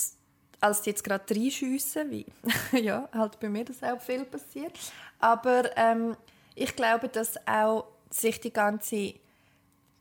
als 0.61 0.85
jetzt 0.85 1.03
gerade 1.03 1.35
reinschiessen, 1.35 2.09
wie 2.09 2.25
ja, 2.71 3.09
halt 3.13 3.39
bei 3.39 3.49
mir 3.49 3.65
das 3.65 3.83
auch 3.83 3.99
viel 3.99 4.23
passiert. 4.23 4.71
Aber 5.19 5.69
ähm, 5.77 6.15
ich 6.55 6.75
glaube, 6.75 7.09
dass 7.09 7.35
auch 7.45 7.85
sich 8.21 8.39
die 8.39 8.53
ganze 8.53 9.15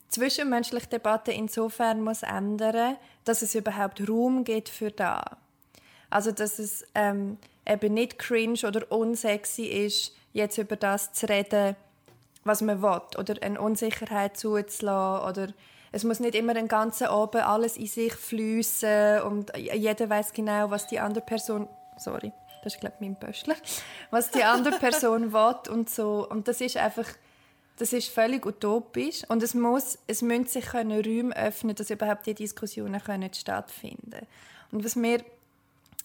zwischenmenschliche 0.09 0.87
Debatte 0.87 1.33
insofern 1.33 2.03
muss 2.03 2.23
ändern, 2.23 2.97
dass 3.25 3.43
es 3.43 3.55
überhaupt 3.55 4.09
Raum 4.09 4.45
gibt 4.45 4.69
für 4.69 4.91
da. 4.91 5.39
Also, 6.11 6.31
dass 6.31 6.59
es 6.59 6.87
ähm, 6.95 7.39
eben 7.67 7.95
nicht 7.95 8.19
cringe 8.19 8.61
oder 8.67 8.91
unsexy 8.93 9.65
ist, 9.65 10.15
jetzt 10.33 10.59
über 10.59 10.77
das 10.77 11.13
zu 11.13 11.29
reden, 11.29 11.75
was 12.45 12.61
man 12.61 12.83
will. 12.83 13.01
Oder 13.19 13.43
eine 13.43 13.61
Unsicherheit 13.61 14.37
zuzulassen. 14.37 15.29
Oder 15.29 15.53
es 15.91 16.05
muss 16.05 16.21
nicht 16.21 16.35
immer 16.35 16.55
den 16.55 16.69
ganzen 16.69 17.09
Abend 17.09 17.43
alles 17.43 17.77
in 17.77 17.87
sich 17.87 18.13
fließen 18.15 19.23
und 19.23 19.53
jeder 19.57 20.09
weiß 20.09 20.33
genau, 20.33 20.71
was 20.71 20.87
die 20.87 21.01
andere 21.01 21.25
Person... 21.25 21.69
Sorry, 21.97 22.33
das 22.63 22.75
ist, 22.75 22.81
glaube 22.81 22.97
ich, 22.97 23.01
mein 23.01 23.17
Pöstler. 23.17 23.55
Was 24.11 24.31
die 24.31 24.43
andere 24.43 24.79
Person 24.79 25.33
will 25.33 25.73
und 25.73 25.91
so. 25.91 26.29
Und 26.29 26.47
das 26.49 26.61
ist 26.61 26.77
einfach... 26.77 27.07
Das 27.77 27.93
ist 27.93 28.09
völlig 28.09 28.47
utopisch 28.47 29.23
und 29.29 29.43
es 29.43 29.55
muss, 29.55 29.99
es 30.07 30.23
müssen 30.23 30.47
sich 30.47 30.67
können 30.67 31.05
Räume 31.05 31.37
öffnen, 31.37 31.75
dass 31.75 31.91
überhaupt 31.91 32.27
die 32.27 32.35
Diskussionen 32.35 33.03
können 33.03 33.35
stattfinden. 33.35 34.27
Und 34.71 34.85
was 34.85 34.95
mir 34.95 35.25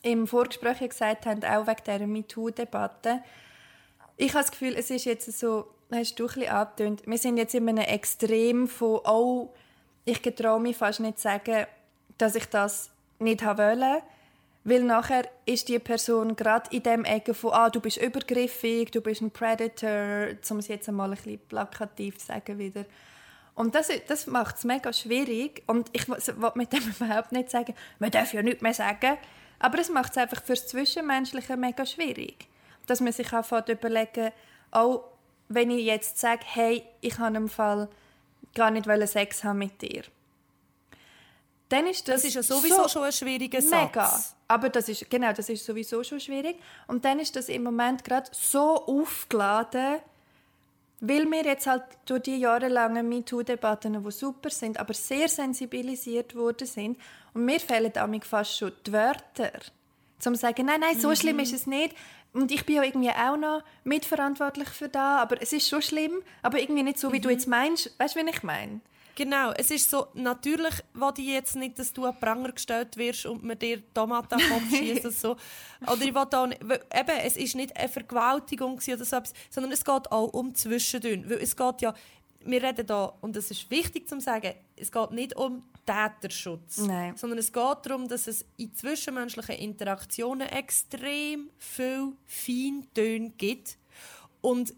im 0.01 0.28
Vorgespräch 0.28 0.80
gesagt 0.89 1.26
haben, 1.26 1.43
auch 1.43 1.67
wegen 1.67 1.84
dieser 1.86 2.07
MeToo-Debatte. 2.07 3.22
Ich 4.17 4.34
habe 4.34 4.43
das 4.43 4.51
Gefühl, 4.51 4.76
es 4.76 4.89
ist 4.89 5.05
jetzt 5.05 5.32
so, 5.38 5.67
hast 5.91 6.15
du 6.20 6.28
ein 6.28 6.47
angetönt, 6.47 7.03
wir 7.05 7.17
sind 7.17 7.38
jetzt 7.38 7.53
in 7.53 7.67
einem 7.67 7.80
Extrem 7.80 8.67
von, 8.67 9.01
oh, 9.05 9.53
ich 10.05 10.22
getraue 10.22 10.59
mich 10.59 10.78
fast 10.78 10.99
nicht 10.99 11.17
zu 11.17 11.24
sagen, 11.24 11.65
dass 12.17 12.36
ich 12.36 12.45
das 12.45 12.89
nicht 13.20 13.45
wollte, 13.45 14.01
weil 14.64 14.84
nachher 14.84 15.28
ist 15.45 15.70
die 15.70 15.80
Person 15.80 16.36
gerade 16.36 16.70
in 16.76 16.84
dem 16.84 17.05
Ecke 17.05 17.34
von, 17.34 17.53
ah, 17.53 17.70
du 17.70 17.80
bist 17.80 17.97
übergriffig, 17.97 18.91
du 18.91 19.01
bist 19.01 19.22
ein 19.22 19.32
Predator, 19.32 20.36
um 20.49 20.57
es 20.57 20.68
jetzt 20.68 20.89
einmal 20.89 21.10
ein 21.10 21.16
bisschen 21.16 21.39
plakativ 21.47 22.18
zu 22.18 22.28
sagen 22.28 22.57
wieder. 22.57 22.86
Und 23.55 23.76
das, 23.76 23.89
das 24.07 24.28
macht 24.28 24.57
es 24.57 24.64
mega 24.64 24.93
schwierig. 24.93 25.64
Und 25.68 25.89
ich 25.93 26.07
will 26.07 26.51
mit 26.55 26.72
dem 26.72 26.84
überhaupt 26.99 27.32
nicht 27.32 27.49
sagen, 27.49 27.74
man 27.99 28.12
darf 28.12 28.34
ja 28.34 28.41
nichts 28.41 28.62
mehr 28.62 28.74
sagen. 28.74 29.18
Aber 29.60 29.80
es 29.80 29.89
macht 29.89 30.12
es 30.12 30.18
einfach 30.18 30.43
fürs 30.43 30.68
Zwischenmenschliche 30.68 31.57
mega 31.57 31.86
schwierig. 31.86 32.47
Dass 32.86 33.01
man 33.01 33.12
sich 33.12 33.34
auch 33.34 33.68
überlegen 33.68 34.32
auch 34.72 35.05
wenn 35.49 35.72
ich 35.72 35.84
jetzt 35.84 36.20
sage, 36.20 36.41
hey, 36.45 36.84
ich 37.01 37.18
habe 37.18 37.36
im 37.36 37.49
Fall 37.49 37.89
gar 38.53 38.72
nicht 38.72 38.88
Sex 39.10 39.43
haben 39.43 39.57
mit 39.57 39.82
dir. 39.82 40.03
Dann 41.70 41.86
ist 41.88 42.07
das, 42.07 42.15
das 42.15 42.26
ist 42.26 42.34
ja 42.34 42.43
sowieso 42.43 42.84
so 42.84 42.89
schon 42.89 43.03
ein 43.03 43.11
schwieriger 43.11 43.61
Satz. 43.61 43.95
Mega. 43.95 44.24
Aber 44.47 44.70
das 44.70 44.89
ist, 44.89 45.09
genau, 45.09 45.32
das 45.32 45.49
ist 45.49 45.63
sowieso 45.63 46.03
schon 46.03 46.20
schwierig. 46.20 46.57
Und 46.88 47.05
dann 47.05 47.20
ist 47.20 47.36
das 47.36 47.47
im 47.47 47.63
Moment 47.63 48.03
gerade 48.03 48.30
so 48.34 48.86
aufgeladen, 48.88 49.99
weil 51.01 51.30
wir 51.30 51.43
jetzt 51.45 51.67
halt 51.67 51.84
durch 52.05 52.24
die 52.24 52.38
jahrelangen 52.38 53.07
MeToo-Debatten, 53.07 54.03
die 54.03 54.11
super 54.11 54.49
sind, 54.49 54.80
aber 54.80 54.93
sehr 54.93 55.30
sensibilisiert 55.30 56.36
worden 56.36 56.67
sind, 56.67 56.97
und 57.34 57.45
mir 57.45 57.59
fehlen 57.59 57.91
damit 57.93 58.26
fast 58.26 58.57
schon 58.57 58.72
die 58.86 58.91
Wörter, 58.91 59.51
um 60.26 60.34
zu 60.34 60.36
sagen, 60.36 60.65
nein, 60.65 60.80
nein, 60.80 60.99
so 60.99 61.09
mhm. 61.09 61.15
schlimm 61.15 61.39
ist 61.39 61.53
es 61.53 61.67
nicht. 61.67 61.95
Und 62.34 62.51
ich 62.51 62.65
bin 62.65 62.76
ja 62.76 62.84
irgendwie 62.84 63.09
auch 63.09 63.38
noch 63.38 63.63
mitverantwortlich 63.84 64.70
für 64.70 64.89
das, 64.89 65.22
aber 65.22 65.41
es 65.41 65.53
ist 65.53 65.67
schon 65.70 65.82
schlimm, 65.82 66.22
aber 66.41 66.59
irgendwie 66.59 66.84
nicht 66.84 66.99
so, 66.99 67.11
wie 67.11 67.17
mhm. 67.17 67.24
du 67.24 67.30
jetzt 67.30 67.47
meinst. 67.47 67.91
Weißt 67.99 68.15
du, 68.15 68.26
wie 68.26 68.30
ich 68.30 68.43
meine? 68.43 68.82
Genau, 69.20 69.51
es 69.51 69.70
ist 69.70 69.89
so, 69.89 70.07
natürlich 70.13 70.76
will 70.93 71.11
ich 71.17 71.26
jetzt 71.26 71.57
nicht, 71.57 71.78
dass 71.78 71.91
du 71.91 72.05
an 72.05 72.17
Pranger 72.17 72.53
gestellt 72.53 72.95
wirst 72.95 73.26
und 73.26 73.43
mir 73.43 73.57
dir 73.57 73.84
Tomaten 73.93 74.39
schießen 74.70 75.11
so. 75.11 75.36
Oder 75.82 76.01
ich 76.03 76.15
will 76.15 76.26
auch 76.34 76.47
nicht, 76.47 76.61
weil, 76.63 76.80
eben, 76.97 77.20
es 77.26 77.36
ist 77.36 77.53
nicht 77.53 77.76
eine 77.76 77.89
Vergewaltigung 77.89 78.76
oder 78.76 79.03
so 79.03 79.17
etwas, 79.17 79.34
sondern 79.49 79.74
es 79.74 79.84
geht 79.84 80.09
auch 80.09 80.28
um 80.32 80.55
Zwischendünn. 80.55 81.30
Weil 81.30 81.39
es 81.39 81.53
geht 81.53 81.82
ja, 81.82 81.93
wir 82.45 82.63
reden 82.63 82.88
da, 82.88 83.13
und 83.20 83.36
das 83.36 83.51
ist 83.51 83.70
wichtig 83.70 84.07
zu 84.07 84.22
sagen, 84.22 84.53
es 84.78 84.89
geht 84.89 85.11
nicht 85.11 85.36
um 85.36 85.63
Täterschutz, 85.86 86.78
Nein. 86.78 87.17
sondern 87.17 87.39
es 87.39 87.51
geht 87.51 87.78
darum, 87.84 88.07
dass 88.07 88.26
es 88.26 88.45
in 88.55 88.74
zwischenmenschlichen 88.74 89.55
Interaktionen 89.55 90.47
extrem 90.47 91.49
viel 91.57 92.13
Feintöne 92.26 93.32
gibt. 93.32 93.78
Und 94.39 94.74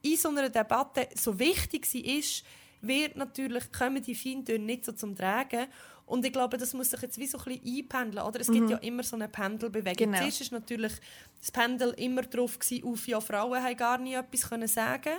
in 0.00 0.16
so 0.16 0.30
einer 0.30 0.48
Debatte, 0.48 1.10
so 1.14 1.38
wichtig 1.38 1.84
sie 1.84 2.00
ist, 2.00 2.42
wird 2.80 3.16
natürlich, 3.16 3.72
kommen 3.72 4.02
die 4.02 4.14
Feintöne 4.14 4.64
nicht 4.64 4.84
so 4.84 4.92
zum 4.92 5.16
Tragen. 5.16 5.66
Und 6.06 6.24
ich 6.24 6.32
glaube, 6.32 6.56
das 6.56 6.72
muss 6.72 6.90
sich 6.90 7.02
jetzt 7.02 7.18
wie 7.18 7.26
so 7.26 7.38
ein 7.38 7.44
bisschen 7.44 7.78
einpendeln. 7.78 8.24
Oder? 8.24 8.40
Es 8.40 8.50
gibt 8.50 8.70
ja 8.70 8.76
immer 8.78 9.02
so 9.02 9.16
eine 9.16 9.28
Pendelbewegung. 9.28 10.12
Genau. 10.12 10.18
Zuerst 10.18 10.52
war 10.52 10.60
natürlich 10.60 10.92
das 11.40 11.50
Pendel 11.50 11.90
immer 11.96 12.22
drauf, 12.22 12.58
gewesen, 12.58 12.84
auf 12.84 13.08
ja, 13.08 13.20
Frauen 13.20 13.62
haben 13.62 13.76
gar 13.76 13.98
nie 13.98 14.14
etwas 14.14 14.48
können 14.48 14.68
sagen 14.68 15.18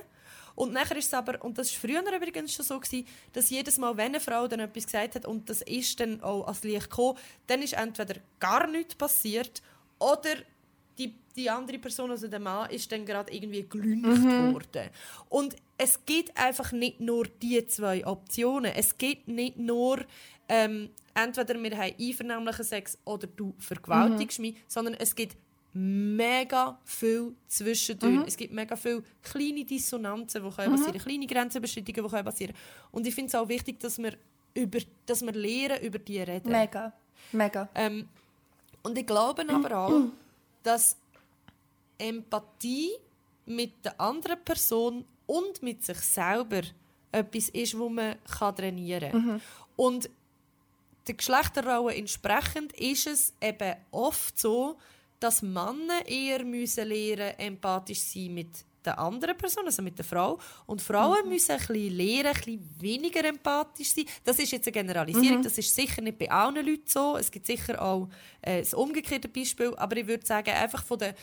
und 0.58 0.74
nachher 0.74 0.98
ist 0.98 1.06
es 1.06 1.14
aber, 1.14 1.40
und 1.46 1.60
das 1.60 1.72
war 1.72 1.88
früher 1.88 2.16
übrigens 2.16 2.52
schon 2.52 2.66
so, 2.66 2.80
gewesen, 2.80 3.08
dass 3.32 3.52
jedes 3.52 3.78
Mal, 3.78 3.96
wenn 3.96 4.08
eine 4.08 4.20
Frau 4.20 4.48
dann 4.48 4.60
etwas 4.60 4.86
gesagt 4.88 5.14
hat 5.14 5.28
und 5.28 5.48
das 5.52 5.62
ist 5.62 6.00
dann 6.00 6.20
auch 6.24 6.46
ans 6.46 6.64
Licht 6.64 6.90
gekommen, 6.90 7.16
dann 7.46 7.62
ist 7.62 7.74
entweder 7.74 8.16
gar 8.40 8.66
nichts 8.66 8.96
passiert 8.96 9.62
oder 10.00 10.32
die, 10.98 11.14
die 11.36 11.50
andere 11.50 11.80
Person, 11.80 12.12
also 12.12 12.28
der 12.28 12.40
Mann, 12.40 12.70
ist 12.70 12.92
dann 12.92 13.06
gerade 13.06 13.34
irgendwie 13.34 13.68
gelüncht 13.68 14.24
worden. 14.24 14.90
Und 15.30 15.56
es 15.78 16.06
gibt 16.06 16.36
einfach 16.38 16.72
nicht 16.72 17.00
nur 17.00 17.26
die 17.42 17.66
zwei 17.68 18.06
Optionen. 18.06 18.72
Es 18.76 18.98
gibt 18.98 19.28
nicht 19.28 19.58
nur 19.58 20.00
ähm, 20.50 20.90
entweder 21.14 21.62
wir 21.62 21.78
haben 21.78 21.94
einvernehmlichen 22.00 22.66
Sex 22.66 22.98
oder 23.06 23.28
du 23.28 23.54
vergewaltigst 23.58 24.40
mich, 24.40 24.56
sondern 24.68 24.96
es 24.96 25.16
gibt 25.16 25.36
mega 25.74 26.80
viel 26.86 27.34
Zwischendrin. 27.48 28.24
Es 28.26 28.38
gibt 28.38 28.54
mega 28.54 28.76
viele 28.76 29.04
kleine 29.22 29.64
Dissonanzen, 29.64 30.44
die 30.44 30.50
können 30.56 30.76
passieren, 30.76 30.98
kleine 30.98 31.28
Grenzüberschreitungen, 31.28 32.04
die 32.04 32.10
können 32.10 32.26
passieren. 32.26 32.56
Und 32.92 33.06
ich 33.06 33.14
finde 33.14 33.30
es 33.30 33.36
auch 33.36 33.48
wichtig, 33.48 33.80
dass 33.80 33.98
wir, 34.00 34.14
über, 34.54 34.80
dass 35.06 35.22
wir 35.22 35.34
lernen, 35.34 35.84
über 35.84 36.00
die 36.00 36.20
reden. 36.20 36.52
Mega. 36.52 36.94
Mega. 37.32 37.70
Ähm, 37.76 38.08
und 38.84 38.98
ich 38.98 39.06
glaube 39.06 39.46
aber 39.50 39.78
auch, 39.78 40.02
dass 40.68 40.98
Empathie 41.98 42.92
mit 43.46 43.86
der 43.86 44.00
anderen 44.00 44.44
Person 44.44 45.06
und 45.26 45.64
mit 45.64 45.84
sich 45.84 45.98
selber 46.00 46.62
etwas 47.12 47.50
ist, 47.50 47.78
wo 47.78 47.88
man 47.88 48.18
kann 48.26 48.56
trainieren 48.56 49.12
kann. 49.12 49.42
Und 49.78 50.10
der 51.08 51.16
Geschlechterrolle 51.16 51.96
entsprechend 51.96 52.74
ist 52.74 53.08
es 53.08 53.34
eben 53.42 53.76
oft 53.92 54.38
so, 54.38 54.78
dass 55.22 55.42
Männer 55.42 56.06
eher 56.06 56.44
müssen 56.44 56.88
lernen 56.90 57.40
empathisch 57.40 58.02
sein 58.02 58.34
mit 58.34 58.50
der 58.86 59.00
anderen 59.00 59.38
Person, 59.38 59.66
also 59.66 59.82
mit 59.82 59.98
der 59.98 60.06
Frau. 60.06 60.40
Und 60.66 60.82
Frauen 60.82 61.28
müssen 61.28 61.52
ein 61.52 61.58
bisschen 61.58 61.96
lernen, 61.96 62.28
ein 62.28 62.34
bisschen 62.34 62.70
weniger 62.80 63.24
empathisch 63.26 63.94
sein. 63.94 64.06
Das 64.24 64.40
ist 64.40 64.52
jetzt 64.52 64.68
eine 64.68 64.74
Generalisierung, 64.74 65.42
das 65.42 65.58
ist 65.58 65.74
sicher 65.74 66.02
nicht 66.02 66.18
bei 66.18 66.32
allen 66.32 66.66
Leuten 66.66 66.88
so. 66.88 67.18
Es 67.18 67.32
gibt 67.32 67.46
sicher 67.46 67.82
auch 67.82 68.08
äh, 68.42 68.60
das 68.60 68.74
umgekehrte 68.74 69.28
Beispiel, 69.28 69.74
aber 69.76 69.98
ich 69.98 70.08
würde 70.08 70.26
sagen, 70.26 70.50
einfach 70.50 70.84
von 70.84 71.00
der 71.00 71.16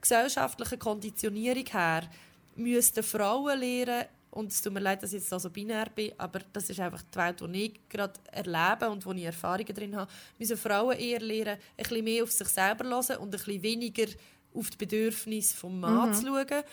gesellschaftlichen 0.00 0.78
Konditionierung 0.78 1.66
her 1.66 2.08
müssten 2.54 3.02
Frauen 3.02 3.58
lernen, 3.58 4.06
und 4.30 4.52
es 4.52 4.60
tut 4.60 4.72
mir 4.72 4.80
leid, 4.80 5.02
dass 5.02 5.12
ich 5.12 5.20
jetzt 5.20 5.32
da 5.32 5.40
so 5.40 5.50
binär 5.50 5.86
bin, 5.94 6.12
aber 6.18 6.40
das 6.52 6.68
ist 6.68 6.78
einfach 6.78 7.02
die 7.02 7.18
Welt, 7.18 7.40
die 7.40 7.64
ich 7.64 7.80
gerade 7.88 8.12
erlebe 8.30 8.90
und 8.90 9.04
wo 9.06 9.12
ich 9.12 9.24
Erfahrungen 9.24 9.74
drin 9.74 9.96
habe, 9.96 10.10
müssen 10.38 10.56
Frauen 10.56 10.96
eher 10.96 11.20
lernen, 11.20 11.58
ein 11.76 11.76
bisschen 11.76 12.04
mehr 12.04 12.22
auf 12.22 12.30
sich 12.30 12.48
selber 12.48 12.84
zu 12.84 12.90
hören 12.90 13.22
und 13.22 13.28
ein 13.28 13.30
bisschen 13.30 13.62
weniger 13.62 14.06
auf 14.54 14.70
die 14.70 14.76
Bedürfnisse 14.76 15.54
des 15.54 15.70
Mann 15.70 16.14
zu 16.14 16.26
schauen. 16.26 16.64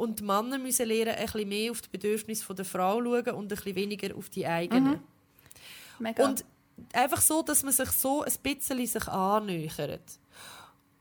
Und 0.00 0.20
die 0.20 0.24
Männer 0.24 0.56
müssen 0.56 0.86
lernen, 0.86 1.14
ein 1.14 1.26
bisschen 1.26 1.48
mehr 1.48 1.70
auf 1.70 1.82
die 1.82 1.90
Bedürfnisse 1.90 2.54
der 2.54 2.64
Frau 2.64 3.02
zu 3.02 3.04
schauen 3.04 3.34
und 3.34 3.44
ein 3.44 3.48
bisschen 3.48 3.76
weniger 3.76 4.16
auf 4.16 4.30
die 4.30 4.46
eigenen. 4.46 5.00
Mega. 5.98 6.24
Und 6.24 6.42
einfach 6.94 7.20
so, 7.20 7.42
dass 7.42 7.62
man 7.62 7.72
sich 7.74 7.90
so 7.90 8.22
ein 8.22 8.32
bisschen 8.42 8.86
sich 8.86 9.06
annähert. 9.08 10.18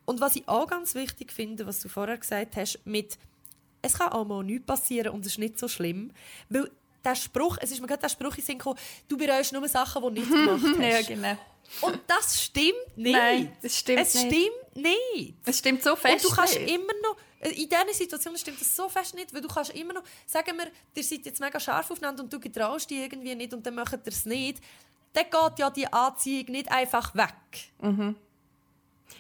Und 0.04 0.20
was 0.20 0.36
ich 0.36 0.46
auch 0.50 0.68
ganz 0.68 0.96
wichtig 0.96 1.32
finde, 1.32 1.66
was 1.66 1.80
du 1.80 1.88
vorher 1.88 2.18
gesagt 2.18 2.58
hast, 2.58 2.80
mit 2.84 3.18
es 3.82 3.94
kann 3.94 4.12
auch 4.12 4.26
mal 4.26 4.44
nichts 4.44 4.66
passieren 4.66 5.14
und 5.14 5.26
es 5.26 5.34
ist 5.34 5.38
nicht 5.38 5.58
so 5.58 5.70
schlimm, 5.70 6.12
weil 6.50 6.70
der 7.06 7.16
Spruch, 7.16 7.58
es 7.62 7.72
ist 7.72 7.80
mir 7.80 7.88
gerade 7.88 8.02
der 8.02 8.10
Spruch 8.10 8.36
in 8.36 8.44
Sinn 8.44 8.58
gekommen, 8.58 8.78
du 9.08 9.18
bereust 9.18 9.54
nur 9.54 9.66
Sachen, 9.70 10.02
die 10.02 10.08
du 10.08 10.14
nicht 10.20 10.30
gemacht 10.30 10.78
hast. 10.78 10.92
ja, 10.92 11.02
genau. 11.16 11.38
Und 11.80 12.02
das 12.06 12.44
stimmt 12.44 12.98
nicht. 12.98 13.14
Nein, 13.14 13.56
das 13.62 13.78
stimmt 13.78 14.00
es 14.02 14.14
nicht. 14.16 14.26
stimmt 14.26 14.76
nicht. 14.76 15.36
Es 15.46 15.60
stimmt 15.60 15.84
so 15.84 15.96
fest. 15.96 16.26
Und 16.26 16.32
du 16.32 16.36
kannst 16.36 16.60
nicht. 16.60 16.70
immer 16.70 16.94
noch, 17.04 17.16
in 17.42 17.70
diesen 17.70 17.94
Situationen 17.94 18.38
stimmt 18.38 18.60
das 18.60 18.76
so 18.76 18.90
fest 18.90 19.16
nicht, 19.16 19.34
weil 19.34 19.42
du 19.42 19.48
kannst 19.48 19.72
immer 19.72 19.94
noch, 19.94 20.04
sagen 20.26 20.58
wir, 20.58 20.68
ihr 20.96 21.04
seid 21.04 21.26
jetzt 21.26 21.40
mega 21.40 21.60
scharf 21.60 21.90
aufeinander 21.90 22.24
und 22.24 22.32
du 22.34 22.40
getraust 22.40 22.90
dich 22.90 23.00
irgendwie 23.00 23.36
nicht 23.36 23.54
und 23.54 23.66
dann 23.66 23.76
macht 23.76 23.94
ihr 23.94 24.02
es 24.08 24.26
nicht, 24.26 24.62
dann 25.14 25.24
geht 25.26 25.60
ja 25.60 25.70
die 25.70 25.92
Anziehung 25.92 26.46
nicht 26.52 26.72
einfach 26.72 27.16
weg. 27.16 27.34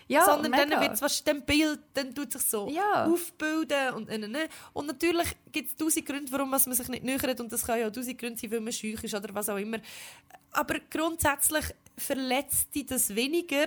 ja, 0.07 0.26
sondern 0.26 0.51
mega. 0.51 0.65
dann 0.65 0.82
wird 0.82 0.93
es 0.93 1.01
was 1.01 1.24
dem 1.24 1.43
Bild, 1.43 1.80
dann 1.93 2.13
tut 2.13 2.32
sich 2.34 2.41
so 2.41 2.67
Ja. 2.70 3.05
aufbilden 3.05 3.93
und, 3.95 4.09
und, 4.09 4.24
und, 4.24 4.38
und 4.74 4.86
natürlich 4.88 5.28
gibt 5.51 5.70
es 5.70 5.76
tausend 5.76 6.05
Gründe, 6.05 6.32
warum 6.32 6.49
man 6.49 6.59
sich 6.59 6.88
nicht 6.89 7.03
nähert 7.03 7.39
und 7.39 7.51
das 7.51 7.65
kann 7.65 7.80
ja 7.80 7.88
auch 7.88 7.91
tausend 7.91 8.17
Gründe 8.17 8.39
sein, 8.39 8.51
weil 8.51 8.59
man 8.59 8.74
schüch 8.74 9.03
ist 9.03 9.13
oder 9.15 9.34
was 9.34 9.49
auch 9.49 9.57
immer. 9.57 9.78
Aber 10.51 10.76
grundsätzlich 10.89 11.65
verletzt 11.97 12.74
dich 12.74 12.86
das 12.86 13.13
weniger, 13.15 13.65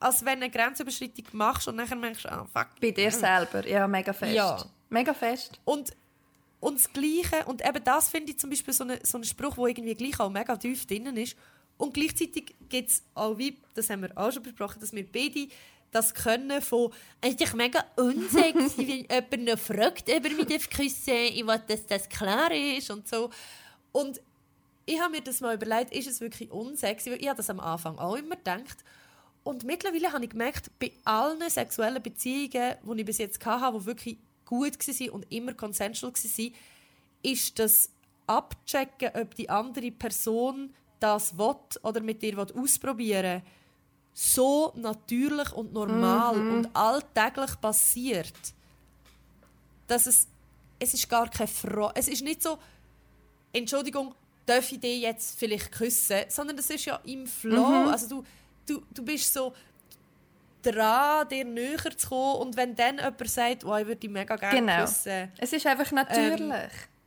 als 0.00 0.24
wenn 0.24 0.40
du 0.40 0.46
eine 0.46 0.50
Grenzüberschreitung 0.50 1.26
machst 1.32 1.68
und 1.68 1.76
nachher 1.76 1.96
merkst, 1.96 2.26
ah 2.26 2.46
fuck. 2.52 2.68
Bei 2.80 2.90
dir 2.90 3.12
selber, 3.12 3.66
ja, 3.68 3.86
mega 3.86 4.12
fest. 4.12 4.34
Ja. 4.34 4.64
Mega 4.88 5.12
fest. 5.12 5.60
Und, 5.64 5.92
und 6.58 6.78
das 6.78 6.92
Gleiche, 6.92 7.44
und 7.44 7.64
eben 7.64 7.84
das 7.84 8.08
finde 8.08 8.32
ich 8.32 8.38
zum 8.38 8.50
Beispiel 8.50 8.72
so, 8.72 8.84
eine, 8.84 8.98
so 9.04 9.18
einen 9.18 9.24
Spruch, 9.24 9.54
der 9.54 9.66
irgendwie 9.66 9.94
gleich 9.94 10.18
auch 10.18 10.30
mega 10.30 10.56
tief 10.56 10.86
drin 10.86 11.14
ist. 11.16 11.36
Und 11.76 11.94
gleichzeitig 11.94 12.54
gibt 12.68 12.90
es 12.90 13.02
auch, 13.14 13.36
wie, 13.38 13.58
das 13.74 13.90
haben 13.90 14.02
wir 14.02 14.10
auch 14.16 14.32
schon 14.32 14.42
besprochen, 14.42 14.80
dass 14.80 14.92
wir 14.92 15.06
beide 15.06 15.48
das 15.90 16.14
können 16.14 16.62
von 16.62 16.92
«Es 17.20 17.30
ist 17.30 17.40
doch 17.40 17.54
mega 17.54 17.84
unsexy, 17.96 19.06
wenn 19.08 19.26
jemand 19.38 19.44
noch 19.44 19.58
fragt, 19.58 20.08
ob 20.08 20.24
er 20.24 20.30
mich 20.30 20.70
küssen 20.70 21.14
ich 21.14 21.46
will, 21.46 21.62
dass 21.66 21.86
das 21.86 22.08
klar 22.08 22.50
ist» 22.52 22.90
und 22.90 23.08
so. 23.08 23.30
Und 23.92 24.20
ich 24.86 25.00
habe 25.00 25.10
mir 25.10 25.20
das 25.20 25.40
mal 25.40 25.54
überlegt, 25.54 25.92
ist 25.92 26.08
es 26.08 26.20
wirklich 26.20 26.50
unsexy? 26.50 27.10
Weil 27.10 27.20
ich 27.20 27.28
habe 27.28 27.36
das 27.36 27.50
am 27.50 27.60
Anfang 27.60 27.98
auch 27.98 28.14
immer 28.14 28.36
gedacht. 28.36 28.84
Und 29.42 29.64
mittlerweile 29.64 30.12
habe 30.12 30.24
ich 30.24 30.30
gemerkt, 30.30 30.70
bei 30.78 30.92
allen 31.04 31.48
sexuellen 31.48 32.02
Beziehungen, 32.02 32.74
die 32.82 33.00
ich 33.00 33.06
bis 33.06 33.18
jetzt 33.18 33.44
hatte, 33.44 33.78
die 33.78 33.86
wirklich 33.86 34.18
gut 34.44 34.86
waren 34.86 35.10
und 35.10 35.32
immer 35.32 35.54
consensual 35.54 36.12
waren, 36.12 36.54
ist 37.22 37.58
das 37.58 37.90
Abchecken, 38.26 39.10
ob 39.14 39.34
die 39.34 39.48
andere 39.48 39.90
Person 39.90 40.74
das 40.98 41.36
will 41.38 41.56
oder 41.82 42.00
mit 42.00 42.22
dir 42.22 42.36
will 42.36 42.52
ausprobieren 42.54 43.42
so 44.12 44.72
natürlich 44.76 45.52
und 45.52 45.72
normal 45.72 46.36
und 46.36 46.76
alltäglich 46.76 47.60
passiert, 47.60 48.34
dass 49.86 50.06
es, 50.06 50.28
es 50.78 50.94
ist 50.94 51.08
gar 51.08 51.28
keine 51.28 51.48
Frage. 51.48 51.92
Es 51.94 52.08
ist 52.08 52.22
nicht 52.22 52.42
so, 52.42 52.58
Entschuldigung, 53.52 54.14
darf 54.46 54.70
ich 54.72 54.80
dich 54.80 55.02
jetzt 55.02 55.38
vielleicht 55.38 55.72
küssen, 55.72 56.24
sondern 56.28 56.56
das 56.56 56.70
ist 56.70 56.84
ja 56.84 57.00
im 57.04 57.26
Flow. 57.26 57.88
Also 57.88 58.08
du, 58.08 58.24
du, 58.70 58.82
du 58.92 59.04
bist 59.04 59.32
so 59.32 59.52
dran, 60.62 61.28
dir 61.28 61.44
näher 61.44 61.96
zu 61.96 62.08
kommen. 62.08 62.40
Und 62.48 62.56
wenn 62.56 62.74
dann 62.74 62.96
jemand 62.98 63.28
sagt, 63.28 63.64
oh, 63.64 63.76
ich 63.76 63.86
würde 63.86 63.96
dich 64.00 64.10
mega 64.10 64.36
gerne 64.36 64.60
Genau. 64.60 64.84
küssen, 64.84 65.32
Es 65.38 65.52
ist 65.52 65.66
einfach 65.66 65.90
natürlich. 65.92 66.52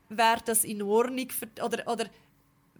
wäre 0.09 0.41
das 0.45 0.63
in 0.63 0.81
Ordnung 0.81 1.29
für, 1.29 1.47
oder, 1.63 1.87
oder 1.91 2.05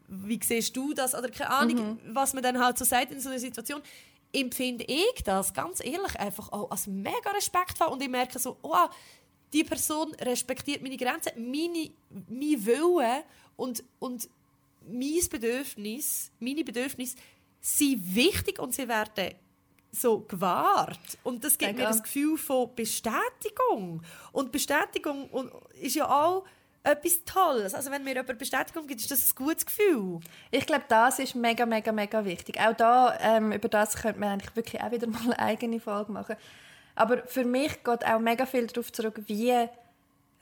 wie 0.07 0.39
siehst 0.43 0.75
du 0.75 0.93
das? 0.93 1.15
Oder 1.15 1.29
keine 1.29 1.49
Ahnung, 1.49 1.99
was 2.11 2.33
man 2.33 2.43
dann 2.43 2.59
halt 2.59 2.77
so 2.77 2.85
sagt 2.85 3.11
in 3.11 3.19
so 3.19 3.29
einer 3.29 3.39
Situation, 3.39 3.81
empfinde 4.31 4.83
ich 4.87 5.23
das 5.23 5.53
ganz 5.53 5.79
ehrlich 5.83 6.19
einfach 6.19 6.51
auch 6.51 6.69
als 6.71 6.87
mega 6.87 7.29
respektvoll. 7.35 7.87
Und 7.87 8.01
ich 8.01 8.09
merke 8.09 8.37
so, 8.39 8.57
oh, 8.61 8.87
die 9.53 9.63
Person 9.63 10.13
respektiert 10.15 10.81
meine 10.81 10.97
Grenzen, 10.97 11.31
meine, 11.37 11.89
mein 12.29 12.65
Willen 12.65 13.23
und, 13.55 13.83
und 13.99 14.27
mein 14.87 15.19
Bedürfnis, 15.29 16.31
meine 16.39 16.63
Bedürfnisse 16.63 17.15
sind 17.63 18.13
wichtig 18.13 18.59
und 18.59 18.73
sie 18.75 18.87
werden 18.87 19.35
so 19.91 20.19
gewahrt. 20.19 21.17
Und 21.23 21.43
das 21.43 21.57
gibt 21.57 21.77
mir 21.77 21.83
das 21.83 22.03
Gefühl 22.03 22.37
von 22.37 22.75
Bestätigung. 22.75 24.01
Und 24.31 24.51
Bestätigung 24.51 25.29
ist 25.79 25.95
ja 25.95 26.09
auch 26.09 26.43
etwas 26.83 27.23
Tolles. 27.23 27.73
Also 27.73 27.89
wenn 27.89 28.03
mir 28.03 28.15
jemand 28.15 28.37
Bestätigung 28.37 28.85
gibt, 28.85 28.99
ist 28.99 29.11
das 29.11 29.31
ein 29.31 29.35
gutes 29.35 29.65
Gefühl. 29.65 30.19
Ich 30.51 30.65
glaube, 30.65 30.83
das 30.89 31.19
ist 31.19 31.35
mega, 31.35 31.65
mega, 31.65 31.93
mega 31.93 32.25
wichtig. 32.25 32.59
Auch 32.59 32.73
da, 32.73 33.17
ähm, 33.21 33.53
über 33.53 33.69
das 33.69 33.95
könnte 33.95 34.19
man 34.19 34.29
eigentlich 34.29 34.55
wirklich 34.55 34.81
auch 34.81 34.91
wieder 34.91 35.07
mal 35.07 35.23
eine 35.23 35.39
eigene 35.39 35.79
Folge 35.79 36.11
machen. 36.11 36.35
Aber 36.95 37.25
für 37.25 37.45
mich 37.45 37.83
geht 37.83 38.05
auch 38.05 38.19
mega 38.19 38.45
viel 38.45 38.67
darauf 38.67 38.91
zurück, 38.91 39.21
wie 39.27 39.51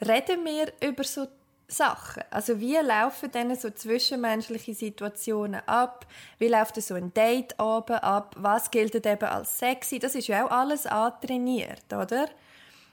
reden 0.01 0.43
wir 0.43 0.73
über 0.81 1.03
so 1.03 1.27
Sachen. 1.71 2.23
Also 2.29 2.59
wie 2.59 2.75
laufen 2.75 3.31
dann 3.31 3.55
so 3.55 3.69
zwischenmenschliche 3.69 4.73
Situationen 4.73 5.61
ab? 5.67 6.05
Wie 6.37 6.47
läuft 6.47 6.81
so 6.81 6.95
ein 6.95 7.13
Date 7.13 7.59
oben 7.59 7.95
ab? 7.95 8.35
Was 8.37 8.71
gilt 8.71 8.95
eben 8.95 9.25
als 9.25 9.59
sexy? 9.59 9.99
Das 9.99 10.15
ist 10.15 10.27
ja 10.27 10.45
auch 10.45 10.51
alles 10.51 10.85
antrainiert, 10.85 11.91
oder? 11.91 12.27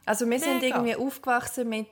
Also 0.07 0.29
wir 0.29 0.39
sind 0.41 0.61
Mega. 0.61 0.77
irgendwie 0.77 0.97
aufgewachsen 0.97 1.69
mit, 1.69 1.89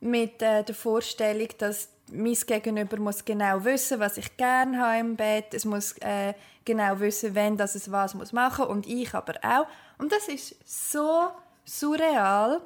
mit 0.00 0.40
äh, 0.42 0.62
der 0.62 0.74
Vorstellung, 0.74 1.48
dass 1.58 1.88
mein 2.12 2.34
Gegenüber 2.34 2.96
muss 2.98 3.24
genau 3.24 3.64
wissen, 3.64 4.00
was 4.00 4.16
ich 4.16 4.36
gerne 4.36 4.78
habe 4.78 4.98
im 4.98 5.16
Bett. 5.16 5.54
Es 5.54 5.64
muss 5.64 5.96
äh, 5.98 6.34
genau 6.64 7.00
wissen, 7.00 7.34
wenn 7.34 7.56
das 7.56 7.74
es 7.74 7.90
was 7.90 8.14
muss 8.14 8.32
machen 8.32 8.66
und 8.66 8.86
ich 8.86 9.14
aber 9.14 9.34
auch. 9.42 9.66
Und 9.98 10.12
das 10.12 10.28
ist 10.28 10.56
so 10.64 11.30
surreal, 11.64 12.60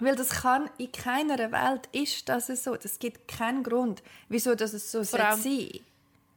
weil 0.00 0.16
das 0.16 0.30
kann 0.30 0.70
in 0.78 0.92
keiner 0.92 1.38
Welt 1.52 1.88
ist 1.92 2.28
das 2.28 2.46
so. 2.46 2.76
Das 2.76 2.98
gibt 2.98 3.28
keinen 3.28 3.62
Grund, 3.62 4.02
wieso 4.28 4.54
das 4.54 4.72
es 4.72 4.90
so 4.90 5.02
sein 5.02 5.36
sollte. 5.40 5.80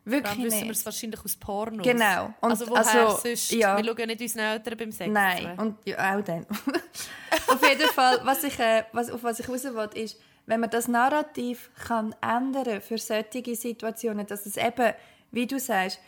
Wirklich 0.06 0.34
Dann 0.34 0.44
wissen 0.44 0.64
wir 0.66 0.72
es 0.72 0.86
wahrscheinlich 0.86 1.24
aus 1.24 1.36
Pornos. 1.38 1.86
Genau. 1.86 2.34
Und 2.42 2.52
also 2.52 2.70
woher 2.70 2.86
also, 2.86 3.22
sonst? 3.24 3.52
Ja. 3.52 3.78
Wir 3.78 3.86
schauen 3.86 4.08
nicht 4.08 4.22
unseren 4.22 4.44
Eltern 4.44 4.78
beim 4.78 4.92
Sex 4.92 5.10
Nein, 5.10 5.58
und 5.58 5.78
ja, 5.86 6.18
auch 6.18 6.22
dann. 6.22 6.46
auf 7.48 7.70
jeden 7.70 7.90
Fall, 7.90 8.20
was 8.24 8.44
ich, 8.44 8.60
äh, 8.60 8.84
was, 8.92 9.10
auf 9.10 9.24
was 9.24 9.40
ich 9.40 9.48
raus 9.48 9.64
will, 9.64 9.90
ist, 9.94 10.20
wenn 10.46 10.60
man 10.60 10.70
das 10.70 10.90
Narrativ 10.90 11.70
kann 11.88 12.14
ändern 12.22 12.82
für 12.82 12.98
solche 12.98 13.56
Situationen, 13.56 14.28
dass 14.28 14.46
es 14.46 14.58
eben, 14.58 14.94
wie 15.32 15.48
du 15.48 15.58
sagst, 15.58 16.00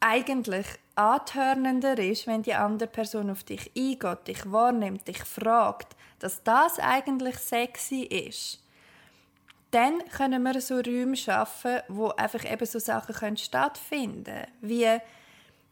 eigentlich 0.00 0.66
antörnender 0.94 1.98
ist, 1.98 2.26
wenn 2.26 2.42
die 2.42 2.54
andere 2.54 2.88
Person 2.88 3.30
auf 3.30 3.44
dich 3.44 3.70
eingeht, 3.76 4.28
dich 4.28 4.50
wahrnimmt, 4.50 5.06
dich 5.06 5.24
fragt, 5.24 5.96
dass 6.18 6.42
das 6.42 6.78
eigentlich 6.78 7.36
sexy 7.38 8.02
ist 8.02 8.60
dann 9.70 9.98
können 10.08 10.42
wir 10.42 10.60
so 10.60 10.76
Räume 10.76 11.16
schaffen, 11.16 11.80
wo 11.88 12.08
einfach 12.08 12.50
eben 12.50 12.66
so 12.66 12.78
Sachen 12.78 13.14
können 13.14 13.36
stattfinden. 13.36 14.46
Wie 14.60 14.86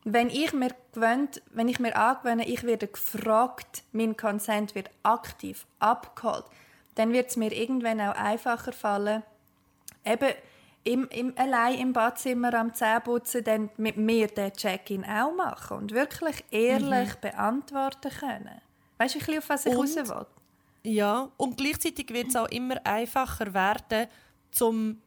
wenn 0.05 0.29
ich 0.29 0.53
mir 0.53 0.70
gewöhnt, 0.93 1.43
wenn 1.53 1.68
ich 1.68 1.81
mir 1.81 1.97
angewöhne, 1.97 2.47
ich 2.47 2.62
werde 2.64 2.87
gefragt, 2.87 3.83
mein 3.93 4.16
Consent 4.16 4.74
wird 4.74 4.91
aktiv 5.03 5.66
abgeholt, 5.81 6.45
dann 6.95 7.12
wird 7.12 7.31
es 7.31 7.37
mir 7.37 7.53
irgendwann 7.53 8.01
auch 8.01 8.14
einfacher 8.14 8.72
fallen, 8.72 9.22
eben 10.05 10.33
im, 10.87 11.09
im, 11.09 11.32
allein 11.37 11.78
im 11.78 11.93
Badzimmer 11.93 12.55
am 12.55 12.72
Zähneputzen 12.72 13.43
dann 13.43 13.70
mit 13.76 13.97
mir 13.97 14.28
den 14.28 14.53
Check-in 14.53 15.05
auch 15.05 15.34
machen 15.34 15.78
und 15.78 15.93
wirklich 15.93 16.45
ehrlich 16.51 17.09
mhm. 17.09 17.20
beantworten 17.20 18.11
können. 18.11 18.61
Weißt 18.99 19.16
du, 19.16 19.39
auf 19.39 19.49
was 19.49 19.66
ich 19.66 19.76
raus 19.76 19.97
will? 19.97 20.26
Ja, 20.84 21.28
und 21.37 21.57
gleichzeitig 21.57 22.11
wird 22.11 22.28
es 22.28 22.37
auch 22.37 22.49
immer 22.49 22.76
einfacher 22.87 23.53
werden, 23.53 24.07
zum 24.53 25.03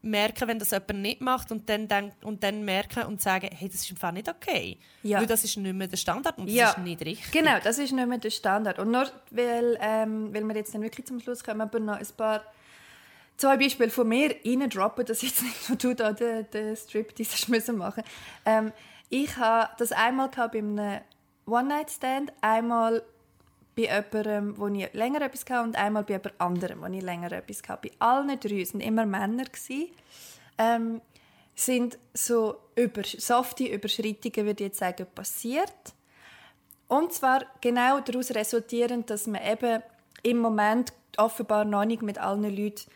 merken, 0.00 0.46
wenn 0.46 0.60
das 0.60 0.70
jemand 0.70 1.02
nicht 1.02 1.20
macht 1.20 1.50
und 1.50 1.68
dann, 1.68 1.88
denk, 1.88 2.12
und 2.22 2.44
dann 2.44 2.64
merken 2.64 3.02
und 3.06 3.20
sagen, 3.20 3.50
hey, 3.52 3.68
das 3.68 3.80
ist 3.80 3.90
einfach 3.90 4.12
nicht 4.12 4.28
okay. 4.28 4.78
Ja. 5.02 5.18
Weil 5.18 5.26
das 5.26 5.42
ist 5.42 5.56
nicht 5.56 5.74
mehr 5.74 5.88
der 5.88 5.96
Standard 5.96 6.38
und 6.38 6.46
das 6.46 6.54
ja. 6.54 6.70
ist 6.70 6.78
nicht 6.78 7.04
richtig. 7.04 7.32
Genau, 7.32 7.58
das 7.62 7.78
ist 7.78 7.92
nicht 7.92 8.06
mehr 8.06 8.18
der 8.18 8.30
Standard. 8.30 8.78
Und 8.78 8.92
nur 8.92 9.10
weil, 9.32 9.76
ähm, 9.80 10.32
weil 10.32 10.44
wir 10.44 10.54
jetzt 10.54 10.72
dann 10.72 10.82
wirklich 10.82 11.06
zum 11.06 11.18
Schluss 11.18 11.42
kommen, 11.42 11.60
aber 11.60 11.80
noch 11.80 11.98
ein 11.98 12.06
paar 12.16 12.42
zwei 13.36 13.56
Beispiele 13.56 13.90
von 13.90 14.08
mir 14.08 14.34
reindroppen, 14.44 15.04
dass 15.06 15.22
jetzt 15.22 15.42
nicht 15.42 15.68
nur 15.68 15.78
du 15.78 15.94
da 15.94 16.12
den, 16.12 16.48
den 16.50 16.76
Strip 16.76 17.14
müssen 17.48 17.76
machen 17.76 18.02
ähm, 18.44 18.72
Ich 19.08 19.36
habe 19.36 19.70
das 19.78 19.92
einmal 19.92 20.28
bei 20.28 20.58
einem 20.58 21.00
One-Night-Stand, 21.46 22.32
einmal 22.40 23.02
bei 23.76 23.82
jemandem, 23.82 24.58
wo 24.58 24.68
ich 24.68 24.92
länger 24.94 25.22
etwas 25.22 25.44
hatte 25.50 25.62
und 25.62 25.76
einmal 25.76 26.04
bei 26.04 26.14
jemand 26.14 26.40
anderem, 26.40 26.80
wo 26.80 26.86
ich 26.86 27.02
länger 27.02 27.30
etwas 27.32 27.62
hatte. 27.68 27.88
Bei 27.88 28.06
allen 28.06 28.28
drei 28.40 28.64
waren 28.64 28.80
immer 28.80 29.06
Männer. 29.06 29.44
Ähm, 30.58 31.02
sind 31.54 31.98
so 32.12 32.56
über, 32.74 33.02
softe 33.04 33.64
Überschreitungen, 33.64 34.46
würde 34.46 34.64
ich 34.64 34.68
jetzt 34.68 34.78
sagen, 34.78 35.06
passiert. 35.14 35.72
Und 36.86 37.12
zwar 37.12 37.44
genau 37.60 38.00
daraus 38.00 38.30
resultierend, 38.30 39.10
dass 39.10 39.26
man 39.26 39.42
eben 39.42 39.82
im 40.22 40.38
Moment 40.38 40.92
offenbar 41.16 41.64
noch 41.64 41.84
nicht 41.84 42.02
mit 42.02 42.18
allen 42.18 42.54
Leuten 42.54 42.90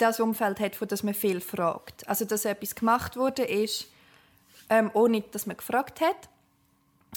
das 0.00 0.20
Umfeld 0.20 0.60
hat, 0.60 0.76
von 0.76 0.88
das 0.88 1.02
man 1.02 1.14
viel 1.14 1.40
fragt. 1.40 2.08
Also 2.08 2.24
dass 2.24 2.44
etwas 2.44 2.74
gemacht 2.74 3.16
wurde 3.16 3.42
ist, 3.42 3.88
ähm, 4.68 4.90
ohne 4.94 5.22
dass 5.22 5.46
man 5.46 5.56
gefragt 5.56 6.00
hat. 6.00 6.28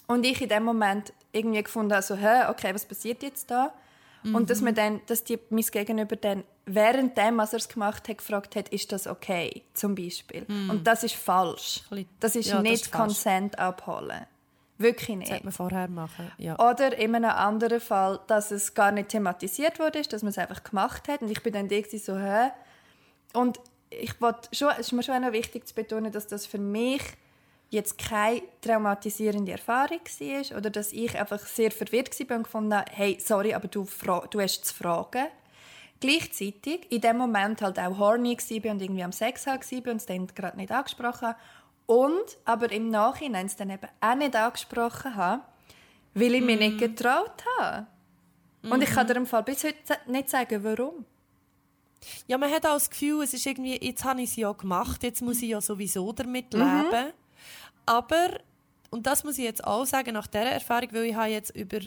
Und 0.07 0.25
ich 0.25 0.41
in 0.41 0.49
dem 0.49 0.63
Moment 0.63 1.13
irgendwie 1.31 1.63
gefunden 1.63 1.93
also, 1.93 2.15
hä, 2.15 2.45
okay, 2.49 2.73
was 2.73 2.85
passiert 2.85 3.23
jetzt 3.23 3.49
da? 3.49 3.73
Mhm. 4.23 4.35
Und 4.35 4.49
dass 4.49 4.61
man 4.61 4.75
dann, 4.75 5.01
dass 5.07 5.23
die, 5.23 5.39
mein 5.49 5.63
Gegenüber 5.63 6.15
dann 6.15 6.43
während 6.65 7.17
dem, 7.17 7.37
was 7.37 7.53
er 7.53 7.59
es 7.59 7.69
gemacht 7.69 8.07
hat, 8.07 8.17
gefragt 8.17 8.55
hat, 8.55 8.69
ist 8.69 8.91
das 8.91 9.07
okay, 9.07 9.63
zum 9.73 9.95
Beispiel. 9.95 10.45
Mhm. 10.47 10.69
Und 10.69 10.87
das 10.87 11.03
ist 11.03 11.15
falsch. 11.15 11.83
Das 12.19 12.35
ist 12.35 12.49
ja, 12.49 12.61
nicht 12.61 12.91
Consent 12.91 13.59
abholen. 13.59 14.25
Wirklich 14.77 15.17
nicht. 15.17 15.29
Das 15.29 15.35
hätte 15.35 15.45
man 15.45 15.53
vorher 15.53 15.87
machen. 15.87 16.31
Ja. 16.37 16.57
Oder 16.59 16.97
in 16.97 17.15
einem 17.15 17.29
anderen 17.29 17.79
Fall, 17.79 18.19
dass 18.27 18.51
es 18.51 18.73
gar 18.73 18.91
nicht 18.91 19.09
thematisiert 19.09 19.79
wurde, 19.79 20.01
dass 20.01 20.23
man 20.23 20.31
es 20.31 20.37
einfach 20.37 20.63
gemacht 20.63 21.07
hat. 21.07 21.21
Und 21.21 21.29
ich 21.29 21.43
bin 21.43 21.53
dann 21.53 21.69
so, 21.69 22.17
hä? 22.17 22.51
Und 23.33 23.59
ich 23.89 24.13
schon, 24.51 24.71
es 24.71 24.87
ist 24.87 24.91
mir 24.91 25.03
schon 25.03 25.23
auch 25.23 25.31
wichtig 25.31 25.67
zu 25.67 25.75
betonen, 25.75 26.11
dass 26.11 26.27
das 26.27 26.45
für 26.45 26.57
mich 26.57 27.01
jetzt 27.69 27.97
keine 27.97 28.43
traumatisierende 28.61 29.51
Erfahrung 29.51 29.99
war 29.99 30.57
oder 30.57 30.69
dass 30.69 30.93
ich 30.93 31.17
einfach 31.19 31.39
sehr 31.39 31.71
verwirrt 31.71 32.17
war 32.29 32.37
und 32.37 32.43
gefunden 32.43 32.73
habe, 32.73 32.91
hey, 32.91 33.17
sorry, 33.19 33.53
aber 33.53 33.67
du, 33.67 33.87
du 34.29 34.39
hast 34.39 34.65
zu 34.65 34.75
fragen. 34.75 35.27
Gleichzeitig 35.99 36.91
in 36.91 37.01
dem 37.01 37.17
Moment 37.17 37.61
halt 37.61 37.79
auch 37.79 37.97
horny 37.97 38.37
war 38.37 38.71
und 38.71 38.81
irgendwie 38.81 39.03
am 39.03 39.11
Sex 39.11 39.47
war 39.47 39.55
und 39.55 39.87
es 39.87 40.05
dann 40.05 40.27
gerade 40.27 40.57
nicht 40.57 40.71
angesprochen 40.71 41.29
habe. 41.29 41.39
Und 41.85 42.37
aber 42.45 42.71
im 42.71 42.89
Nachhinein 42.89 43.47
es 43.47 43.55
dann 43.55 43.69
eben 43.69 43.87
auch 43.99 44.15
nicht 44.15 44.35
angesprochen 44.35 45.15
habe, 45.15 45.43
weil 46.13 46.35
ich 46.35 46.41
mm. 46.41 46.45
mich 46.45 46.59
nicht 46.59 46.73
mhm. 46.75 46.79
getraut 46.79 47.43
habe. 47.59 47.87
Und 48.63 48.81
ich 48.81 48.89
kann 48.89 49.05
mhm. 49.05 49.11
dir 49.11 49.15
im 49.17 49.25
Fall 49.25 49.43
bis 49.43 49.63
heute 49.63 49.77
nicht 50.07 50.29
sagen, 50.29 50.63
warum. 50.63 51.05
Ja, 52.27 52.37
man 52.37 52.51
hat 52.51 52.65
auch 52.65 52.73
das 52.73 52.89
Gefühl, 52.89 53.23
es 53.23 53.33
ist 53.33 53.45
irgendwie, 53.45 53.77
jetzt 53.85 54.03
habe 54.03 54.21
ich 54.21 54.29
es 54.31 54.35
ja 54.35 54.51
gemacht, 54.51 55.03
jetzt 55.03 55.21
muss 55.21 55.41
ich 55.41 55.49
ja 55.49 55.61
sowieso 55.61 56.11
damit 56.11 56.53
mhm. 56.53 56.59
leben. 56.59 57.13
Aber, 57.85 58.39
und 58.89 59.05
das 59.05 59.23
muss 59.23 59.37
ich 59.37 59.43
jetzt 59.43 59.63
auch 59.63 59.85
sagen, 59.85 60.13
nach 60.13 60.27
dieser 60.27 60.45
Erfahrung, 60.45 60.89
weil 60.91 61.05
ich 61.05 61.15
habe 61.15 61.29
jetzt 61.29 61.55
über 61.55 61.79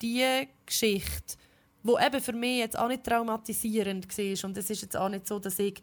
diese 0.00 0.48
Geschichte, 0.64 1.36
wo 1.82 1.98
eben 1.98 2.20
für 2.20 2.32
mich 2.32 2.58
jetzt 2.58 2.78
auch 2.78 2.88
nicht 2.88 3.04
traumatisierend 3.04 4.06
war, 4.06 4.48
und 4.48 4.58
es 4.58 4.70
ist 4.70 4.82
jetzt 4.82 4.96
auch 4.96 5.08
nicht 5.08 5.26
so, 5.26 5.38
dass 5.38 5.58
ich 5.58 5.80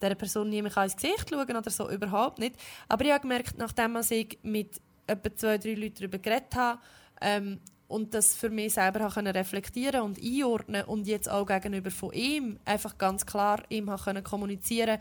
dieser 0.00 0.14
Person 0.14 0.50
nie 0.50 0.60
mehr 0.60 0.76
ins 0.76 0.96
Gesicht 0.96 1.30
schauen 1.30 1.46
kann 1.46 1.56
oder 1.56 1.70
so, 1.70 1.88
überhaupt 1.90 2.38
nicht. 2.38 2.56
Aber 2.88 3.04
ich 3.04 3.10
habe 3.10 3.22
gemerkt, 3.22 3.56
nachdem 3.56 3.96
ich 4.10 4.38
mit 4.42 4.80
etwa 5.06 5.34
zwei, 5.34 5.58
drei 5.58 5.74
Leuten 5.74 5.94
darüber 5.94 6.18
geredet 6.18 6.54
habe, 6.54 6.80
ähm, 7.20 7.60
und 7.88 8.14
das 8.14 8.34
für 8.34 8.50
mich 8.50 8.74
selber 8.74 9.08
können 9.10 9.34
reflektieren 9.34 10.02
und 10.02 10.20
einordnen 10.22 10.84
und 10.84 11.06
jetzt 11.06 11.28
auch 11.28 11.46
gegenüber 11.46 11.90
von 11.90 12.12
ihm 12.12 12.58
einfach 12.64 12.98
ganz 12.98 13.24
klar 13.24 13.62
ihm 13.68 13.90
können 14.04 14.24
kommunizieren 14.24 14.98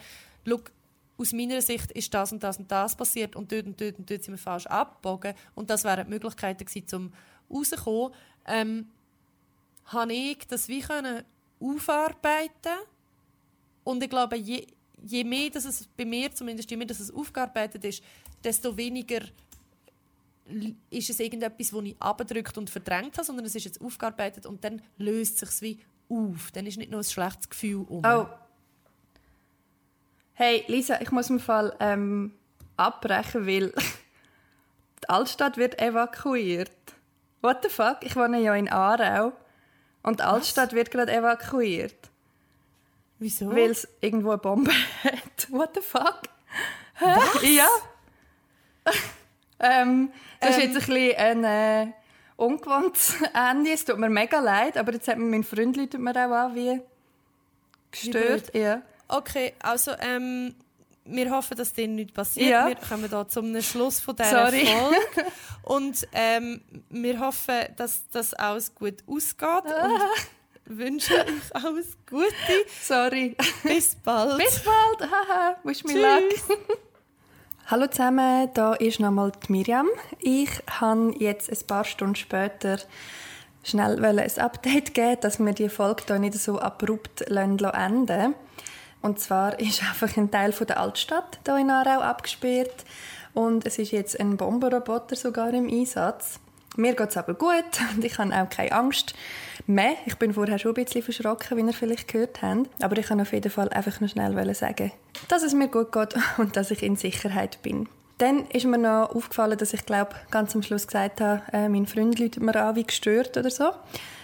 Schau, 0.47 0.59
aus 1.17 1.33
meiner 1.33 1.61
Sicht 1.61 1.91
ist 1.91 2.13
das 2.13 2.31
und 2.31 2.43
das 2.43 2.57
und 2.57 2.69
das 2.69 2.95
passiert 2.95 3.36
und 3.36 3.51
dort 3.51 3.65
und 3.65 3.79
dort 3.79 3.97
und 3.97 4.09
dort 4.09 4.23
sind 4.23 4.33
wir 4.33 4.38
falsch 4.38 4.67
abgebogen 4.67 5.33
und 5.55 5.69
das 5.69 5.83
wären 5.83 6.05
die 6.05 6.11
Möglichkeiten 6.11 6.65
gewesen, 6.65 7.13
um 7.49 7.57
rauszukommen, 7.57 8.13
ähm, 8.45 8.89
habe 9.86 10.13
ich 10.13 10.45
das 10.47 10.67
wie 10.67 10.81
können 10.81 11.23
aufarbeiten 11.59 12.77
und 13.83 14.03
ich 14.03 14.09
glaube, 14.09 14.36
je, 14.36 14.67
je 15.03 15.23
mehr 15.23 15.49
dass 15.49 15.65
es 15.65 15.88
bei 15.88 16.05
mir 16.05 16.33
zumindest, 16.33 16.69
je 16.69 16.77
mehr 16.77 16.88
dass 16.88 16.99
es 16.99 17.13
aufgearbeitet 17.13 17.83
ist, 17.86 18.03
desto 18.43 18.75
weniger 18.75 19.21
ist 20.89 21.10
es 21.10 21.20
irgendetwas, 21.20 21.70
das 21.72 21.84
ich 21.84 21.96
abgedrückt 22.02 22.58
und 22.58 22.70
verdrängt 22.70 23.18
habe, 23.18 23.26
sondern 23.26 23.46
es 23.46 23.56
ist 23.56 23.64
jetzt 23.66 23.82
aufgearbeitet 23.82 24.46
und 24.46 24.64
dann 24.64 24.82
löst 24.98 25.41
es 25.41 25.58
sich 25.60 25.80
wie 26.10 26.14
auf. 26.16 26.52
Dann 26.52 26.66
ist 26.68 26.78
nicht 26.78 26.91
nur 26.91 27.02
ein 27.02 27.04
schlechtes 27.04 27.50
Gefühl 27.50 27.86
um. 27.88 28.04
Oh, 28.06 28.28
Hey, 30.38 30.66
Lisa, 30.68 31.00
ich 31.00 31.12
muss 31.12 31.30
im 31.30 31.39
Fall 31.39 31.74
ähm, 31.80 32.34
abbrechen, 32.76 33.48
weil 33.48 33.72
die 35.02 35.10
Altstadt 35.10 35.56
wird 35.56 35.80
evakuiert. 35.80 36.72
What 37.41 37.64
the 37.64 37.70
fuck? 37.70 38.00
Ich 38.02 38.18
wohne 38.18 38.41
ja 38.41 38.54
in 38.54 38.68
Aarau 38.68 39.32
und 40.04 40.20
die 40.20 40.24
Altstadt 40.24 40.70
Was? 40.72 40.76
wird 40.76 40.91
gerade 40.91 41.14
evakuiert. 41.14 42.10
Wieso? 43.18 43.50
Weil 43.50 43.72
es 43.72 43.88
irgendwo 44.02 44.32
eine 44.32 44.39
Bombe 44.39 44.72
hat. 45.04 45.50
What 45.52 45.70
the 45.76 45.82
fuck? 45.82 46.24
Was? 47.00 47.41
Ja. 47.43 47.68
ähm, 49.60 50.12
das 50.39 50.58
ähm. 50.58 50.62
ist 50.62 50.64
jetzt 50.66 50.89
ein 50.89 50.95
bisschen 50.95 51.18
ein 51.18 51.43
äh, 51.43 51.91
ungewohntes 52.36 53.16
Ende. 53.34 53.72
Es 53.72 53.86
tut 53.86 53.97
mir 53.97 54.10
mega 54.10 54.39
leid, 54.39 54.78
aber 54.78 54.93
jetzt 54.93 55.08
hat 55.08 55.18
mir 55.18 55.26
mein 55.26 55.43
Freund 55.43 55.78
mir 55.97 56.12
auch 56.12 56.32
an, 56.32 56.56
wie 56.56 56.82
gestört. 57.91 58.53
Wie 58.53 58.60
ja. 58.60 58.82
Okay, 59.08 59.53
also 59.60 59.91
ähm, 59.99 60.56
wir 61.06 61.30
hoffen, 61.30 61.56
dass 61.56 61.74
dem 61.74 61.95
nichts 61.95 62.14
passiert. 62.14 62.49
Ja. 62.49 62.68
Wir 62.68 62.76
kommen 62.76 63.10
da 63.10 63.28
zum 63.28 63.62
Schluss 63.62 63.99
von 63.99 64.16
dieser 64.16 64.51
Sorry. 64.51 64.66
Folge. 64.66 65.32
Und 65.64 66.08
ähm, 66.14 66.62
wir 66.89 67.20
hoffen, 67.20 67.66
dass 67.76 68.08
das 68.10 68.34
alles 68.34 68.74
gut 68.74 68.95
ausgeht. 69.08 69.47
Ah. 69.47 69.86
Und 69.86 70.01
wünschen 70.78 71.16
euch 71.16 71.56
alles 71.56 71.97
Gute. 72.10 72.26
Sorry. 72.82 73.36
Bis 73.64 73.95
bald. 73.95 74.38
Bis 74.38 74.60
bald. 74.64 75.12
Haha. 75.12 75.58
Wish 75.64 75.84
me 75.84 75.93
luck. 75.93 76.80
Hallo 77.68 77.88
zusammen, 77.88 78.47
da 78.53 78.76
ist 78.76 78.99
nochmal 78.99 79.32
Miriam. 79.47 79.88
Ich 80.20 80.51
habe 80.70 81.16
jetzt 81.18 81.49
ein 81.49 81.66
paar 81.66 81.84
Stunden 81.84 82.13
später 82.13 82.78
schnell 83.63 83.97
ein 84.05 84.38
Update 84.38 84.93
geben, 84.93 85.18
dass 85.22 85.39
wir 85.39 85.51
die 85.51 85.70
Folge 85.70 86.03
hier 86.05 86.20
nicht 86.20 86.36
so 86.36 86.59
abrupt 86.59 87.22
enden 87.74 88.36
Und 89.01 89.20
zwar 89.20 89.59
ist 89.59 89.82
einfach 89.89 90.16
ein 90.16 90.30
Teil 90.30 90.51
der 90.51 90.80
Altstadt 90.80 91.39
hier 91.43 91.57
in 91.57 91.72
Aarau 91.72 92.01
abgesperrt 92.01 92.86
und 93.34 93.66
es 93.66 93.80
ist 93.80 93.91
jetzt 93.91 94.20
ein 94.20 94.38
Bomberroboter 94.38 95.16
sogar 95.16 95.51
im 95.51 95.68
Einsatz. 95.68 96.39
Mir 96.78 96.93
geht 96.93 97.09
es 97.09 97.17
aber 97.17 97.34
gut 97.34 97.63
und 97.95 98.03
ich 98.03 98.17
habe 98.17 98.34
auch 98.36 98.49
keine 98.49 98.71
Angst 98.71 99.13
mehr. 99.65 99.93
Ich 100.05 100.17
bin 100.17 100.34
vorher 100.34 100.59
schon 100.59 100.71
ein 100.71 100.84
bisschen 100.84 101.03
verschrocken, 101.03 101.57
wie 101.57 101.61
ihr 101.61 101.73
vielleicht 101.73 102.07
gehört 102.07 102.41
habt. 102.41 102.67
Aber 102.84 102.97
ich 102.97 103.07
kann 103.07 103.21
auf 103.21 103.34
jeden 103.34 103.51
Fall 103.51 103.69
einfach 103.69 103.99
nur 103.99 104.09
schnell 104.09 104.55
sagen, 104.55 104.91
dass 105.28 105.43
es 105.43 105.53
mir 105.53 105.67
gut 105.67 105.91
geht 105.91 106.15
und 106.38 106.55
dass 106.55 106.71
ich 106.71 106.84
in 106.84 106.95
Sicherheit 106.95 107.61
bin. 107.61 107.88
Dann 108.17 108.47
ist 108.47 108.65
mir 108.65 108.78
noch 108.78 109.13
aufgefallen, 109.13 109.57
dass 109.57 109.73
ich 109.73 109.86
glaube 109.86 110.15
ganz 110.32 110.55
am 110.55 110.63
Schluss 110.63 110.88
gesagt 110.88 111.19
habe, 111.19 111.41
äh, 111.51 111.67
mein 111.67 111.86
Freund 111.86 112.17
läutet 112.17 112.41
mir 112.41 112.55
an 112.55 112.76
wie 112.76 112.86
gestört 112.86 113.36
oder 113.36 113.49
so. 113.49 113.71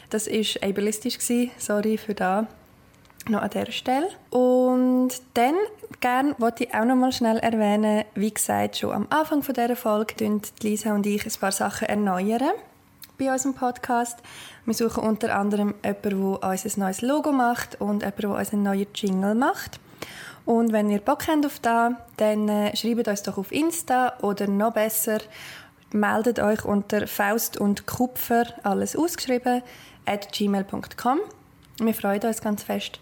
Das 0.10 0.28
war 0.28 0.70
ableistisch, 0.70 1.18
sorry 1.58 1.98
für 1.98 2.14
das 2.14 2.46
noch 3.30 3.42
an 3.42 3.50
dieser 3.50 3.72
Stelle. 3.72 4.08
Und 4.30 5.12
dann 5.34 5.56
gerne 6.00 6.36
wollte 6.38 6.64
ich 6.64 6.74
auch 6.74 6.86
noch 6.86 6.96
mal 6.96 7.12
schnell 7.12 7.38
erwähnen, 7.38 8.06
wie 8.16 8.34
gesagt, 8.34 8.78
schon 8.78 8.92
am 8.92 9.08
Anfang 9.10 9.42
dieser 9.42 9.76
Folge 9.76 10.16
tun 10.16 10.42
Lisa 10.62 10.94
und 10.94 11.06
ich 11.06 11.26
ein 11.26 11.40
paar 11.40 11.52
Sachen 11.52 11.88
erneuern 11.88 12.52
bei 13.18 13.32
unserem 13.32 13.54
Podcast. 13.54 14.20
Wir 14.66 14.74
suchen 14.74 15.04
unter 15.04 15.36
anderem 15.36 15.76
jemanden, 15.84 16.40
der 16.42 16.50
uns 16.50 16.66
ein 16.66 16.80
neues 16.80 17.02
Logo 17.02 17.32
macht 17.32 17.80
und 17.80 18.02
jemanden, 18.02 18.22
der 18.22 18.30
uns 18.32 18.54
einen 18.54 18.64
neuen 18.64 18.88
Jingle 18.96 19.36
macht. 19.36 19.80
Und 20.46 20.72
wenn 20.72 20.90
ihr 20.90 21.00
Bock 21.00 21.28
habt 21.28 21.46
auf 21.46 21.60
das, 21.60 21.94
dann 22.18 22.50
äh, 22.50 22.76
schreibt 22.76 23.08
uns 23.08 23.24
doch 23.24 23.38
auf 23.38 23.52
Insta 23.52 24.14
oder 24.22 24.48
noch 24.48 24.74
besser, 24.74 25.20
meldet 25.92 26.40
euch 26.40 26.66
unter 26.66 27.06
Faust 27.08 27.58
und 27.58 27.86
Kupfer, 27.86 28.46
alles 28.64 28.96
ausgeschrieben, 28.96 29.62
at 30.06 30.32
gmail.com. 30.32 31.20
Wir 31.86 31.94
freuen 31.96 32.22
uns 32.22 32.42
ganz 32.42 32.64
fest 32.64 33.00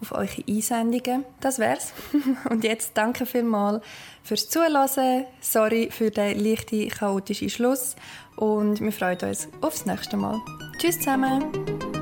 auf 0.00 0.12
eure 0.12 0.42
Einsendungen. 0.48 1.24
Das 1.40 1.58
wär's. 1.58 1.92
Und 2.50 2.64
jetzt 2.64 2.92
danke 2.94 3.26
vielmals 3.26 3.84
fürs 4.22 4.48
Zuhören. 4.48 5.26
Sorry 5.40 5.90
für 5.90 6.10
den 6.10 6.38
leichten 6.42 6.88
chaotischen 6.88 7.50
Schluss. 7.50 7.94
Und 8.36 8.80
wir 8.80 8.92
freuen 8.92 9.18
uns 9.20 9.48
aufs 9.60 9.86
nächste 9.86 10.16
Mal. 10.16 10.40
Tschüss 10.78 10.98
zusammen. 10.98 12.01